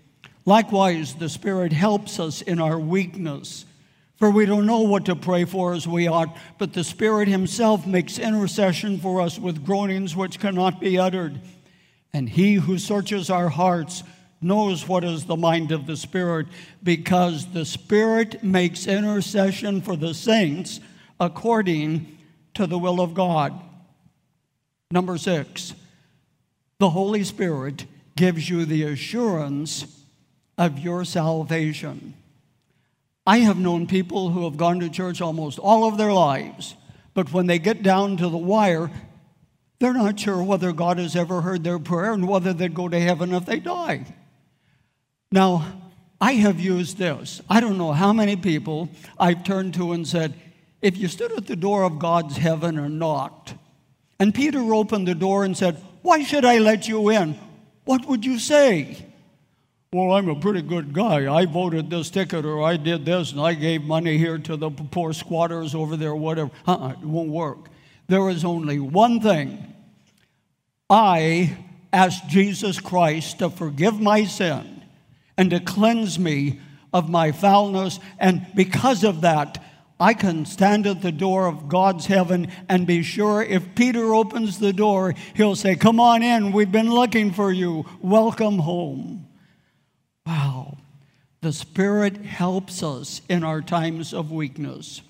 Likewise, 0.45 1.15
the 1.15 1.29
Spirit 1.29 1.73
helps 1.73 2.21
us 2.21 2.43
in 2.43 2.61
our 2.61 2.79
weakness. 2.79 3.65
For 4.19 4.31
we 4.31 4.47
don't 4.47 4.67
know 4.67 4.81
what 4.81 5.05
to 5.05 5.15
pray 5.15 5.45
for 5.45 5.75
as 5.75 5.87
we 5.87 6.09
ought, 6.09 6.37
but 6.59 6.73
the 6.73 6.83
Spirit 6.83 7.29
Himself 7.29 7.87
makes 7.87 8.19
intercession 8.19 8.99
for 8.99 9.21
us 9.21 9.39
with 9.39 9.65
groanings 9.65 10.17
which 10.17 10.41
cannot 10.41 10.81
be 10.81 10.99
uttered. 10.99 11.41
And 12.13 12.29
He 12.29 12.55
who 12.55 12.79
searches 12.79 13.31
our 13.31 13.49
hearts 13.49 14.03
knows 14.41 14.89
what 14.89 15.05
is 15.05 15.27
the 15.27 15.37
mind 15.37 15.71
of 15.71 15.87
the 15.87 15.97
Spirit, 15.97 16.49
because 16.83 17.53
the 17.53 17.65
Spirit 17.65 18.43
makes 18.43 18.89
intercession 18.89 19.81
for 19.81 19.95
the 19.95 20.15
saints 20.15 20.81
according 21.21 22.19
to 22.55 22.67
the 22.67 22.79
will 22.79 23.01
of 23.01 23.15
God. 23.15 23.53
Number 24.91 25.17
six, 25.17 25.75
the 26.81 26.91
Holy 26.91 27.23
Spirit 27.23 27.87
gives 28.17 28.51
you 28.51 28.65
the 28.65 28.83
assurance 28.83 30.03
of 30.57 30.81
your 30.81 31.05
salvation. 31.05 32.15
I 33.29 33.41
have 33.41 33.59
known 33.59 33.87
people 33.87 34.31
who 34.31 34.45
have 34.45 34.57
gone 34.57 34.81
to 34.81 34.89
church 34.89 35.21
almost 35.21 35.59
all 35.59 35.87
of 35.87 35.99
their 35.99 36.15
lives, 36.15 36.75
but 37.13 37.31
when 37.31 37.47
they 37.47 37.59
get 37.59 37.83
down 37.83 38.17
to 38.17 38.29
the 38.31 38.39
wire, 38.39 38.91
they're 39.79 39.93
not 39.93 40.19
sure 40.19 40.43
whether 40.43 40.73
God 40.73 40.97
has 40.99 41.15
ever 41.15 41.43
heard 41.43 41.63
their 41.63 41.79
prayer 41.79 42.15
and 42.15 42.27
whether 42.27 42.55
they'd 42.55 42.73
go 42.73 42.89
to 42.89 42.99
heaven 42.99 43.35
if 43.35 43.45
they 43.45 43.61
die. 43.61 44.07
Now, 45.31 45.79
I 46.19 46.33
have 46.37 46.59
used 46.59 46.97
this. 46.97 47.43
I 47.51 47.61
don't 47.61 47.77
know 47.77 47.93
how 47.93 48.15
many 48.15 48.35
people 48.35 48.89
I've 49.21 49.45
turned 49.45 49.75
to 49.75 49.93
and 49.93 50.09
said, 50.09 50.33
if 50.81 50.97
you 50.97 51.07
stood 51.07 51.33
at 51.33 51.47
the 51.47 51.55
door 51.55 51.83
of 51.83 51.99
God's 51.99 52.39
heaven 52.39 52.79
and 52.79 52.99
knocked, 52.99 53.53
and 54.19 54.35
Peter 54.35 54.73
opened 54.73 55.07
the 55.07 55.15
door 55.15 55.45
and 55.45 55.55
said, 55.55 55.77
Why 56.01 56.23
should 56.23 56.47
I 56.47 56.61
let 56.61 56.89
you 56.89 57.11
in? 57.11 57.39
What 57.85 58.07
would 58.07 58.25
you 58.25 58.39
say? 58.39 59.05
Well, 59.91 60.13
I'm 60.13 60.29
a 60.29 60.39
pretty 60.39 60.61
good 60.61 60.93
guy. 60.93 61.35
I 61.35 61.47
voted 61.47 61.89
this 61.89 62.11
ticket 62.11 62.45
or 62.45 62.63
I 62.63 62.77
did 62.77 63.07
this 63.07 63.33
and 63.33 63.41
I 63.41 63.55
gave 63.55 63.83
money 63.85 64.19
here 64.19 64.37
to 64.37 64.55
the 64.55 64.69
poor 64.69 65.15
squatters 65.15 65.75
over 65.75 65.97
there, 65.97 66.15
whatever. 66.15 66.51
Uh-uh, 66.67 66.91
it 66.91 66.99
won't 66.99 67.31
work. 67.31 67.71
There 68.07 68.29
is 68.29 68.45
only 68.45 68.79
one 68.79 69.23
thing. 69.23 69.75
I 70.91 71.57
asked 71.91 72.29
Jesus 72.29 72.81
Christ 72.81 73.39
to 73.39 73.49
forgive 73.49 73.99
my 73.99 74.27
sin 74.27 74.83
and 75.39 75.49
to 75.53 75.61
cleanse 75.61 76.19
me 76.19 76.61
of 76.93 77.09
my 77.09 77.33
foulness. 77.33 77.99
And 78.19 78.47
because 78.55 79.05
of 79.05 79.23
that, 79.23 79.65
I 79.99 80.13
can 80.13 80.45
stand 80.45 80.87
at 80.87 81.01
the 81.01 81.13
door 81.13 81.47
of 81.47 81.67
God's 81.67 82.05
heaven 82.05 82.49
and 82.69 82.87
be 82.87 83.03
sure 83.03 83.43
if 83.43 83.75
Peter 83.75 84.13
opens 84.13 84.59
the 84.59 84.75
door, 84.75 85.15
he'll 85.35 85.57
say, 85.57 85.77
Come 85.77 85.99
on 85.99 86.23
in, 86.23 86.53
we've 86.53 86.71
been 86.71 86.91
looking 86.91 87.33
for 87.33 87.51
you. 87.51 87.87
Welcome 88.03 88.59
home. 88.59 89.28
Wow. 90.29 90.77
The 91.41 91.55
Spirit 91.55 92.19
helps 92.19 92.83
us 92.83 93.23
in 93.31 93.43
our 93.43 93.63
times 93.63 94.13
of 94.13 94.31
weakness. 94.31 95.01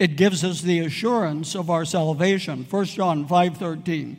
It 0.00 0.16
gives 0.16 0.42
us 0.42 0.62
the 0.62 0.80
assurance 0.80 1.54
of 1.54 1.70
our 1.70 1.84
salvation. 1.84 2.66
1 2.68 2.86
John 2.86 3.24
5:13. 3.24 4.16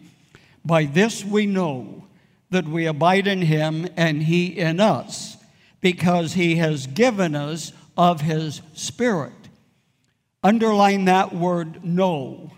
By 0.63 0.85
this 0.85 1.25
we 1.25 1.45
know 1.45 2.05
that 2.51 2.69
we 2.69 2.85
abide 2.85 3.27
in 3.27 3.41
him 3.41 3.89
and 3.97 4.23
he 4.23 4.45
in 4.45 4.79
us, 4.79 5.35
because 5.81 6.33
he 6.33 6.55
has 6.55 6.87
given 6.87 7.35
us 7.35 7.73
of 7.97 8.21
his 8.21 8.61
spirit. 8.73 9.49
Underline 10.41 11.03
that 11.05 11.35
word 11.35 11.83
know. 11.83 12.51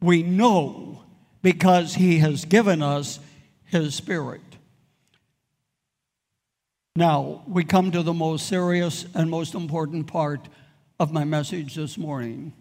We 0.00 0.24
know 0.24 1.04
because 1.42 1.94
he 1.94 2.18
has 2.18 2.44
given 2.44 2.82
us 2.82 3.20
his 3.66 3.94
spirit. 3.94 4.40
Now, 6.96 7.42
we 7.46 7.62
come 7.62 7.92
to 7.92 8.02
the 8.02 8.12
most 8.12 8.46
serious 8.46 9.06
and 9.14 9.30
most 9.30 9.54
important 9.54 10.08
part 10.08 10.48
of 10.98 11.12
my 11.12 11.24
message 11.24 11.76
this 11.76 11.96
morning. 11.96 12.52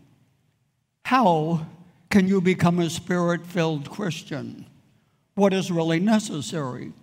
How 1.06 1.66
can 2.12 2.28
you 2.28 2.40
become 2.40 2.80
a 2.80 2.90
spirit 2.90 3.46
filled 3.46 3.90
Christian? 3.90 4.68
What 5.34 5.52
is 5.52 5.72
really 5.72 6.00
necessary? 6.00 6.94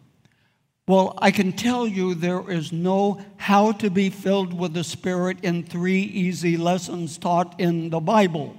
Well, 0.87 1.19
I 1.19 1.33
can 1.33 1.53
tell 1.53 1.85
you 1.85 2.15
there 2.15 2.49
is 2.49 2.71
no 2.71 3.21
how 3.39 3.73
to 3.73 3.91
be 3.91 4.09
filled 4.09 4.57
with 4.57 4.73
the 4.73 4.85
Spirit 4.85 5.39
in 5.43 5.65
three 5.65 6.03
easy 6.03 6.57
lessons 6.57 7.19
taught 7.19 7.59
in 7.59 7.91
the 7.91 7.99
Bible. 7.99 8.57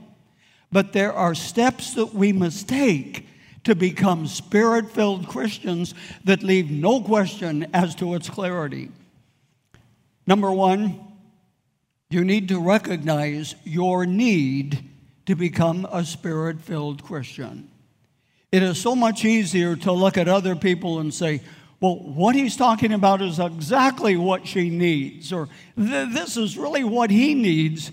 But 0.70 0.92
there 0.92 1.14
are 1.14 1.34
steps 1.34 1.94
that 1.94 2.14
we 2.14 2.34
must 2.34 2.68
take 2.68 3.28
to 3.68 3.76
become 3.76 4.28
spirit 4.28 4.90
filled 4.90 5.28
Christians 5.28 5.94
that 6.24 6.42
leave 6.42 6.72
no 6.72 7.02
question 7.02 7.68
as 7.74 7.96
to 7.96 8.16
its 8.16 8.30
clarity. 8.30 8.90
Number 10.26 10.50
one, 10.50 11.06
you 12.10 12.24
need 12.24 12.48
to 12.48 12.62
recognize 12.62 13.56
your 13.66 14.06
need 14.06 14.86
to 15.26 15.36
become 15.36 15.86
a 15.92 16.06
spirit 16.06 16.62
filled 16.62 17.04
Christian. 17.04 17.70
It 18.54 18.64
is 18.64 18.80
so 18.80 18.96
much 18.96 19.26
easier 19.26 19.76
to 19.76 19.92
look 19.92 20.18
at 20.18 20.30
other 20.30 20.56
people 20.56 21.00
and 21.00 21.14
say, 21.14 21.42
well, 21.82 21.98
what 21.98 22.36
he's 22.36 22.56
talking 22.56 22.94
about 22.94 23.22
is 23.22 23.38
exactly 23.38 24.16
what 24.16 24.48
she 24.48 24.70
needs, 24.70 25.34
or 25.34 25.50
this 25.76 26.38
is 26.38 26.58
really 26.58 26.86
what 26.86 27.12
he 27.12 27.34
needs, 27.36 27.92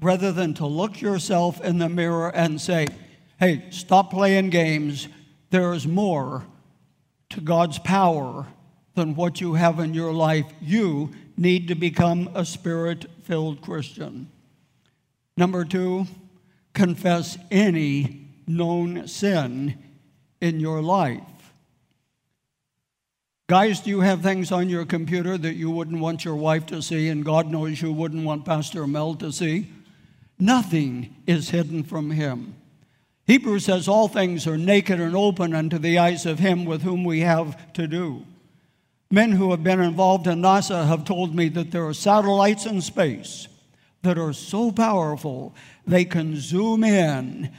rather 0.00 0.32
than 0.32 0.54
to 0.54 0.66
look 0.66 1.02
yourself 1.02 1.60
in 1.60 1.76
the 1.76 1.90
mirror 1.90 2.34
and 2.34 2.58
say, 2.58 2.86
hey, 3.42 3.64
stop 3.70 4.12
playing 4.12 4.50
games. 4.50 5.08
There 5.50 5.72
is 5.72 5.84
more 5.84 6.46
to 7.30 7.40
God's 7.40 7.76
power 7.80 8.46
than 8.94 9.16
what 9.16 9.40
you 9.40 9.54
have 9.54 9.80
in 9.80 9.94
your 9.94 10.12
life. 10.12 10.46
You 10.60 11.10
need 11.36 11.66
to 11.66 11.74
become 11.74 12.30
a 12.36 12.44
spirit 12.44 13.06
filled 13.24 13.60
Christian. 13.60 14.30
Number 15.36 15.64
two, 15.64 16.06
confess 16.72 17.36
any 17.50 18.28
known 18.46 19.08
sin 19.08 19.76
in 20.40 20.60
your 20.60 20.80
life. 20.80 21.52
Guys, 23.48 23.80
do 23.80 23.90
you 23.90 24.02
have 24.02 24.22
things 24.22 24.52
on 24.52 24.68
your 24.68 24.84
computer 24.84 25.36
that 25.36 25.54
you 25.54 25.68
wouldn't 25.68 26.00
want 26.00 26.24
your 26.24 26.36
wife 26.36 26.64
to 26.66 26.80
see, 26.80 27.08
and 27.08 27.24
God 27.24 27.48
knows 27.48 27.82
you 27.82 27.92
wouldn't 27.92 28.24
want 28.24 28.44
Pastor 28.44 28.86
Mel 28.86 29.16
to 29.16 29.32
see? 29.32 29.68
Nothing 30.38 31.16
is 31.26 31.50
hidden 31.50 31.82
from 31.82 32.12
him. 32.12 32.54
Hebrews 33.26 33.64
says 33.64 33.88
all 33.88 34.08
things 34.08 34.46
are 34.46 34.58
naked 34.58 35.00
and 35.00 35.14
open 35.14 35.54
unto 35.54 35.78
the 35.78 35.98
eyes 35.98 36.26
of 36.26 36.38
him 36.38 36.64
with 36.64 36.82
whom 36.82 37.04
we 37.04 37.20
have 37.20 37.72
to 37.74 37.86
do. 37.86 38.24
Men 39.10 39.32
who 39.32 39.50
have 39.50 39.62
been 39.62 39.80
involved 39.80 40.26
in 40.26 40.40
NASA 40.42 40.86
have 40.86 41.04
told 41.04 41.34
me 41.34 41.48
that 41.50 41.70
there 41.70 41.86
are 41.86 41.94
satellites 41.94 42.66
in 42.66 42.80
space 42.80 43.46
that 44.02 44.18
are 44.18 44.32
so 44.32 44.72
powerful 44.72 45.54
they 45.86 46.04
can 46.04 46.36
zoom 46.36 46.82
in 46.82 47.50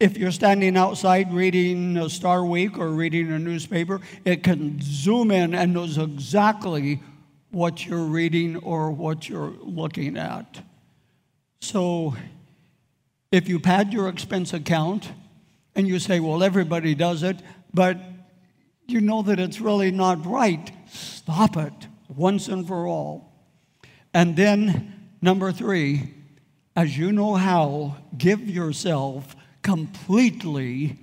if 0.00 0.16
you're 0.16 0.32
standing 0.32 0.78
outside 0.78 1.30
reading 1.30 1.98
a 1.98 2.08
Star 2.08 2.42
Week 2.42 2.78
or 2.78 2.88
reading 2.88 3.30
a 3.30 3.38
newspaper, 3.38 4.00
it 4.24 4.42
can 4.42 4.80
zoom 4.80 5.30
in 5.30 5.54
and 5.54 5.74
knows 5.74 5.98
exactly 5.98 7.02
what 7.50 7.84
you're 7.84 8.06
reading 8.06 8.56
or 8.56 8.90
what 8.90 9.28
you're 9.28 9.52
looking 9.60 10.16
at. 10.16 10.62
So 11.60 12.16
if 13.30 13.48
you 13.48 13.60
pad 13.60 13.92
your 13.92 14.08
expense 14.08 14.52
account 14.52 15.10
and 15.74 15.86
you 15.86 15.98
say, 15.98 16.20
well, 16.20 16.42
everybody 16.42 16.94
does 16.94 17.22
it, 17.22 17.36
but 17.72 17.98
you 18.86 19.00
know 19.00 19.22
that 19.22 19.38
it's 19.38 19.60
really 19.60 19.90
not 19.90 20.26
right, 20.26 20.72
stop 20.88 21.56
it 21.56 21.72
once 22.08 22.48
and 22.48 22.66
for 22.66 22.86
all. 22.86 23.32
And 24.12 24.36
then, 24.36 25.12
number 25.22 25.52
three, 25.52 26.12
as 26.74 26.98
you 26.98 27.12
know 27.12 27.36
how, 27.36 27.96
give 28.16 28.40
yourself 28.48 29.36
completely 29.62 30.98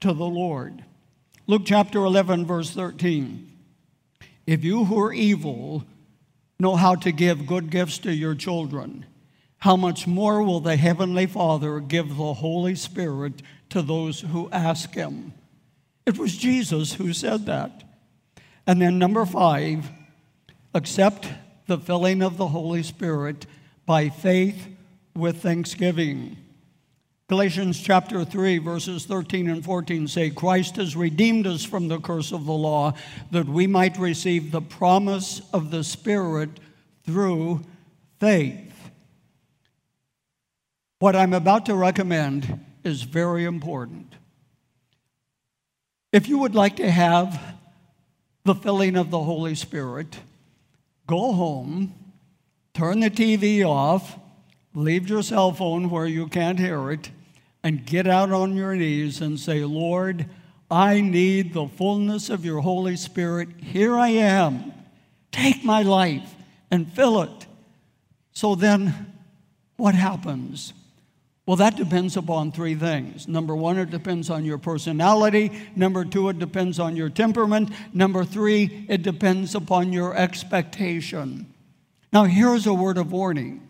to 0.00 0.14
the 0.14 0.24
Lord. 0.24 0.82
Luke 1.46 1.62
chapter 1.66 1.98
11, 1.98 2.46
verse 2.46 2.70
13. 2.70 3.52
If 4.46 4.64
you 4.64 4.84
who 4.84 4.98
are 5.00 5.12
evil 5.12 5.84
know 6.58 6.76
how 6.76 6.94
to 6.94 7.12
give 7.12 7.46
good 7.46 7.70
gifts 7.70 7.98
to 7.98 8.12
your 8.14 8.34
children, 8.34 9.04
how 9.66 9.76
much 9.76 10.06
more 10.06 10.44
will 10.44 10.60
the 10.60 10.76
Heavenly 10.76 11.26
Father 11.26 11.80
give 11.80 12.10
the 12.10 12.34
Holy 12.34 12.76
Spirit 12.76 13.42
to 13.68 13.82
those 13.82 14.20
who 14.20 14.48
ask 14.52 14.94
Him? 14.94 15.32
It 16.06 16.16
was 16.16 16.36
Jesus 16.36 16.92
who 16.92 17.12
said 17.12 17.46
that. 17.46 17.82
And 18.64 18.80
then, 18.80 19.00
number 19.00 19.26
five, 19.26 19.90
accept 20.72 21.28
the 21.66 21.78
filling 21.78 22.22
of 22.22 22.36
the 22.36 22.46
Holy 22.46 22.84
Spirit 22.84 23.46
by 23.86 24.08
faith 24.08 24.68
with 25.16 25.42
thanksgiving. 25.42 26.36
Galatians 27.26 27.80
chapter 27.80 28.24
3, 28.24 28.58
verses 28.58 29.04
13 29.04 29.50
and 29.50 29.64
14 29.64 30.06
say, 30.06 30.30
Christ 30.30 30.76
has 30.76 30.94
redeemed 30.94 31.44
us 31.44 31.64
from 31.64 31.88
the 31.88 31.98
curse 31.98 32.30
of 32.30 32.46
the 32.46 32.52
law 32.52 32.94
that 33.32 33.48
we 33.48 33.66
might 33.66 33.98
receive 33.98 34.52
the 34.52 34.62
promise 34.62 35.42
of 35.52 35.72
the 35.72 35.82
Spirit 35.82 36.50
through 37.04 37.64
faith. 38.20 38.65
What 40.98 41.14
I'm 41.14 41.34
about 41.34 41.66
to 41.66 41.74
recommend 41.74 42.64
is 42.82 43.02
very 43.02 43.44
important. 43.44 44.14
If 46.10 46.26
you 46.26 46.38
would 46.38 46.54
like 46.54 46.76
to 46.76 46.90
have 46.90 47.38
the 48.44 48.54
filling 48.54 48.96
of 48.96 49.10
the 49.10 49.22
Holy 49.22 49.54
Spirit, 49.54 50.18
go 51.06 51.32
home, 51.32 51.94
turn 52.72 53.00
the 53.00 53.10
TV 53.10 53.62
off, 53.62 54.18
leave 54.72 55.10
your 55.10 55.22
cell 55.22 55.52
phone 55.52 55.90
where 55.90 56.06
you 56.06 56.28
can't 56.28 56.58
hear 56.58 56.90
it, 56.90 57.10
and 57.62 57.84
get 57.84 58.06
out 58.06 58.30
on 58.30 58.56
your 58.56 58.74
knees 58.74 59.20
and 59.20 59.38
say, 59.38 59.64
Lord, 59.64 60.26
I 60.70 61.02
need 61.02 61.52
the 61.52 61.66
fullness 61.68 62.30
of 62.30 62.44
your 62.44 62.60
Holy 62.60 62.96
Spirit. 62.96 63.48
Here 63.60 63.98
I 63.98 64.08
am. 64.08 64.72
Take 65.30 65.62
my 65.62 65.82
life 65.82 66.34
and 66.70 66.90
fill 66.90 67.20
it. 67.20 67.46
So 68.32 68.54
then, 68.54 69.12
what 69.76 69.94
happens? 69.94 70.72
Well, 71.46 71.56
that 71.56 71.76
depends 71.76 72.16
upon 72.16 72.50
three 72.50 72.74
things. 72.74 73.28
Number 73.28 73.54
one, 73.54 73.78
it 73.78 73.90
depends 73.90 74.30
on 74.30 74.44
your 74.44 74.58
personality. 74.58 75.52
Number 75.76 76.04
two, 76.04 76.28
it 76.28 76.40
depends 76.40 76.80
on 76.80 76.96
your 76.96 77.08
temperament. 77.08 77.70
Number 77.94 78.24
three, 78.24 78.84
it 78.88 79.02
depends 79.02 79.54
upon 79.54 79.92
your 79.92 80.16
expectation. 80.16 81.46
Now, 82.12 82.24
here's 82.24 82.66
a 82.66 82.74
word 82.74 82.98
of 82.98 83.12
warning 83.12 83.62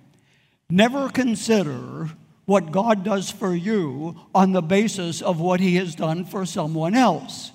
never 0.71 1.11
consider 1.11 2.11
what 2.47 2.73
God 2.73 3.05
does 3.05 3.31
for 3.31 3.55
you 3.55 4.17
on 4.35 4.53
the 4.53 4.63
basis 4.63 5.21
of 5.21 5.39
what 5.39 5.61
He 5.61 5.77
has 5.77 5.95
done 5.95 6.25
for 6.25 6.47
someone 6.47 6.95
else. 6.95 7.53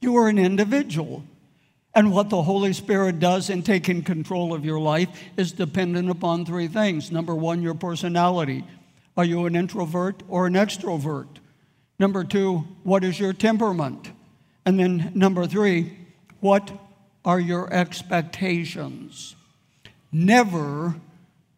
You 0.00 0.16
are 0.16 0.28
an 0.28 0.38
individual. 0.38 1.24
And 1.96 2.10
what 2.10 2.28
the 2.28 2.42
Holy 2.42 2.72
Spirit 2.72 3.20
does 3.20 3.48
in 3.50 3.62
taking 3.62 4.02
control 4.02 4.52
of 4.52 4.64
your 4.64 4.80
life 4.80 5.08
is 5.36 5.52
dependent 5.52 6.10
upon 6.10 6.44
three 6.44 6.66
things. 6.66 7.12
Number 7.12 7.36
one, 7.36 7.62
your 7.62 7.74
personality. 7.74 8.64
Are 9.16 9.24
you 9.24 9.46
an 9.46 9.54
introvert 9.54 10.22
or 10.28 10.46
an 10.46 10.54
extrovert? 10.54 11.28
Number 11.98 12.24
two, 12.24 12.64
what 12.82 13.04
is 13.04 13.20
your 13.20 13.32
temperament? 13.32 14.10
And 14.66 14.78
then 14.78 15.12
number 15.14 15.46
three, 15.46 15.96
what 16.40 16.72
are 17.24 17.40
your 17.40 17.72
expectations? 17.72 19.36
Never 20.10 20.96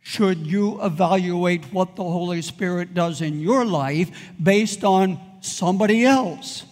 should 0.02 0.46
you 0.46 0.80
evaluate 0.84 1.64
what 1.72 1.96
the 1.96 2.04
Holy 2.04 2.40
Spirit 2.40 2.94
does 2.94 3.20
in 3.20 3.40
your 3.40 3.64
life 3.64 4.32
based 4.40 4.84
on 4.84 5.18
somebody 5.40 6.04
else. 6.04 6.64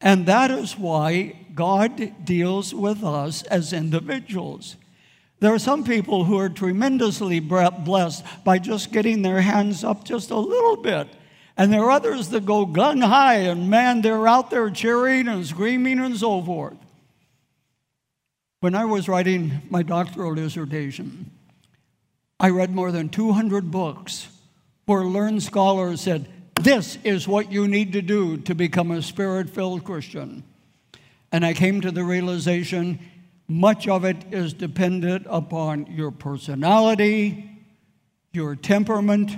And 0.00 0.26
that 0.26 0.50
is 0.50 0.76
why 0.76 1.36
God 1.54 2.24
deals 2.24 2.74
with 2.74 3.04
us 3.04 3.42
as 3.44 3.72
individuals. 3.72 4.76
There 5.40 5.54
are 5.54 5.58
some 5.58 5.84
people 5.84 6.24
who 6.24 6.38
are 6.38 6.48
tremendously 6.48 7.38
blessed 7.40 8.24
by 8.44 8.58
just 8.58 8.92
getting 8.92 9.22
their 9.22 9.40
hands 9.40 9.84
up 9.84 10.04
just 10.04 10.30
a 10.30 10.38
little 10.38 10.76
bit. 10.76 11.08
And 11.56 11.72
there 11.72 11.82
are 11.82 11.90
others 11.90 12.28
that 12.30 12.46
go 12.46 12.66
gung 12.66 13.04
high, 13.04 13.38
and 13.38 13.68
man, 13.68 14.00
they're 14.00 14.28
out 14.28 14.50
there 14.50 14.70
cheering 14.70 15.28
and 15.28 15.46
screaming 15.46 15.98
and 15.98 16.16
so 16.16 16.42
forth. 16.42 16.76
When 18.60 18.74
I 18.74 18.84
was 18.84 19.08
writing 19.08 19.62
my 19.70 19.82
doctoral 19.82 20.34
dissertation, 20.34 21.30
I 22.40 22.50
read 22.50 22.74
more 22.74 22.92
than 22.92 23.08
200 23.08 23.70
books 23.70 24.28
where 24.86 25.04
learned 25.04 25.42
scholars 25.42 26.00
said, 26.00 26.28
This 26.60 26.98
is 27.04 27.28
what 27.28 27.52
you 27.52 27.68
need 27.68 27.92
to 27.92 28.02
do 28.02 28.36
to 28.38 28.54
become 28.54 28.90
a 28.90 29.02
spirit 29.02 29.50
filled 29.50 29.84
Christian. 29.84 30.42
And 31.30 31.44
I 31.44 31.54
came 31.54 31.80
to 31.80 31.90
the 31.90 32.04
realization 32.04 32.98
much 33.48 33.88
of 33.88 34.04
it 34.04 34.16
is 34.30 34.52
dependent 34.52 35.26
upon 35.28 35.86
your 35.86 36.10
personality, 36.10 37.50
your 38.32 38.54
temperament, 38.54 39.36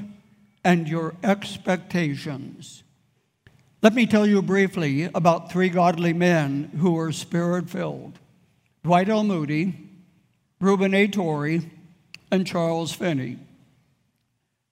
and 0.65 0.89
your 0.89 1.15
expectations. 1.23 2.83
Let 3.83 3.95
me 3.95 4.05
tell 4.07 4.27
you 4.27 4.43
briefly 4.43 5.05
about 5.15 5.51
three 5.51 5.71
godly 5.71 6.13
men 6.13 6.71
who 6.81 6.93
were 6.93 7.13
spirit 7.13 7.71
filled 7.71 8.19
Dwight 8.83 9.09
L. 9.09 9.25
Moody, 9.25 9.75
Reuben 10.61 10.95
A. 10.95 11.07
Torrey, 11.07 11.71
and 12.31 12.47
Charles 12.47 12.93
Finney. 12.93 13.39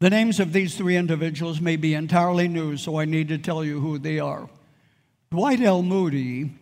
The 0.01 0.11
names 0.11 0.41
of 0.41 0.53
these 0.53 0.77
three 0.77 0.97
individuals 0.97 1.61
may 1.61 1.77
be 1.77 1.95
entirely 1.95 2.49
new, 2.49 2.77
so 2.77 2.99
I 2.99 3.05
need 3.05 3.29
to 3.29 3.39
tell 3.39 3.65
you 3.65 3.81
who 3.81 3.99
they 3.99 4.19
are. 4.19 4.49
Dwight 5.31 5.61
L. 5.61 5.83
Moody 5.83 6.53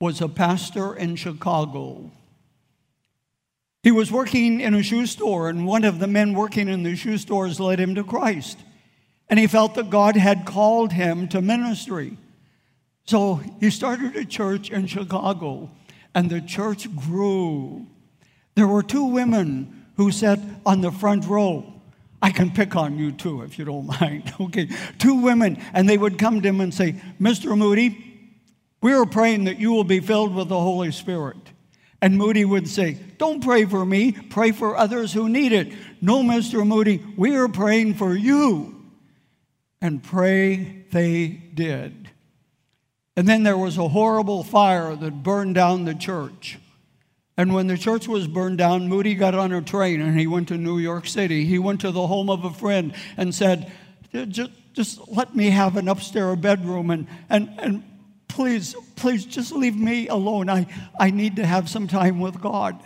was 0.00 0.22
a 0.22 0.28
pastor 0.28 0.94
in 0.94 1.14
Chicago. 1.14 2.10
He 3.82 3.90
was 3.90 4.10
working 4.10 4.60
in 4.60 4.74
a 4.74 4.82
shoe 4.82 5.06
store, 5.06 5.48
and 5.50 5.66
one 5.66 5.84
of 5.84 5.98
the 5.98 6.06
men 6.06 6.32
working 6.32 6.68
in 6.68 6.82
the 6.82 6.96
shoe 6.96 7.18
stores 7.18 7.60
led 7.60 7.78
him 7.78 7.94
to 7.94 8.04
Christ. 8.04 8.58
And 9.28 9.38
he 9.38 9.46
felt 9.46 9.74
that 9.74 9.90
God 9.90 10.16
had 10.16 10.46
called 10.46 10.92
him 10.92 11.28
to 11.28 11.42
ministry. 11.42 12.16
So 13.04 13.40
he 13.60 13.70
started 13.70 14.16
a 14.16 14.24
church 14.24 14.70
in 14.70 14.86
Chicago, 14.86 15.70
and 16.14 16.30
the 16.30 16.40
church 16.40 16.94
grew. 16.96 17.86
There 18.54 18.66
were 18.66 18.82
two 18.82 19.04
women 19.04 19.86
who 19.96 20.10
sat 20.10 20.40
on 20.64 20.80
the 20.80 20.90
front 20.90 21.26
row. 21.26 21.74
I 22.22 22.30
can 22.30 22.50
pick 22.50 22.74
on 22.74 22.98
you 22.98 23.12
too, 23.12 23.42
if 23.42 23.58
you 23.58 23.66
don't 23.66 23.86
mind. 24.00 24.32
Okay. 24.40 24.68
Two 24.98 25.16
women, 25.16 25.62
and 25.74 25.88
they 25.88 25.98
would 25.98 26.18
come 26.18 26.40
to 26.40 26.48
him 26.48 26.60
and 26.60 26.72
say, 26.72 27.00
Mr. 27.20 27.56
Moody, 27.56 28.09
we 28.80 28.92
are 28.92 29.06
praying 29.06 29.44
that 29.44 29.58
you 29.58 29.72
will 29.72 29.84
be 29.84 30.00
filled 30.00 30.34
with 30.34 30.48
the 30.48 30.60
Holy 30.60 30.92
Spirit. 30.92 31.36
And 32.02 32.16
Moody 32.16 32.44
would 32.44 32.68
say, 32.68 32.98
Don't 33.18 33.42
pray 33.42 33.64
for 33.66 33.84
me, 33.84 34.12
pray 34.12 34.52
for 34.52 34.76
others 34.76 35.12
who 35.12 35.28
need 35.28 35.52
it. 35.52 35.72
No, 36.00 36.22
Mr. 36.22 36.66
Moody, 36.66 37.04
we 37.16 37.36
are 37.36 37.48
praying 37.48 37.94
for 37.94 38.14
you. 38.14 38.76
And 39.82 40.02
pray 40.02 40.84
they 40.90 41.28
did. 41.28 42.10
And 43.16 43.28
then 43.28 43.42
there 43.42 43.58
was 43.58 43.76
a 43.76 43.88
horrible 43.88 44.42
fire 44.42 44.96
that 44.96 45.22
burned 45.22 45.54
down 45.54 45.84
the 45.84 45.94
church. 45.94 46.58
And 47.36 47.54
when 47.54 47.66
the 47.66 47.78
church 47.78 48.06
was 48.06 48.26
burned 48.26 48.58
down, 48.58 48.88
Moody 48.88 49.14
got 49.14 49.34
on 49.34 49.52
a 49.52 49.62
train 49.62 50.00
and 50.00 50.18
he 50.18 50.26
went 50.26 50.48
to 50.48 50.58
New 50.58 50.78
York 50.78 51.06
City. 51.06 51.44
He 51.44 51.58
went 51.58 51.80
to 51.82 51.90
the 51.90 52.06
home 52.06 52.30
of 52.30 52.44
a 52.44 52.50
friend 52.50 52.94
and 53.16 53.34
said, 53.34 53.72
Just, 54.12 54.50
just 54.72 55.08
let 55.08 55.34
me 55.34 55.50
have 55.50 55.76
an 55.76 55.88
upstairs 55.88 56.38
bedroom 56.38 56.90
and, 56.90 57.06
and, 57.28 57.50
and 57.58 57.84
please, 58.30 58.74
please 58.96 59.24
just 59.24 59.52
leave 59.52 59.76
me 59.76 60.08
alone. 60.08 60.48
I, 60.48 60.66
I 60.98 61.10
need 61.10 61.36
to 61.36 61.46
have 61.46 61.68
some 61.68 61.86
time 61.86 62.20
with 62.20 62.40
God. 62.40 62.80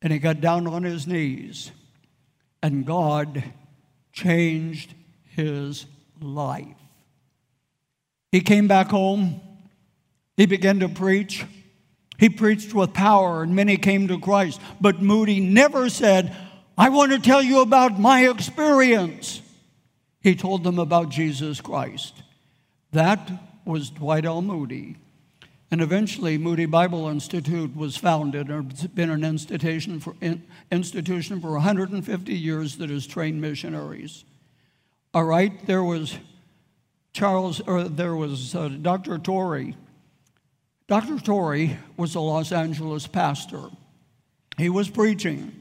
And 0.00 0.12
he 0.12 0.18
got 0.18 0.40
down 0.40 0.66
on 0.66 0.82
his 0.82 1.06
knees, 1.06 1.70
and 2.62 2.84
God 2.84 3.44
changed 4.12 4.94
his 5.24 5.86
life. 6.20 6.66
He 8.32 8.40
came 8.40 8.66
back 8.66 8.88
home, 8.88 9.40
he 10.36 10.46
began 10.46 10.80
to 10.80 10.88
preach. 10.88 11.44
He 12.18 12.28
preached 12.28 12.72
with 12.72 12.94
power, 12.94 13.42
and 13.42 13.56
many 13.56 13.76
came 13.76 14.06
to 14.06 14.18
Christ. 14.18 14.60
But 14.80 15.02
Moody 15.02 15.40
never 15.40 15.90
said, 15.90 16.36
I 16.78 16.88
want 16.88 17.10
to 17.10 17.18
tell 17.18 17.42
you 17.42 17.62
about 17.62 17.98
my 17.98 18.28
experience. 18.28 19.42
He 20.20 20.36
told 20.36 20.62
them 20.62 20.78
about 20.78 21.08
Jesus 21.08 21.60
Christ. 21.60 22.14
That 22.92 23.28
was 23.64 23.90
Dwight 23.90 24.24
L. 24.24 24.42
Moody. 24.42 24.96
And 25.70 25.80
eventually, 25.80 26.36
Moody 26.36 26.66
Bible 26.66 27.08
Institute 27.08 27.74
was 27.74 27.96
founded, 27.96 28.48
and 28.48 28.70
it's 28.70 28.86
been 28.86 29.10
an 29.10 29.24
institution 29.24 30.00
for, 30.00 30.14
in, 30.20 30.42
institution 30.70 31.40
for 31.40 31.52
150 31.52 32.34
years 32.34 32.76
that 32.76 32.90
has 32.90 33.06
trained 33.06 33.40
missionaries. 33.40 34.24
All 35.14 35.24
right, 35.24 35.66
there 35.66 35.82
was 35.82 36.18
Charles, 37.14 37.60
or 37.60 37.84
there 37.84 38.14
was 38.14 38.54
uh, 38.54 38.68
Dr. 38.68 39.18
Torrey 39.18 39.76
Dr. 40.92 41.18
Torrey 41.18 41.78
was 41.96 42.14
a 42.14 42.20
Los 42.20 42.52
Angeles 42.52 43.06
pastor. 43.06 43.70
He 44.58 44.68
was 44.68 44.90
preaching, 44.90 45.58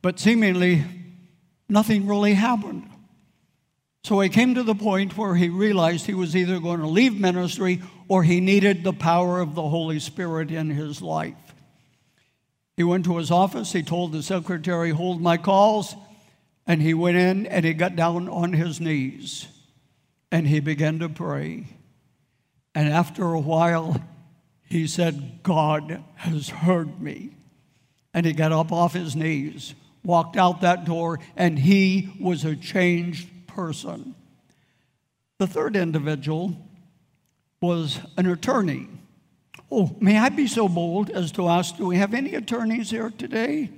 but 0.00 0.18
seemingly 0.18 0.82
nothing 1.68 2.06
really 2.06 2.32
happened. 2.32 2.88
So 4.06 4.20
he 4.20 4.28
came 4.28 4.54
to 4.54 4.62
the 4.62 4.76
point 4.76 5.18
where 5.18 5.34
he 5.34 5.48
realized 5.48 6.06
he 6.06 6.14
was 6.14 6.36
either 6.36 6.60
going 6.60 6.78
to 6.78 6.86
leave 6.86 7.18
ministry 7.18 7.82
or 8.06 8.22
he 8.22 8.38
needed 8.38 8.84
the 8.84 8.92
power 8.92 9.40
of 9.40 9.56
the 9.56 9.68
Holy 9.68 9.98
Spirit 9.98 10.52
in 10.52 10.70
his 10.70 11.02
life. 11.02 11.34
He 12.76 12.84
went 12.84 13.04
to 13.06 13.16
his 13.16 13.32
office, 13.32 13.72
he 13.72 13.82
told 13.82 14.12
the 14.12 14.22
secretary, 14.22 14.90
Hold 14.90 15.20
my 15.20 15.36
calls, 15.36 15.96
and 16.68 16.80
he 16.80 16.94
went 16.94 17.16
in 17.16 17.46
and 17.46 17.64
he 17.64 17.74
got 17.74 17.96
down 17.96 18.28
on 18.28 18.52
his 18.52 18.80
knees 18.80 19.48
and 20.30 20.46
he 20.46 20.60
began 20.60 21.00
to 21.00 21.08
pray. 21.08 21.66
And 22.76 22.88
after 22.88 23.24
a 23.24 23.40
while, 23.40 24.00
he 24.62 24.86
said, 24.86 25.40
God 25.42 26.00
has 26.14 26.48
heard 26.48 27.02
me. 27.02 27.30
And 28.14 28.24
he 28.24 28.34
got 28.34 28.52
up 28.52 28.70
off 28.70 28.92
his 28.92 29.16
knees, 29.16 29.74
walked 30.04 30.36
out 30.36 30.60
that 30.60 30.84
door, 30.84 31.18
and 31.34 31.58
he 31.58 32.12
was 32.20 32.44
a 32.44 32.54
changed 32.54 33.30
person. 33.56 34.14
The 35.38 35.46
third 35.46 35.76
individual 35.76 36.56
was 37.62 37.98
an 38.18 38.26
attorney. 38.26 38.86
Oh, 39.72 39.96
may 39.98 40.18
I 40.18 40.28
be 40.28 40.46
so 40.46 40.68
bold 40.68 41.10
as 41.10 41.32
to 41.32 41.48
ask, 41.48 41.78
do 41.78 41.86
we 41.86 41.96
have 41.96 42.12
any 42.12 42.34
attorneys 42.34 42.90
here 42.90 43.10
today? 43.10 43.70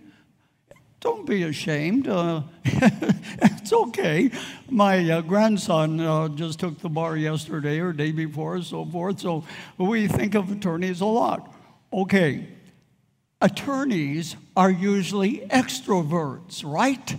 Don't 1.00 1.24
be 1.24 1.44
ashamed. 1.44 2.08
Uh, 2.08 2.42
it's 2.64 3.72
okay. 3.72 4.32
My 4.68 5.08
uh, 5.08 5.20
grandson 5.20 6.00
uh, 6.00 6.28
just 6.28 6.58
took 6.58 6.80
the 6.80 6.88
bar 6.88 7.16
yesterday 7.16 7.78
or 7.78 7.92
day 7.92 8.10
before, 8.10 8.60
so 8.62 8.84
forth. 8.84 9.20
So 9.20 9.44
we 9.78 10.08
think 10.08 10.34
of 10.34 10.50
attorneys 10.50 11.00
a 11.00 11.06
lot. 11.06 11.54
Okay. 11.92 12.48
Attorneys 13.40 14.34
are 14.56 14.72
usually 14.72 15.46
extroverts, 15.50 16.64
right? 16.64 17.16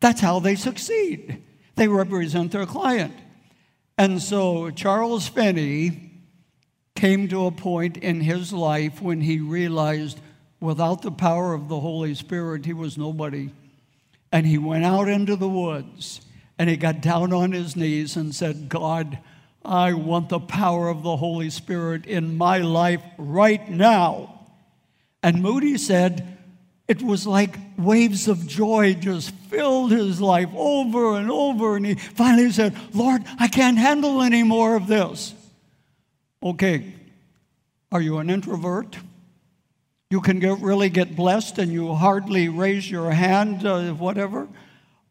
That's 0.00 0.22
how 0.22 0.40
they 0.40 0.54
succeed. 0.54 1.42
They 1.76 1.88
represent 1.88 2.52
their 2.52 2.66
client. 2.66 3.14
And 3.98 4.20
so 4.20 4.70
Charles 4.70 5.28
Finney 5.28 6.10
came 6.94 7.28
to 7.28 7.46
a 7.46 7.50
point 7.50 7.96
in 7.96 8.20
his 8.20 8.52
life 8.52 9.00
when 9.00 9.20
he 9.20 9.38
realized 9.38 10.20
without 10.60 11.02
the 11.02 11.10
power 11.10 11.54
of 11.54 11.68
the 11.68 11.80
Holy 11.80 12.14
Spirit, 12.14 12.64
he 12.64 12.72
was 12.72 12.96
nobody. 12.96 13.50
And 14.30 14.46
he 14.46 14.58
went 14.58 14.84
out 14.84 15.08
into 15.08 15.36
the 15.36 15.48
woods 15.48 16.20
and 16.58 16.70
he 16.70 16.76
got 16.76 17.00
down 17.00 17.32
on 17.32 17.52
his 17.52 17.76
knees 17.76 18.16
and 18.16 18.34
said, 18.34 18.68
God, 18.68 19.18
I 19.64 19.92
want 19.92 20.28
the 20.28 20.40
power 20.40 20.88
of 20.88 21.02
the 21.02 21.16
Holy 21.16 21.50
Spirit 21.50 22.06
in 22.06 22.36
my 22.36 22.58
life 22.58 23.02
right 23.18 23.68
now. 23.68 24.46
And 25.22 25.42
Moody 25.42 25.78
said, 25.78 26.38
it 26.88 27.02
was 27.02 27.26
like 27.26 27.56
waves 27.78 28.28
of 28.28 28.46
joy 28.46 28.94
just 28.94 29.30
filled 29.30 29.92
his 29.92 30.20
life 30.20 30.50
over 30.54 31.16
and 31.16 31.30
over. 31.30 31.76
And 31.76 31.86
he 31.86 31.94
finally 31.94 32.50
said, 32.50 32.76
Lord, 32.92 33.22
I 33.38 33.48
can't 33.48 33.78
handle 33.78 34.20
any 34.20 34.42
more 34.42 34.76
of 34.76 34.86
this. 34.86 35.34
Okay, 36.42 36.92
Are 37.92 38.00
you 38.00 38.18
an 38.18 38.30
introvert? 38.30 38.96
You 40.10 40.20
can 40.20 40.40
get, 40.40 40.58
really 40.58 40.90
get 40.90 41.14
blessed 41.14 41.58
and 41.58 41.72
you 41.72 41.94
hardly 41.94 42.48
raise 42.48 42.90
your 42.90 43.10
hand, 43.12 43.64
uh, 43.64 43.92
whatever. 43.92 44.48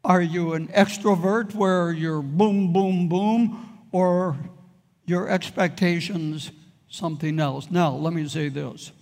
Are 0.04 0.20
you 0.20 0.52
an 0.52 0.68
extrovert 0.68 1.54
where 1.54 1.90
you're 1.92 2.22
boom, 2.22 2.72
boom, 2.72 3.08
boom, 3.08 3.78
or 3.92 4.36
your 5.06 5.28
expectations 5.28 6.50
something 6.88 7.40
else? 7.40 7.70
Now, 7.70 7.92
let 7.92 8.12
me 8.12 8.28
say 8.28 8.48
this. 8.48 8.92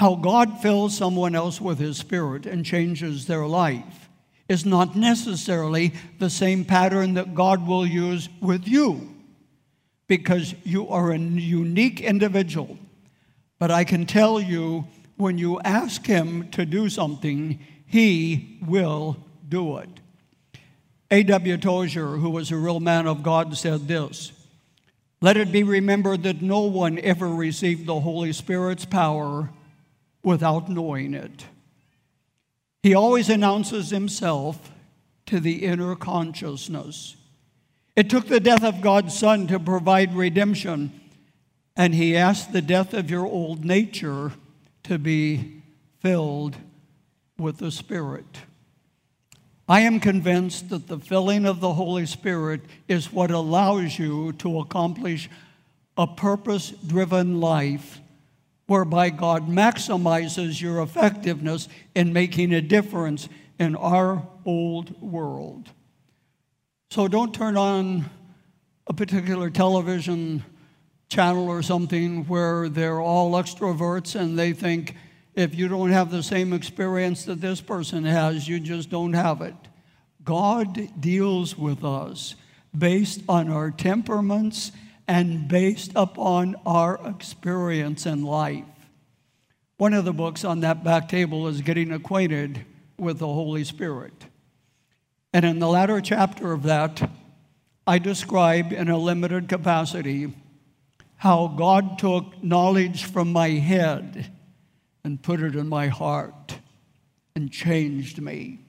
How 0.00 0.14
God 0.14 0.60
fills 0.60 0.96
someone 0.96 1.34
else 1.34 1.60
with 1.60 1.78
His 1.78 1.96
Spirit 1.98 2.46
and 2.46 2.64
changes 2.64 3.26
their 3.26 3.46
life 3.46 4.08
is 4.48 4.66
not 4.66 4.96
necessarily 4.96 5.92
the 6.18 6.30
same 6.30 6.64
pattern 6.64 7.14
that 7.14 7.34
God 7.34 7.66
will 7.66 7.86
use 7.86 8.28
with 8.40 8.66
you 8.66 9.14
because 10.08 10.54
you 10.64 10.88
are 10.88 11.12
a 11.12 11.18
unique 11.18 12.00
individual 12.00 12.78
but 13.60 13.70
I 13.70 13.84
can 13.84 14.06
tell 14.06 14.40
you, 14.40 14.86
when 15.16 15.36
you 15.36 15.60
ask 15.60 16.06
Him 16.06 16.48
to 16.52 16.64
do 16.64 16.88
something, 16.88 17.60
He 17.86 18.58
will 18.66 19.18
do 19.46 19.76
it. 19.76 19.90
A.W. 21.10 21.58
Tozer, 21.58 22.16
who 22.16 22.30
was 22.30 22.50
a 22.50 22.56
real 22.56 22.80
man 22.80 23.06
of 23.06 23.22
God, 23.22 23.56
said 23.56 23.86
this 23.86 24.32
Let 25.20 25.36
it 25.36 25.52
be 25.52 25.62
remembered 25.62 26.22
that 26.22 26.40
no 26.40 26.60
one 26.62 26.98
ever 27.00 27.28
received 27.28 27.84
the 27.84 28.00
Holy 28.00 28.32
Spirit's 28.32 28.86
power 28.86 29.50
without 30.22 30.68
knowing 30.68 31.14
it. 31.14 31.46
He 32.82 32.94
always 32.94 33.28
announces 33.28 33.90
himself 33.90 34.70
to 35.26 35.40
the 35.40 35.64
inner 35.64 35.94
consciousness. 35.94 37.16
It 37.94 38.08
took 38.08 38.26
the 38.26 38.40
death 38.40 38.64
of 38.64 38.80
God's 38.80 39.18
Son 39.18 39.46
to 39.48 39.58
provide 39.58 40.14
redemption 40.14 41.00
and 41.76 41.94
he 41.94 42.16
asked 42.16 42.52
the 42.52 42.62
death 42.62 42.92
of 42.92 43.10
your 43.10 43.24
old 43.24 43.64
nature 43.64 44.32
to 44.82 44.98
be 44.98 45.62
filled 46.00 46.56
with 47.38 47.58
the 47.58 47.70
Spirit. 47.70 48.40
I 49.68 49.80
am 49.80 50.00
convinced 50.00 50.68
that 50.70 50.88
the 50.88 50.98
filling 50.98 51.46
of 51.46 51.60
the 51.60 51.74
Holy 51.74 52.06
Spirit 52.06 52.62
is 52.88 53.12
what 53.12 53.30
allows 53.30 53.98
you 53.98 54.32
to 54.34 54.58
accomplish 54.58 55.30
a 55.96 56.06
purpose 56.06 56.70
driven 56.70 57.40
life 57.40 58.00
whereby 58.70 59.10
God 59.10 59.48
maximizes 59.48 60.60
your 60.60 60.80
effectiveness 60.80 61.68
in 61.96 62.12
making 62.12 62.54
a 62.54 62.60
difference 62.60 63.28
in 63.58 63.74
our 63.74 64.24
old 64.44 65.02
world. 65.02 65.68
So 66.92 67.08
don't 67.08 67.34
turn 67.34 67.56
on 67.56 68.08
a 68.86 68.92
particular 68.92 69.50
television 69.50 70.44
channel 71.08 71.48
or 71.48 71.64
something 71.64 72.28
where 72.28 72.68
they're 72.68 73.00
all 73.00 73.32
extroverts 73.32 74.14
and 74.14 74.38
they 74.38 74.52
think 74.52 74.94
if 75.34 75.52
you 75.52 75.66
don't 75.66 75.90
have 75.90 76.12
the 76.12 76.22
same 76.22 76.52
experience 76.52 77.24
that 77.24 77.40
this 77.40 77.60
person 77.60 78.04
has, 78.04 78.46
you 78.46 78.60
just 78.60 78.88
don't 78.88 79.14
have 79.14 79.40
it. 79.40 79.56
God 80.22 80.88
deals 81.00 81.58
with 81.58 81.82
us 81.82 82.36
based 82.78 83.22
on 83.28 83.50
our 83.50 83.72
temperaments 83.72 84.70
and 85.10 85.48
based 85.48 85.90
upon 85.96 86.54
our 86.64 87.00
experience 87.04 88.06
in 88.06 88.22
life. 88.22 88.62
One 89.76 89.92
of 89.92 90.04
the 90.04 90.12
books 90.12 90.44
on 90.44 90.60
that 90.60 90.84
back 90.84 91.08
table 91.08 91.48
is 91.48 91.62
Getting 91.62 91.90
Acquainted 91.90 92.64
with 92.96 93.18
the 93.18 93.26
Holy 93.26 93.64
Spirit. 93.64 94.12
And 95.32 95.44
in 95.44 95.58
the 95.58 95.66
latter 95.66 96.00
chapter 96.00 96.52
of 96.52 96.62
that, 96.62 97.10
I 97.88 97.98
describe 97.98 98.72
in 98.72 98.88
a 98.88 98.96
limited 98.96 99.48
capacity 99.48 100.32
how 101.16 101.48
God 101.48 101.98
took 101.98 102.40
knowledge 102.40 103.02
from 103.02 103.32
my 103.32 103.48
head 103.48 104.30
and 105.02 105.20
put 105.20 105.42
it 105.42 105.56
in 105.56 105.68
my 105.68 105.88
heart 105.88 106.60
and 107.34 107.50
changed 107.50 108.22
me. 108.22 108.60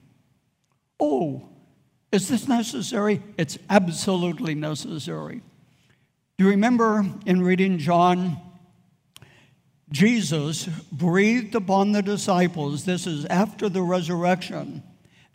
Oh, 0.98 1.50
is 2.10 2.26
this 2.26 2.48
necessary? 2.48 3.22
It's 3.38 3.58
absolutely 3.70 4.56
necessary. 4.56 5.42
Do 6.38 6.44
you 6.44 6.50
remember 6.50 7.04
in 7.26 7.42
reading 7.42 7.78
John? 7.78 8.38
Jesus 9.90 10.64
breathed 10.90 11.54
upon 11.54 11.92
the 11.92 12.02
disciples, 12.02 12.84
this 12.84 13.06
is 13.06 13.26
after 13.26 13.68
the 13.68 13.82
resurrection, 13.82 14.82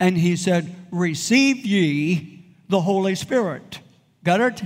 and 0.00 0.18
he 0.18 0.34
said, 0.34 0.74
Receive 0.90 1.64
ye 1.64 2.56
the 2.68 2.80
Holy 2.80 3.14
Spirit. 3.14 3.78
Got 4.24 4.40
it? 4.40 4.62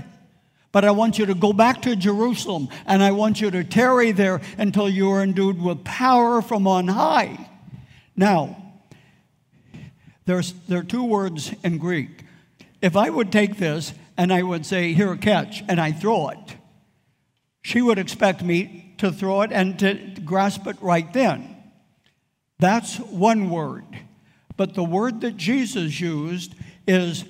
But 0.72 0.86
I 0.86 0.90
want 0.90 1.18
you 1.18 1.26
to 1.26 1.34
go 1.34 1.52
back 1.52 1.82
to 1.82 1.94
Jerusalem 1.94 2.68
and 2.86 3.02
I 3.02 3.12
want 3.12 3.42
you 3.42 3.50
to 3.50 3.62
tarry 3.62 4.10
there 4.10 4.40
until 4.56 4.88
you 4.88 5.10
are 5.10 5.22
endued 5.22 5.60
with 5.60 5.84
power 5.84 6.40
from 6.40 6.66
on 6.66 6.88
high. 6.88 7.50
Now, 8.16 8.56
there's, 10.24 10.54
there 10.68 10.78
are 10.78 10.84
two 10.84 11.04
words 11.04 11.54
in 11.62 11.76
Greek. 11.76 12.24
If 12.80 12.96
I 12.96 13.10
would 13.10 13.30
take 13.30 13.58
this 13.58 13.92
and 14.22 14.32
I 14.32 14.44
would 14.44 14.64
say, 14.64 14.92
Here, 14.92 15.16
catch, 15.16 15.64
and 15.68 15.80
I 15.80 15.90
throw 15.90 16.28
it, 16.28 16.56
she 17.60 17.82
would 17.82 17.98
expect 17.98 18.40
me 18.40 18.94
to 18.98 19.10
throw 19.10 19.40
it 19.40 19.50
and 19.50 19.76
to 19.80 19.94
grasp 20.24 20.64
it 20.68 20.76
right 20.80 21.12
then. 21.12 21.56
That's 22.60 22.98
one 22.98 23.50
word. 23.50 23.84
But 24.56 24.74
the 24.74 24.84
word 24.84 25.22
that 25.22 25.36
Jesus 25.36 26.00
used 26.00 26.54
is 26.86 27.24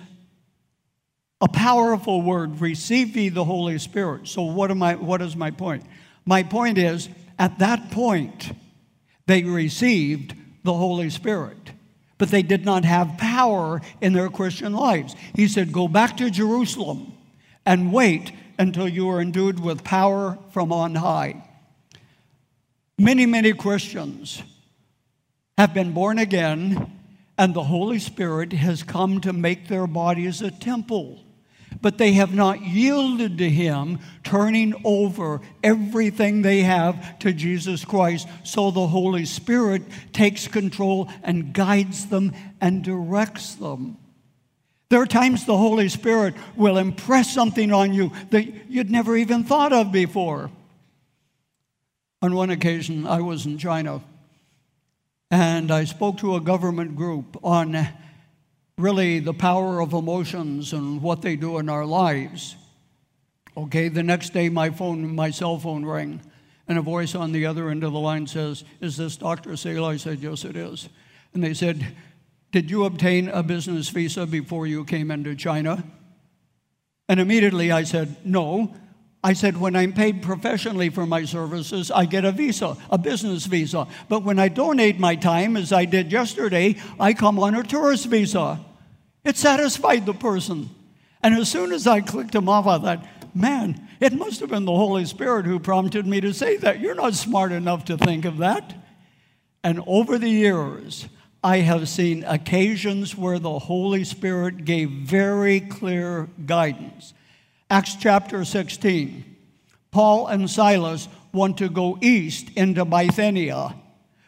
a 1.41 1.49
powerful 1.49 2.21
word 2.21 2.61
receive 2.61 3.17
ye 3.17 3.31
the 3.31 3.45
holy 3.45 3.79
spirit 3.79 4.29
so 4.29 4.43
what 4.43 4.71
am 4.71 4.81
i 4.81 4.95
what 4.95 5.21
is 5.21 5.35
my 5.35 5.51
point 5.51 5.83
my 6.25 6.43
point 6.43 6.79
is 6.79 7.09
at 7.37 7.59
that 7.59 7.91
point 7.91 8.53
they 9.27 9.43
received 9.43 10.35
the 10.63 10.73
holy 10.73 11.11
spirit 11.11 11.62
but 12.23 12.31
they 12.31 12.43
did 12.45 12.65
not 12.65 12.85
have 12.85 13.19
power 13.19 13.81
in 14.01 14.13
their 14.13 14.29
christian 14.29 14.73
lives. 14.73 15.17
He 15.35 15.49
said 15.49 15.73
go 15.73 15.89
back 15.89 16.17
to 16.19 16.31
jerusalem 16.31 17.15
and 17.67 17.93
wait 17.93 18.31
until 18.61 18.87
you 18.87 19.09
are 19.09 19.21
endued 19.21 19.59
with 19.59 19.83
power 19.83 20.39
from 20.53 20.73
on 20.73 20.95
high. 20.95 21.43
Many 22.97 23.27
many 23.27 23.53
christians 23.53 24.41
have 25.59 25.75
been 25.75 25.91
born 25.91 26.21
again 26.21 26.93
and 27.37 27.55
the 27.55 27.65
holy 27.65 27.99
spirit 27.99 28.53
has 28.53 28.85
come 28.85 29.21
to 29.23 29.33
make 29.33 29.67
their 29.67 29.89
bodies 29.89 30.43
a 30.43 30.53
temple 30.53 31.25
but 31.83 31.99
they 31.99 32.13
have 32.13 32.33
not 32.33 32.63
yielded 32.63 33.39
to 33.39 33.51
Him, 33.51 33.99
turning 34.25 34.81
over 34.85 35.41
everything 35.63 36.41
they 36.41 36.61
have 36.63 37.19
to 37.19 37.33
Jesus 37.33 37.85
Christ. 37.85 38.29
So 38.45 38.71
the 38.71 38.87
Holy 38.87 39.27
Spirit 39.27 39.83
takes 40.13 40.49
control 40.49 41.11
and 41.23 41.53
guides 41.53 42.07
them 42.07 42.33
and 42.61 42.83
directs 42.83 43.57
them. 43.57 43.99
There 44.89 45.01
are 45.01 45.07
times 45.07 45.45
the 45.45 45.57
Holy 45.57 45.89
Spirit 45.89 46.35
will 46.55 46.79
impress 46.79 47.33
something 47.33 47.73
on 47.73 47.93
you 47.93 48.13
that 48.31 48.71
you'd 48.71 48.91
never 48.91 49.17
even 49.17 49.43
thought 49.43 49.73
of 49.73 49.91
before. 49.91 50.51
On 52.21 52.35
one 52.35 52.51
occasion, 52.51 53.07
I 53.07 53.21
was 53.21 53.47
in 53.47 53.59
China 53.59 54.03
and 55.31 55.71
I 55.73 55.85
spoke 55.85 56.19
to 56.19 56.37
a 56.37 56.41
government 56.41 56.95
group 56.95 57.39
on 57.43 57.89
really 58.83 59.21
the 59.21 59.33
power 59.33 59.81
of 59.81 59.93
emotions 59.93 60.73
and 60.73 61.01
what 61.01 61.23
they 61.23 61.37
do 61.37 61.59
in 61.59 61.69
our 61.69 61.87
lives. 61.87 62.57
Okay, 63.57 63.89
the 63.89 64.03
next 64.03 64.33
day 64.33 64.49
my 64.49 64.71
phone, 64.71 65.15
my 65.15 65.31
cell 65.31 65.59
phone 65.59 65.85
rang, 65.85 66.21
and 66.67 66.79
a 66.79 66.83
voice 66.83 67.15
on 67.15 67.33
the 67.33 67.47
other 67.47 67.71
end 67.71 67.85
of 67.85 67.93
the 67.93 68.01
line 68.01 68.27
says, 68.27 68.65
Is 68.81 68.97
this 68.97 69.17
Dr. 69.17 69.57
Sala? 69.57 69.91
I 69.91 69.97
said, 69.97 70.21
Yes, 70.21 70.45
it 70.45 70.57
is. 70.57 70.89
And 71.33 71.45
they 71.45 71.55
said, 71.55 71.95
Did 72.51 72.71
you 72.71 72.85
obtain 72.85 73.29
a 73.29 73.43
business 73.43 73.89
visa 73.89 74.27
before 74.27 74.67
you 74.67 74.85
came 74.85 75.11
into 75.11 75.35
China? 75.35 75.85
And 77.09 77.21
immediately 77.21 77.71
I 77.71 77.85
said, 77.85 78.17
No. 78.25 78.75
I 79.25 79.35
said, 79.35 79.57
when 79.57 79.77
I'm 79.77 79.93
paid 79.93 80.21
professionally 80.21 80.89
for 80.89 81.07
my 81.07 81.25
services, 81.25 81.93
I 81.93 82.07
get 82.07 82.25
a 82.25 82.33
visa, 82.33 82.77
a 82.91 82.99
business 82.99 83.47
visa. 83.47 83.87
But 84.09 84.25
when 84.25 84.41
I 84.41 84.49
donate 84.49 84.99
my 84.99 85.15
time, 85.15 85.57
as 85.57 85.73
I 85.73 85.85
did 85.85 86.11
yesterday, 86.11 86.75
I 86.99 87.13
come 87.15 87.39
on 87.39 87.55
a 87.55 87.63
tourist 87.63 88.07
visa. 88.07 88.59
It 89.25 89.37
satisfied 89.37 90.07
the 90.07 90.15
person. 90.15 90.71
And 91.23 91.35
as 91.35 91.49
soon 91.49 91.73
as 91.73 91.87
I 91.87 92.01
clicked 92.01 92.35
him 92.35 92.49
off, 92.49 92.67
I 92.67 92.79
thought, 92.79 93.07
man, 93.35 93.89
it 94.01 94.13
must 94.13 94.41
have 94.41 94.51
been 94.51 94.65
the 94.65 94.73
Holy 94.73 95.05
Spirit 95.05 95.47
who 95.47 95.59
prompted 95.59 96.07
me 96.07 96.21
to 96.21 96.35
say 96.35 96.57
that. 96.59 96.81
You're 96.81 96.95
not 96.95 97.15
smart 97.15 97.53
enough 97.53 97.85
to 97.87 97.97
think 97.97 98.25
of 98.25 98.39
that. 98.39 98.75
And 99.63 99.81
over 99.87 100.19
the 100.19 100.29
years, 100.29 101.07
I 101.45 101.59
have 101.59 101.89
seen 101.89 102.25
occasions 102.25 103.17
where 103.17 103.39
the 103.39 103.59
Holy 103.59 104.05
Spirit 104.05 104.65
gave 104.65 104.91
very 104.91 105.61
clear 105.61 106.29
guidance. 106.47 107.15
Acts 107.71 107.95
chapter 107.95 108.45
16. 108.45 109.25
Paul 109.93 110.27
and 110.27 110.51
Silas 110.51 111.09
want 111.33 111.59
to 111.59 111.69
go 111.69 111.99
east 112.01 112.51
into 112.57 112.85
Bithynia, 112.85 113.75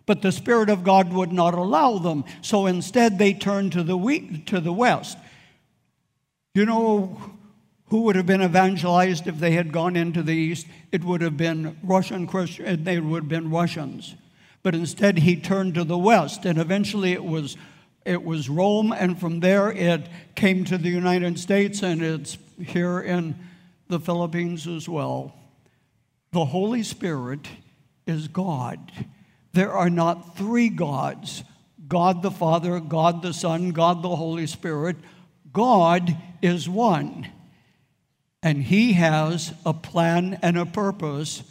but 0.06 0.22
the 0.22 0.32
Spirit 0.32 0.68
of 0.68 0.84
God 0.84 1.12
would 1.12 1.32
not 1.32 1.54
allow 1.54 1.98
them. 1.98 2.24
So 2.42 2.66
instead, 2.66 3.18
they 3.18 3.32
turned 3.32 3.72
to 3.72 3.82
the, 3.82 4.42
to 4.46 4.60
the 4.60 4.72
west. 4.72 5.18
You 6.54 6.66
know 6.66 7.18
Who 7.88 8.02
would 8.02 8.16
have 8.16 8.26
been 8.26 8.42
evangelized 8.42 9.26
if 9.26 9.38
they 9.38 9.52
had 9.52 9.72
gone 9.72 9.96
into 9.96 10.22
the 10.22 10.34
East? 10.34 10.66
It 10.90 11.04
would 11.04 11.20
have 11.20 11.36
been 11.36 11.76
Russian 11.82 12.26
Christian, 12.26 12.84
they 12.84 12.98
would 12.98 13.24
have 13.24 13.28
been 13.28 13.50
Russians. 13.50 14.14
But 14.62 14.74
instead, 14.74 15.18
he 15.18 15.36
turned 15.36 15.74
to 15.74 15.84
the 15.84 15.98
West, 15.98 16.46
and 16.46 16.58
eventually 16.58 17.12
it 17.12 17.24
was, 17.24 17.56
it 18.04 18.24
was 18.24 18.48
Rome, 18.48 18.92
and 18.92 19.20
from 19.20 19.40
there 19.40 19.70
it 19.70 20.08
came 20.34 20.64
to 20.64 20.78
the 20.78 20.88
United 20.88 21.38
States, 21.38 21.82
and 21.82 22.02
it's 22.02 22.38
here 22.58 23.00
in 23.00 23.36
the 23.88 24.00
Philippines 24.00 24.66
as 24.66 24.88
well. 24.88 25.34
The 26.32 26.46
Holy 26.46 26.82
Spirit 26.82 27.46
is 28.06 28.26
God. 28.26 28.90
There 29.54 29.72
are 29.72 29.88
not 29.88 30.36
three 30.36 30.68
gods 30.68 31.44
God 31.86 32.22
the 32.22 32.30
Father, 32.30 32.80
God 32.80 33.22
the 33.22 33.32
Son, 33.32 33.70
God 33.70 34.02
the 34.02 34.16
Holy 34.16 34.48
Spirit. 34.48 34.96
God 35.52 36.16
is 36.42 36.68
one. 36.68 37.28
And 38.42 38.64
He 38.64 38.94
has 38.94 39.54
a 39.64 39.72
plan 39.72 40.40
and 40.42 40.58
a 40.58 40.66
purpose 40.66 41.44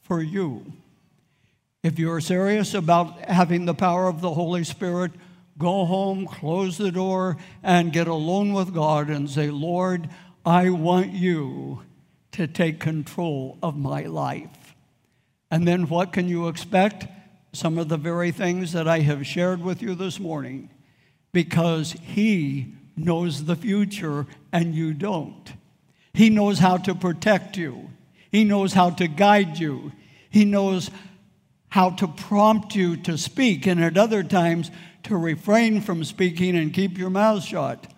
for 0.00 0.22
you. 0.22 0.72
If 1.82 1.98
you're 1.98 2.20
serious 2.20 2.72
about 2.72 3.28
having 3.28 3.66
the 3.66 3.74
power 3.74 4.08
of 4.08 4.22
the 4.22 4.32
Holy 4.32 4.64
Spirit, 4.64 5.12
go 5.58 5.84
home, 5.84 6.26
close 6.26 6.78
the 6.78 6.90
door, 6.90 7.36
and 7.62 7.92
get 7.92 8.08
alone 8.08 8.54
with 8.54 8.72
God 8.72 9.10
and 9.10 9.28
say, 9.28 9.50
Lord, 9.50 10.08
I 10.46 10.70
want 10.70 11.12
you 11.12 11.82
to 12.32 12.46
take 12.46 12.80
control 12.80 13.58
of 13.62 13.76
my 13.76 14.04
life. 14.04 14.74
And 15.50 15.68
then 15.68 15.88
what 15.88 16.14
can 16.14 16.26
you 16.26 16.48
expect? 16.48 17.06
Some 17.52 17.78
of 17.78 17.88
the 17.88 17.96
very 17.96 18.30
things 18.30 18.72
that 18.72 18.86
I 18.86 19.00
have 19.00 19.26
shared 19.26 19.62
with 19.62 19.82
you 19.82 19.94
this 19.94 20.20
morning 20.20 20.70
because 21.32 21.92
He 21.92 22.74
knows 22.96 23.44
the 23.44 23.56
future 23.56 24.26
and 24.52 24.74
you 24.74 24.94
don't. 24.94 25.52
He 26.12 26.30
knows 26.30 26.58
how 26.58 26.76
to 26.78 26.94
protect 26.94 27.56
you, 27.56 27.90
He 28.30 28.44
knows 28.44 28.72
how 28.72 28.90
to 28.90 29.08
guide 29.08 29.58
you, 29.58 29.92
He 30.28 30.44
knows 30.44 30.90
how 31.70 31.90
to 31.90 32.08
prompt 32.08 32.74
you 32.74 32.96
to 32.96 33.16
speak, 33.16 33.66
and 33.66 33.82
at 33.82 33.96
other 33.96 34.22
times 34.22 34.70
to 35.04 35.16
refrain 35.16 35.80
from 35.80 36.04
speaking 36.04 36.56
and 36.56 36.74
keep 36.74 36.98
your 36.98 37.10
mouth 37.10 37.42
shut. 37.42 37.92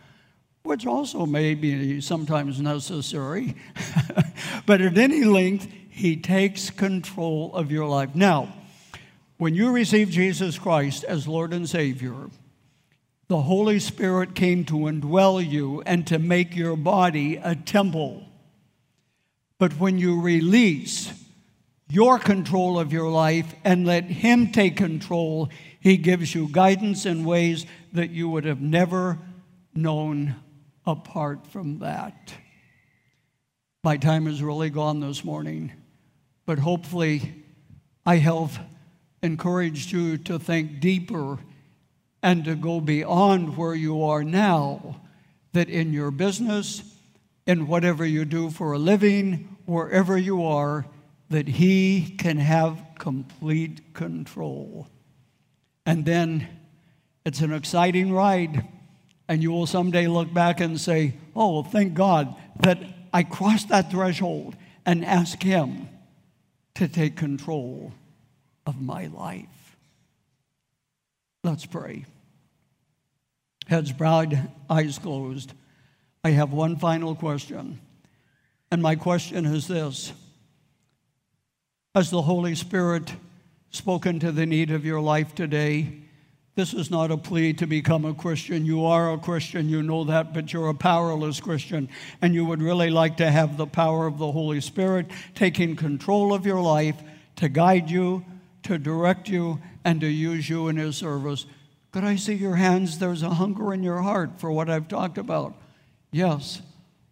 Which 0.62 0.86
also 0.86 1.26
may 1.26 1.54
be 1.54 2.00
sometimes 2.00 2.60
necessary. 2.60 3.56
but 4.66 4.80
at 4.80 4.96
any 4.96 5.24
length, 5.24 5.66
he 5.90 6.16
takes 6.16 6.70
control 6.70 7.52
of 7.54 7.72
your 7.72 7.88
life. 7.88 8.14
Now, 8.14 8.54
when 9.42 9.56
you 9.56 9.72
receive 9.72 10.08
Jesus 10.08 10.56
Christ 10.56 11.02
as 11.02 11.26
Lord 11.26 11.52
and 11.52 11.68
Savior, 11.68 12.30
the 13.26 13.40
Holy 13.40 13.80
Spirit 13.80 14.36
came 14.36 14.64
to 14.66 14.74
indwell 14.74 15.44
you 15.44 15.82
and 15.84 16.06
to 16.06 16.20
make 16.20 16.54
your 16.54 16.76
body 16.76 17.40
a 17.42 17.56
temple. 17.56 18.24
But 19.58 19.80
when 19.80 19.98
you 19.98 20.20
release 20.20 21.12
your 21.88 22.20
control 22.20 22.78
of 22.78 22.92
your 22.92 23.10
life 23.10 23.52
and 23.64 23.84
let 23.84 24.04
Him 24.04 24.52
take 24.52 24.76
control, 24.76 25.50
He 25.80 25.96
gives 25.96 26.36
you 26.36 26.46
guidance 26.48 27.04
in 27.04 27.24
ways 27.24 27.66
that 27.94 28.10
you 28.10 28.28
would 28.28 28.44
have 28.44 28.60
never 28.60 29.18
known 29.74 30.36
apart 30.86 31.48
from 31.48 31.80
that. 31.80 32.32
My 33.82 33.96
time 33.96 34.28
is 34.28 34.40
really 34.40 34.70
gone 34.70 35.00
this 35.00 35.24
morning, 35.24 35.72
but 36.46 36.60
hopefully 36.60 37.42
I 38.06 38.18
have 38.18 38.60
encouraged 39.22 39.92
you 39.92 40.18
to 40.18 40.38
think 40.38 40.80
deeper 40.80 41.38
and 42.22 42.44
to 42.44 42.54
go 42.54 42.80
beyond 42.80 43.56
where 43.56 43.74
you 43.74 44.02
are 44.04 44.24
now, 44.24 45.00
that 45.52 45.68
in 45.68 45.92
your 45.92 46.10
business, 46.10 46.82
in 47.46 47.66
whatever 47.66 48.04
you 48.04 48.24
do 48.24 48.50
for 48.50 48.72
a 48.72 48.78
living, 48.78 49.56
wherever 49.66 50.16
you 50.16 50.44
are, 50.44 50.86
that 51.30 51.48
He 51.48 52.14
can 52.18 52.38
have 52.38 52.80
complete 52.98 53.94
control. 53.94 54.86
And 55.84 56.04
then 56.04 56.46
it's 57.24 57.40
an 57.40 57.52
exciting 57.52 58.12
ride, 58.12 58.66
and 59.28 59.42
you 59.42 59.50
will 59.50 59.66
someday 59.66 60.06
look 60.06 60.32
back 60.32 60.60
and 60.60 60.80
say, 60.80 61.14
Oh, 61.34 61.62
thank 61.62 61.94
God 61.94 62.34
that 62.60 62.78
I 63.12 63.22
crossed 63.22 63.68
that 63.68 63.90
threshold 63.90 64.56
and 64.86 65.04
asked 65.04 65.42
Him 65.42 65.88
to 66.74 66.88
take 66.88 67.16
control 67.16 67.92
of 68.66 68.80
my 68.80 69.06
life. 69.06 69.76
Let's 71.44 71.66
pray. 71.66 72.06
Heads 73.66 73.92
bowed, 73.92 74.48
eyes 74.68 74.98
closed. 74.98 75.52
I 76.24 76.30
have 76.30 76.52
one 76.52 76.76
final 76.76 77.14
question. 77.14 77.80
And 78.70 78.80
my 78.80 78.94
question 78.94 79.44
is 79.44 79.68
this 79.68 80.12
Has 81.94 82.10
the 82.10 82.22
Holy 82.22 82.54
Spirit 82.54 83.12
spoken 83.70 84.20
to 84.20 84.32
the 84.32 84.46
need 84.46 84.70
of 84.70 84.84
your 84.84 85.00
life 85.00 85.34
today? 85.34 86.02
This 86.54 86.74
is 86.74 86.90
not 86.90 87.10
a 87.10 87.16
plea 87.16 87.54
to 87.54 87.66
become 87.66 88.04
a 88.04 88.12
Christian. 88.12 88.66
You 88.66 88.84
are 88.84 89.12
a 89.12 89.18
Christian, 89.18 89.70
you 89.70 89.82
know 89.82 90.04
that, 90.04 90.34
but 90.34 90.52
you're 90.52 90.68
a 90.68 90.74
powerless 90.74 91.40
Christian. 91.40 91.88
And 92.20 92.34
you 92.34 92.44
would 92.44 92.60
really 92.60 92.90
like 92.90 93.16
to 93.18 93.30
have 93.30 93.56
the 93.56 93.66
power 93.66 94.06
of 94.06 94.18
the 94.18 94.30
Holy 94.30 94.60
Spirit 94.60 95.06
taking 95.34 95.76
control 95.76 96.34
of 96.34 96.44
your 96.44 96.60
life 96.60 96.96
to 97.36 97.48
guide 97.48 97.90
you, 97.90 98.24
to 98.64 98.78
direct 98.78 99.28
you 99.28 99.60
and 99.84 100.00
to 100.00 100.06
use 100.06 100.48
you 100.48 100.68
in 100.68 100.76
His 100.76 100.96
service. 100.96 101.46
Could 101.92 102.04
I 102.04 102.16
see 102.16 102.34
your 102.34 102.56
hands? 102.56 102.98
There's 102.98 103.22
a 103.22 103.30
hunger 103.30 103.74
in 103.74 103.82
your 103.82 104.00
heart 104.00 104.38
for 104.38 104.50
what 104.50 104.70
I've 104.70 104.88
talked 104.88 105.18
about. 105.18 105.54
Yes, 106.10 106.62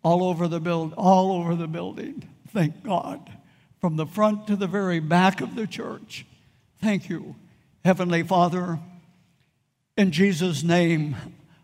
all 0.02 0.24
over 0.24 0.48
the 0.48 0.60
build, 0.60 0.94
all 0.94 1.32
over 1.32 1.54
the 1.54 1.66
building. 1.66 2.28
Thank 2.48 2.82
God. 2.82 3.30
From 3.80 3.96
the 3.96 4.06
front 4.06 4.46
to 4.46 4.56
the 4.56 4.66
very 4.66 5.00
back 5.00 5.40
of 5.40 5.54
the 5.54 5.66
church. 5.66 6.26
Thank 6.80 7.08
you. 7.08 7.36
Heavenly 7.84 8.22
Father, 8.22 8.78
in 9.96 10.12
Jesus' 10.12 10.62
name, 10.62 11.16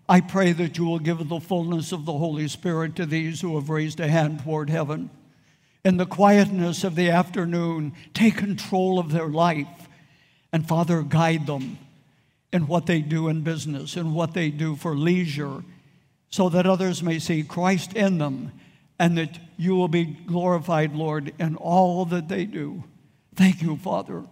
I 0.09 0.21
pray 0.21 0.53
that 0.53 0.79
you 0.79 0.85
will 0.85 0.99
give 0.99 1.29
the 1.29 1.41
fullness 1.41 1.93
of 1.93 2.05
the 2.05 2.17
Holy 2.17 2.49
Spirit 2.49 2.97
to 2.97 3.07
these 3.07 3.41
who 3.41 3.57
have 3.57 3.71
raised 3.71 4.01
a 4.01 4.09
hand 4.09 4.43
toward 4.45 4.71
heaven 4.71 5.11
in 5.87 5.99
the 5.99 6.05
quietness 6.05 6.83
of 6.83 6.97
the 6.97 7.09
afternoon, 7.11 7.93
take 8.13 8.37
control 8.37 8.99
of 8.99 9.13
their 9.13 9.29
life. 9.29 9.89
And 10.53 10.67
Father, 10.67 11.01
guide 11.03 11.47
them 11.47 11.79
in 12.53 12.67
what 12.67 12.87
they 12.87 13.01
do 13.01 13.29
in 13.29 13.43
business, 13.43 13.97
and 13.97 14.13
what 14.13 14.35
they 14.35 14.51
do 14.51 14.75
for 14.75 14.97
leisure, 14.97 15.63
so 16.29 16.49
that 16.49 16.67
others 16.67 17.05
may 17.05 17.21
see 17.21 17.45
Christ 17.45 17.93
in 17.93 18.19
them 18.19 18.51
and 18.99 19.17
that 19.17 19.39
you 19.57 19.77
will 19.77 19.87
be 19.87 20.05
glorified, 20.07 20.93
Lord, 20.93 21.33
in 21.39 21.55
all 21.55 22.05
that 22.07 22.27
they 22.27 22.47
do. 22.47 22.83
Thank 23.37 23.63
you, 23.63 23.77
Father. 23.77 24.25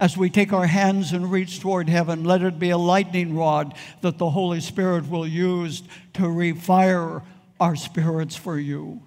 As 0.00 0.16
we 0.16 0.30
take 0.30 0.52
our 0.52 0.66
hands 0.66 1.12
and 1.12 1.30
reach 1.30 1.60
toward 1.60 1.88
heaven, 1.88 2.24
let 2.24 2.42
it 2.42 2.58
be 2.58 2.70
a 2.70 2.78
lightning 2.78 3.36
rod 3.36 3.72
that 4.00 4.18
the 4.18 4.30
Holy 4.30 4.60
Spirit 4.60 5.08
will 5.08 5.28
use 5.28 5.84
to 6.14 6.22
refire 6.22 7.22
our 7.60 7.76
spirits 7.76 8.34
for 8.34 8.58
you. 8.58 9.02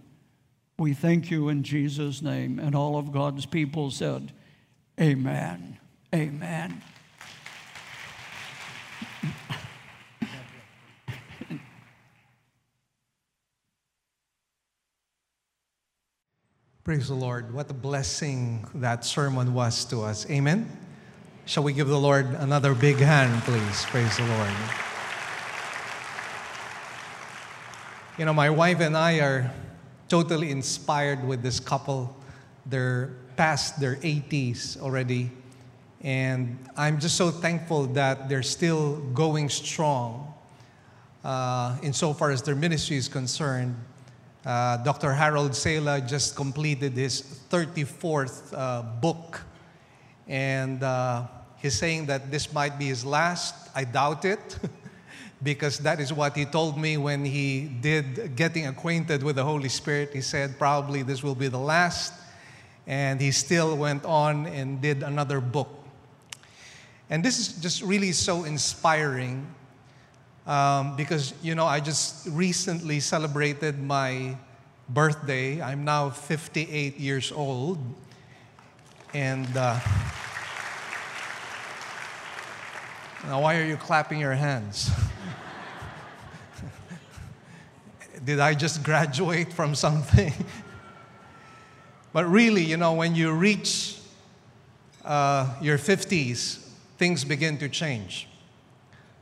We 0.82 0.94
thank 0.94 1.30
you 1.30 1.48
in 1.50 1.62
Jesus' 1.62 2.24
name. 2.24 2.58
And 2.58 2.74
all 2.74 2.98
of 2.98 3.12
God's 3.12 3.46
people 3.46 3.92
said, 3.92 4.32
Amen. 5.00 5.78
Amen. 6.12 6.82
Praise 16.84 17.10
the 17.10 17.14
Lord. 17.14 17.54
What 17.54 17.70
a 17.70 17.76
blessing 17.76 18.66
that 18.74 19.06
sermon 19.06 19.54
was 19.54 19.86
to 19.86 20.02
us. 20.02 20.28
Amen. 20.32 20.68
Shall 21.46 21.62
we 21.62 21.74
give 21.74 21.90
the 21.90 22.00
Lord 22.00 22.26
another 22.40 22.74
big 22.74 22.98
hand, 22.98 23.44
please? 23.44 23.86
Praise 23.86 24.18
the 24.18 24.26
Lord. 24.26 24.50
You 28.18 28.26
know, 28.26 28.34
my 28.34 28.50
wife 28.50 28.80
and 28.80 28.98
I 28.98 29.20
are 29.20 29.54
totally 30.12 30.52
inspired 30.52 31.26
with 31.26 31.42
this 31.42 31.58
couple. 31.58 32.14
They're 32.66 33.12
past 33.38 33.80
their 33.80 33.96
80s 33.96 34.78
already. 34.82 35.32
And 36.02 36.60
I'm 36.76 37.00
just 37.00 37.16
so 37.16 37.32
thankful 37.32 37.86
that 37.94 38.28
they're 38.28 38.44
still 38.44 38.98
going 39.14 39.48
strong 39.48 40.34
uh, 41.24 41.78
insofar 41.82 42.32
as 42.32 42.42
their 42.42 42.56
ministry 42.56 42.98
is 42.98 43.08
concerned. 43.08 43.74
Uh, 44.46 44.84
Dr. 44.84 45.14
Harold 45.14 45.56
Sala 45.56 46.02
just 46.02 46.36
completed 46.36 46.92
his 46.92 47.22
34th 47.50 48.54
uh, 48.54 48.82
book. 48.82 49.40
And 50.28 50.84
uh, 50.84 51.24
he's 51.56 51.78
saying 51.78 52.08
that 52.08 52.30
this 52.30 52.52
might 52.52 52.78
be 52.78 52.88
his 52.88 53.06
last. 53.06 53.56
I 53.74 53.86
doubt 53.86 54.26
it. 54.26 54.60
because 55.44 55.80
that 55.80 56.00
is 56.00 56.14
what 56.14 56.36
he 56.36 56.46
told 56.46 56.78
me 56.78 56.98
when 56.98 57.26
he 57.26 57.68
did 57.82 58.36
getting 58.36 58.68
acquainted 58.68 59.24
with 59.24 59.36
the 59.36 59.44
Holy 59.44 59.70
Spirit. 59.70 60.12
He 60.14 60.22
said, 60.22 60.58
probably 60.60 61.02
this 61.02 61.24
will 61.24 61.36
be 61.36 61.48
the 61.48 61.60
last. 61.60 62.14
And 62.86 63.20
he 63.20 63.32
still 63.32 63.76
went 63.76 64.06
on 64.06 64.46
and 64.48 64.82
did 64.82 65.04
another 65.04 65.40
book. 65.42 65.70
And 67.10 67.24
this 67.24 67.40
is 67.40 67.62
just 67.62 67.82
really 67.82 68.12
so 68.12 68.44
inspiring 68.44 69.48
um, 70.48 70.96
because, 70.96 71.34
you 71.42 71.56
know, 71.56 71.66
I 71.66 71.80
just 71.80 72.28
recently 72.30 73.00
celebrated 73.00 73.80
my 73.82 74.38
birthday. 74.90 75.62
I'm 75.62 75.84
now 75.86 76.10
58 76.10 77.00
years 77.00 77.32
old. 77.32 77.80
And 79.14 79.46
uh, 79.58 79.80
now, 83.26 83.42
why 83.42 83.60
are 83.60 83.66
you 83.66 83.78
clapping 83.78 84.20
your 84.20 84.34
hands? 84.34 84.92
Did 88.24 88.40
I 88.40 88.54
just 88.54 88.84
graduate 88.90 89.52
from 89.52 89.76
something? 89.76 90.34
but 92.14 92.26
really, 92.26 92.64
you 92.64 92.78
know, 92.78 92.94
when 92.94 93.16
you 93.16 93.32
reach 93.32 93.98
uh, 95.04 95.56
your 95.62 95.78
50s, 95.78 96.68
things 96.98 97.24
begin 97.24 97.58
to 97.58 97.70
change. 97.70 98.28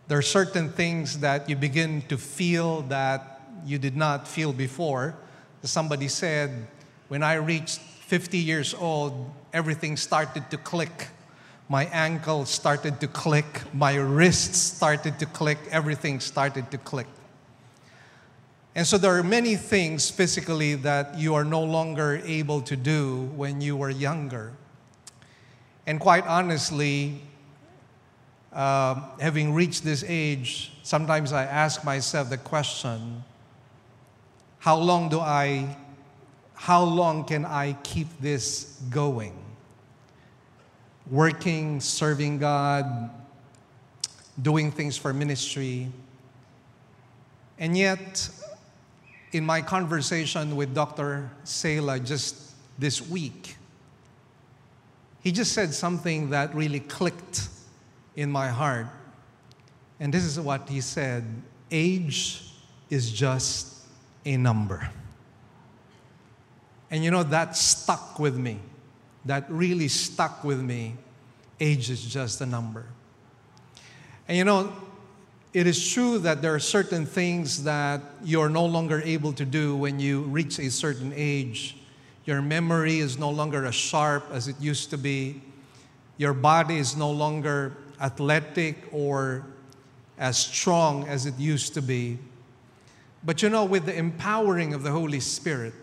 There 0.07 0.17
are 0.17 0.23
certain 0.23 0.69
things 0.71 1.19
that 1.19 1.49
you 1.49 1.55
begin 1.55 2.01
to 2.09 2.17
feel 2.17 2.81
that 2.83 3.41
you 3.65 3.77
did 3.77 3.95
not 3.95 4.27
feel 4.27 4.51
before. 4.51 5.15
Somebody 5.63 6.07
said, 6.07 6.67
when 7.09 7.21
I 7.23 7.35
reached 7.35 7.79
50 7.79 8.37
years 8.37 8.73
old, 8.73 9.31
everything 9.53 9.97
started 9.97 10.49
to 10.49 10.57
click. 10.57 11.09
My 11.67 11.85
ankles 11.85 12.49
started 12.49 12.99
to 13.01 13.07
click, 13.07 13.61
my 13.73 13.95
wrists 13.95 14.57
started 14.57 15.19
to 15.19 15.27
click, 15.27 15.59
everything 15.69 16.19
started 16.19 16.71
to 16.71 16.79
click. 16.79 17.05
And 18.75 18.85
so 18.85 18.97
there 18.97 19.17
are 19.17 19.23
many 19.23 19.55
things 19.55 20.09
physically 20.09 20.75
that 20.75 21.17
you 21.17 21.33
are 21.33 21.43
no 21.43 21.63
longer 21.63 22.21
able 22.23 22.61
to 22.61 22.75
do 22.75 23.23
when 23.35 23.61
you 23.61 23.75
were 23.75 23.89
younger. 23.89 24.53
And 25.87 25.99
quite 25.99 26.25
honestly, 26.27 27.21
uh, 28.53 29.01
having 29.19 29.53
reached 29.53 29.83
this 29.83 30.03
age, 30.07 30.71
sometimes 30.83 31.33
I 31.33 31.45
ask 31.45 31.83
myself 31.83 32.29
the 32.29 32.37
question 32.37 33.23
how 34.59 34.75
long 34.77 35.09
do 35.09 35.19
I, 35.19 35.77
how 36.53 36.83
long 36.83 37.23
can 37.23 37.45
I 37.45 37.73
keep 37.83 38.07
this 38.19 38.77
going? 38.89 39.33
Working, 41.09 41.79
serving 41.79 42.39
God, 42.39 43.09
doing 44.41 44.69
things 44.71 44.97
for 44.97 45.13
ministry. 45.13 45.87
And 47.57 47.77
yet, 47.77 48.29
in 49.31 49.45
my 49.45 49.61
conversation 49.61 50.55
with 50.55 50.73
Dr. 50.73 51.29
Sala 51.43 51.99
just 51.99 52.53
this 52.77 53.01
week, 53.01 53.55
he 55.21 55.31
just 55.31 55.53
said 55.53 55.73
something 55.73 56.29
that 56.29 56.55
really 56.55 56.79
clicked 56.79 57.49
in 58.15 58.31
my 58.31 58.47
heart. 58.47 58.87
And 59.99 60.13
this 60.13 60.23
is 60.23 60.39
what 60.39 60.69
he 60.69 60.81
said 60.81 61.25
age 61.71 62.43
is 62.89 63.11
just 63.11 63.85
a 64.25 64.37
number. 64.37 64.89
And 66.89 67.03
you 67.03 67.11
know, 67.11 67.23
that 67.23 67.55
stuck 67.55 68.17
with 68.17 68.35
me. 68.35 68.59
That 69.25 69.45
really 69.49 69.87
stuck 69.87 70.43
with 70.43 70.59
me. 70.59 70.95
Age 71.59 71.89
is 71.89 72.03
just 72.03 72.41
a 72.41 72.45
number. 72.45 72.85
And 74.27 74.37
you 74.37 74.43
know, 74.43 74.73
it 75.51 75.65
is 75.65 75.91
true 75.91 76.19
that 76.19 76.41
there 76.41 76.53
are 76.53 76.59
certain 76.59 77.05
things 77.05 77.63
that 77.63 78.01
you're 78.23 78.49
no 78.49 78.65
longer 78.65 79.01
able 79.03 79.33
to 79.33 79.45
do 79.45 79.75
when 79.75 79.99
you 79.99 80.21
reach 80.23 80.59
a 80.59 80.69
certain 80.69 81.11
age. 81.15 81.77
Your 82.25 82.41
memory 82.41 82.99
is 82.99 83.17
no 83.17 83.31
longer 83.31 83.65
as 83.65 83.73
sharp 83.73 84.25
as 84.31 84.47
it 84.47 84.55
used 84.59 84.91
to 84.91 84.97
be. 84.97 85.41
Your 86.17 86.33
body 86.33 86.77
is 86.77 86.95
no 86.95 87.09
longer 87.09 87.75
athletic 87.99 88.77
or 88.91 89.43
as 90.19 90.37
strong 90.37 91.07
as 91.07 91.25
it 91.25 91.37
used 91.39 91.73
to 91.73 91.81
be. 91.81 92.19
But 93.23 93.41
you 93.41 93.49
know, 93.49 93.65
with 93.65 93.85
the 93.85 93.95
empowering 93.97 94.75
of 94.75 94.83
the 94.83 94.91
Holy 94.91 95.19
Spirit, 95.19 95.73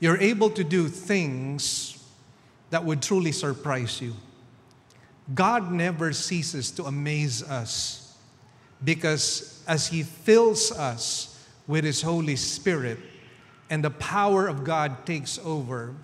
you're 0.00 0.18
able 0.18 0.48
to 0.50 0.64
do 0.64 0.88
things 0.88 2.02
that 2.70 2.82
would 2.84 3.02
truly 3.02 3.32
surprise 3.32 4.00
you. 4.00 4.14
God 5.34 5.70
never 5.70 6.12
ceases 6.14 6.70
to 6.72 6.84
amaze 6.84 7.42
us 7.42 8.03
because 8.84 9.62
as 9.66 9.88
He 9.88 10.02
fills 10.02 10.70
us 10.72 11.44
with 11.66 11.84
His 11.84 12.02
Holy 12.02 12.36
Spirit 12.36 12.98
and 13.70 13.82
the 13.82 13.90
power 13.90 14.46
of 14.46 14.64
God 14.64 15.06
takes 15.06 15.38
over, 15.44 15.94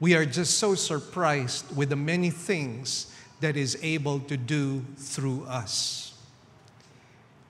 we 0.00 0.14
are 0.14 0.24
just 0.24 0.58
so 0.58 0.74
surprised 0.74 1.76
with 1.76 1.88
the 1.90 1.96
many 1.96 2.30
things 2.30 3.12
that 3.40 3.56
is 3.56 3.78
able 3.82 4.20
to 4.20 4.36
do 4.36 4.84
through 4.96 5.44
us. 5.44 6.14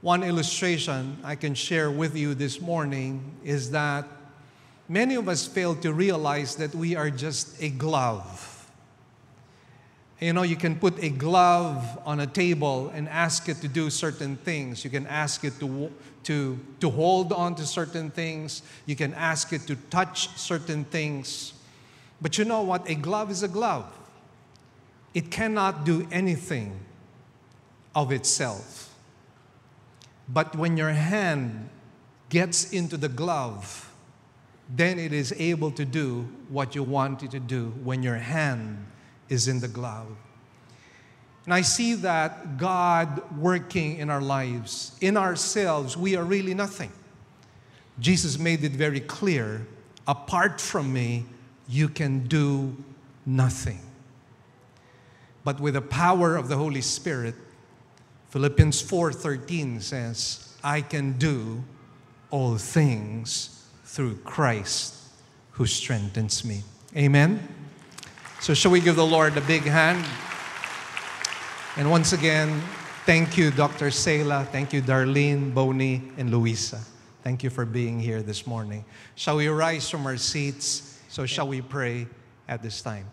One 0.01 0.23
illustration 0.23 1.19
I 1.25 1.35
can 1.35 1.55
share 1.55 1.91
with 1.91 2.15
you 2.15 2.35
this 2.35 2.61
morning 2.61 3.35
is 3.43 3.73
that 3.73 4.07
many 4.89 5.17
of 5.17 5.29
us 5.29 5.47
fail 5.47 5.75
to 5.77 5.93
realize 5.93 6.55
that 6.57 6.75
we 6.75 6.95
are 6.95 7.11
just 7.11 7.61
a 7.61 7.69
glove. 7.69 8.48
You 10.21 10.33
know, 10.33 10.43
you 10.43 10.57
can 10.57 10.77
put 10.77 11.03
a 11.03 11.11
glove 11.11 11.99
on 12.05 12.19
a 12.19 12.27
table 12.27 12.91
and 12.93 13.09
ask 13.09 13.49
it 13.49 13.59
to 13.61 13.69
do 13.69 13.89
certain 13.89 14.37
things. 14.37 14.83
You 14.83 14.91
can 14.91 15.07
ask 15.07 15.45
it 15.45 15.61
to, 15.61 15.93
to, 16.25 16.59
to 16.81 16.91
hold 16.91 17.33
on 17.33 17.55
to 17.55 17.65
certain 17.65 18.11
things. 18.11 18.63
You 18.85 18.97
can 18.97 19.15
ask 19.15 19.53
it 19.53 19.63
to 19.69 19.77
touch 19.91 20.29
certain 20.37 20.85
things. 20.85 21.53
But 22.21 22.37
you 22.37 22.45
know 22.45 22.63
what? 22.63 22.89
A 22.91 22.97
glove 22.97 23.31
is 23.31 23.43
a 23.43 23.49
glove 23.49 23.95
it 25.15 25.31
cannot 25.31 25.85
do 25.85 26.07
anything 26.13 26.79
of 27.95 28.13
itself. 28.13 28.95
But 30.29 30.55
when 30.55 30.77
your 30.77 30.91
hand 30.91 31.71
gets 32.29 32.73
into 32.73 32.97
the 32.97 33.09
glove, 33.09 33.91
then 34.69 34.99
it 34.99 35.13
is 35.13 35.35
able 35.39 35.71
to 35.73 35.85
do 35.85 36.29
what 36.51 36.75
you 36.75 36.83
want 36.83 37.23
it 37.23 37.31
to 37.31 37.41
do 37.41 37.71
when 37.83 38.03
your 38.03 38.17
hand 38.17 38.87
is 39.29 39.49
in 39.49 39.61
the 39.61 39.69
glove. 39.69 40.09
And 41.45 41.55
I 41.55 41.63
see 41.63 41.95
that 41.95 42.59
God 42.59 43.23
working 43.39 43.97
in 43.97 44.11
our 44.11 44.21
lives. 44.21 44.97
In 45.01 45.17
ourselves, 45.17 45.97
we 45.97 46.15
are 46.17 46.25
really 46.25 46.55
nothing. 46.55 46.93
Jesus 47.99 48.39
made 48.39 48.65
it 48.65 48.73
very 48.73 49.01
clear 49.01 49.67
apart 50.07 50.61
from 50.61 50.93
me, 50.93 51.27
you 51.69 51.89
can 51.89 52.27
do 52.27 52.77
nothing 53.27 53.81
but 55.49 55.61
with 55.61 55.73
the 55.73 55.81
power 55.81 56.37
of 56.37 56.49
the 56.49 56.57
Holy 56.57 56.83
Spirit. 56.83 57.35
Philippians 58.29 58.83
4:13 58.83 59.81
says, 59.81 60.53
"I 60.63 60.83
can 60.83 61.17
do 61.17 61.65
all 62.31 62.59
things 62.59 63.65
through 63.87 64.17
Christ 64.25 64.93
who 65.53 65.65
strengthens 65.65 66.45
me." 66.45 66.65
Amen. 66.95 67.49
So 68.41 68.55
shall 68.55 68.71
we 68.71 68.81
give 68.81 68.95
the 68.95 69.05
Lord 69.05 69.37
a 69.37 69.41
big 69.41 69.63
hand? 69.65 70.07
And 71.77 71.91
once 71.91 72.13
again, 72.13 72.63
thank 73.05 73.37
you 73.37 73.51
Dr. 73.51 73.91
Sala, 73.91 74.47
thank 74.53 74.73
you 74.73 74.81
Darlene, 74.81 75.53
Bonnie, 75.53 76.03
and 76.17 76.31
Louisa. 76.31 76.81
Thank 77.25 77.43
you 77.43 77.51
for 77.51 77.67
being 77.67 77.99
here 77.99 78.23
this 78.23 78.47
morning. 78.47 78.85
Shall 79.17 79.37
we 79.37 79.49
rise 79.49 79.91
from 79.91 80.07
our 80.07 80.17
seats? 80.17 81.01
So 81.09 81.27
shall 81.27 81.49
we 81.49 81.61
pray 81.61 82.07
at 82.47 82.63
this 82.63 82.81
time? 82.81 83.07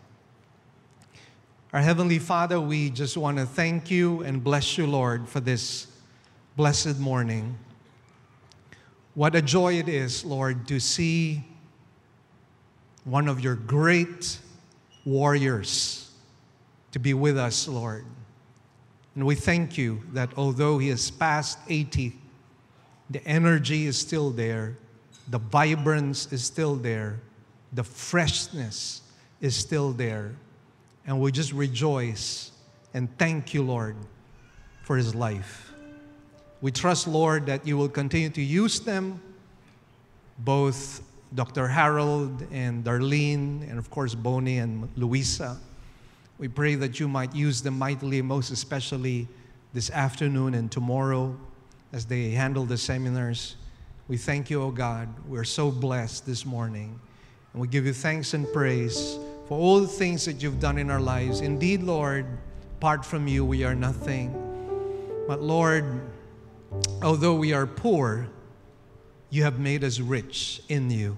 Our 1.74 1.82
Heavenly 1.82 2.20
Father, 2.20 2.62
we 2.62 2.92
just 2.92 3.18
want 3.18 3.38
to 3.38 3.48
thank 3.48 3.90
you 3.90 4.22
and 4.22 4.44
bless 4.44 4.78
you, 4.78 4.86
Lord, 4.86 5.28
for 5.28 5.40
this 5.40 5.88
blessed 6.56 7.00
morning. 7.00 7.58
What 9.16 9.34
a 9.36 9.42
joy 9.42 9.80
it 9.80 9.90
is, 9.90 10.24
Lord, 10.24 10.68
to 10.68 10.80
see 10.80 11.44
one 13.06 13.28
of 13.28 13.42
your 13.42 13.56
great 13.56 14.40
warriors 15.06 16.12
to 16.92 17.00
be 17.00 17.14
with 17.14 17.38
us, 17.38 17.68
Lord. 17.68 18.06
And 19.16 19.26
we 19.26 19.36
thank 19.36 19.78
you 19.78 20.02
that 20.14 20.30
although 20.36 20.78
he 20.78 20.90
has 20.90 21.10
passed 21.10 21.60
80, 21.70 22.14
the 23.10 23.26
energy 23.26 23.86
is 23.86 23.98
still 23.98 24.32
there, 24.32 24.76
the 25.30 25.38
vibrance 25.38 26.32
is 26.34 26.44
still 26.44 26.76
there, 26.76 27.20
the 27.74 27.84
freshness 27.84 29.02
is 29.42 29.56
still 29.56 29.92
there. 29.92 30.36
And 31.08 31.22
we 31.22 31.32
just 31.32 31.54
rejoice 31.54 32.52
and 32.94 33.10
thank 33.18 33.54
you, 33.54 33.62
Lord, 33.62 33.96
for 34.84 34.96
his 34.98 35.14
life. 35.14 35.74
We 36.62 36.72
trust, 36.72 37.08
Lord, 37.08 37.46
that 37.48 37.68
you 37.68 37.78
will 37.78 37.90
continue 37.90 38.30
to 38.30 38.42
use 38.42 38.80
them, 38.80 39.22
both 40.40 41.02
Dr. 41.34 41.68
Harold 41.68 42.46
and 42.52 42.84
Darlene, 42.84 43.70
and 43.70 43.78
of 43.78 43.90
course, 43.90 44.16
Bonnie 44.16 44.60
and 44.60 44.90
Louisa. 44.96 45.58
We 46.38 46.48
pray 46.48 46.76
that 46.76 47.00
you 47.00 47.08
might 47.08 47.34
use 47.34 47.62
them 47.62 47.80
mightily, 47.80 48.22
most 48.22 48.52
especially 48.52 49.28
this 49.74 49.90
afternoon 49.90 50.54
and 50.54 50.72
tomorrow 50.72 51.38
as 51.92 52.06
they 52.06 52.32
handle 52.32 52.66
the 52.66 52.78
seminars. 52.78 53.56
We 54.08 54.18
thank 54.18 54.50
you, 54.50 54.62
O 54.62 54.66
oh 54.66 54.72
God. 54.72 55.10
We're 55.28 55.46
so 55.46 55.72
blessed 55.72 56.26
this 56.26 56.46
morning. 56.46 57.00
And 57.54 57.62
we 57.62 57.68
give 57.68 57.86
you 57.86 57.94
thanks 57.94 58.34
and 58.34 58.52
praise 58.52 59.18
for 59.48 59.58
all 59.58 59.80
the 59.80 59.88
things 59.88 60.26
that 60.26 60.44
you've 60.44 60.60
done 60.60 60.78
in 60.78 60.92
our 60.92 61.00
lives. 61.00 61.42
Indeed, 61.42 61.84
Lord, 61.84 62.26
apart 62.78 63.06
from 63.06 63.28
you, 63.28 63.46
we 63.46 63.64
are 63.64 63.74
nothing. 63.74 64.34
But 65.28 65.42
Lord, 65.42 66.02
although 67.02 67.36
we 67.36 67.54
are 67.54 67.66
poor, 67.66 68.28
you 69.30 69.44
have 69.44 69.60
made 69.60 69.84
us 69.84 70.00
rich 70.00 70.62
in 70.70 70.90
you. 70.90 71.18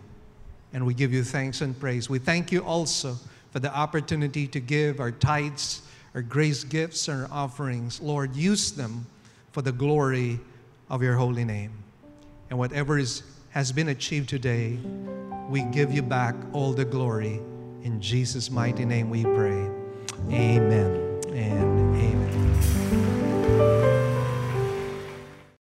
And 0.74 0.86
we 0.86 0.94
give 0.94 1.14
you 1.14 1.24
thanks 1.24 1.62
and 1.62 1.78
praise. 1.80 2.10
We 2.10 2.20
thank 2.20 2.52
you 2.52 2.64
also 2.64 3.16
for 3.52 3.60
the 3.60 3.74
opportunity 3.74 4.48
to 4.48 4.60
give 4.60 5.00
our 5.00 5.12
tithes, 5.12 5.82
our 6.14 6.22
grace 6.22 6.64
gifts, 6.64 7.08
and 7.08 7.24
our 7.24 7.30
offerings. 7.32 8.02
Lord, 8.02 8.36
use 8.36 8.72
them 8.72 9.06
for 9.52 9.62
the 9.62 9.72
glory 9.72 10.40
of 10.90 11.02
your 11.02 11.16
holy 11.16 11.46
name. 11.46 11.72
And 12.50 12.60
whatever 12.60 12.98
is, 12.98 13.24
has 13.50 13.72
been 13.72 13.90
achieved 13.90 14.30
today, 14.30 14.78
we 15.50 15.64
give 15.64 15.92
you 15.92 16.02
back 16.02 16.36
all 16.54 16.74
the 16.74 16.86
glory. 16.86 17.40
In 17.84 18.02
Jesus' 18.02 18.52
mighty 18.52 18.86
name 18.86 19.10
we 19.10 19.24
pray. 19.24 19.70
Amen. 20.30 21.77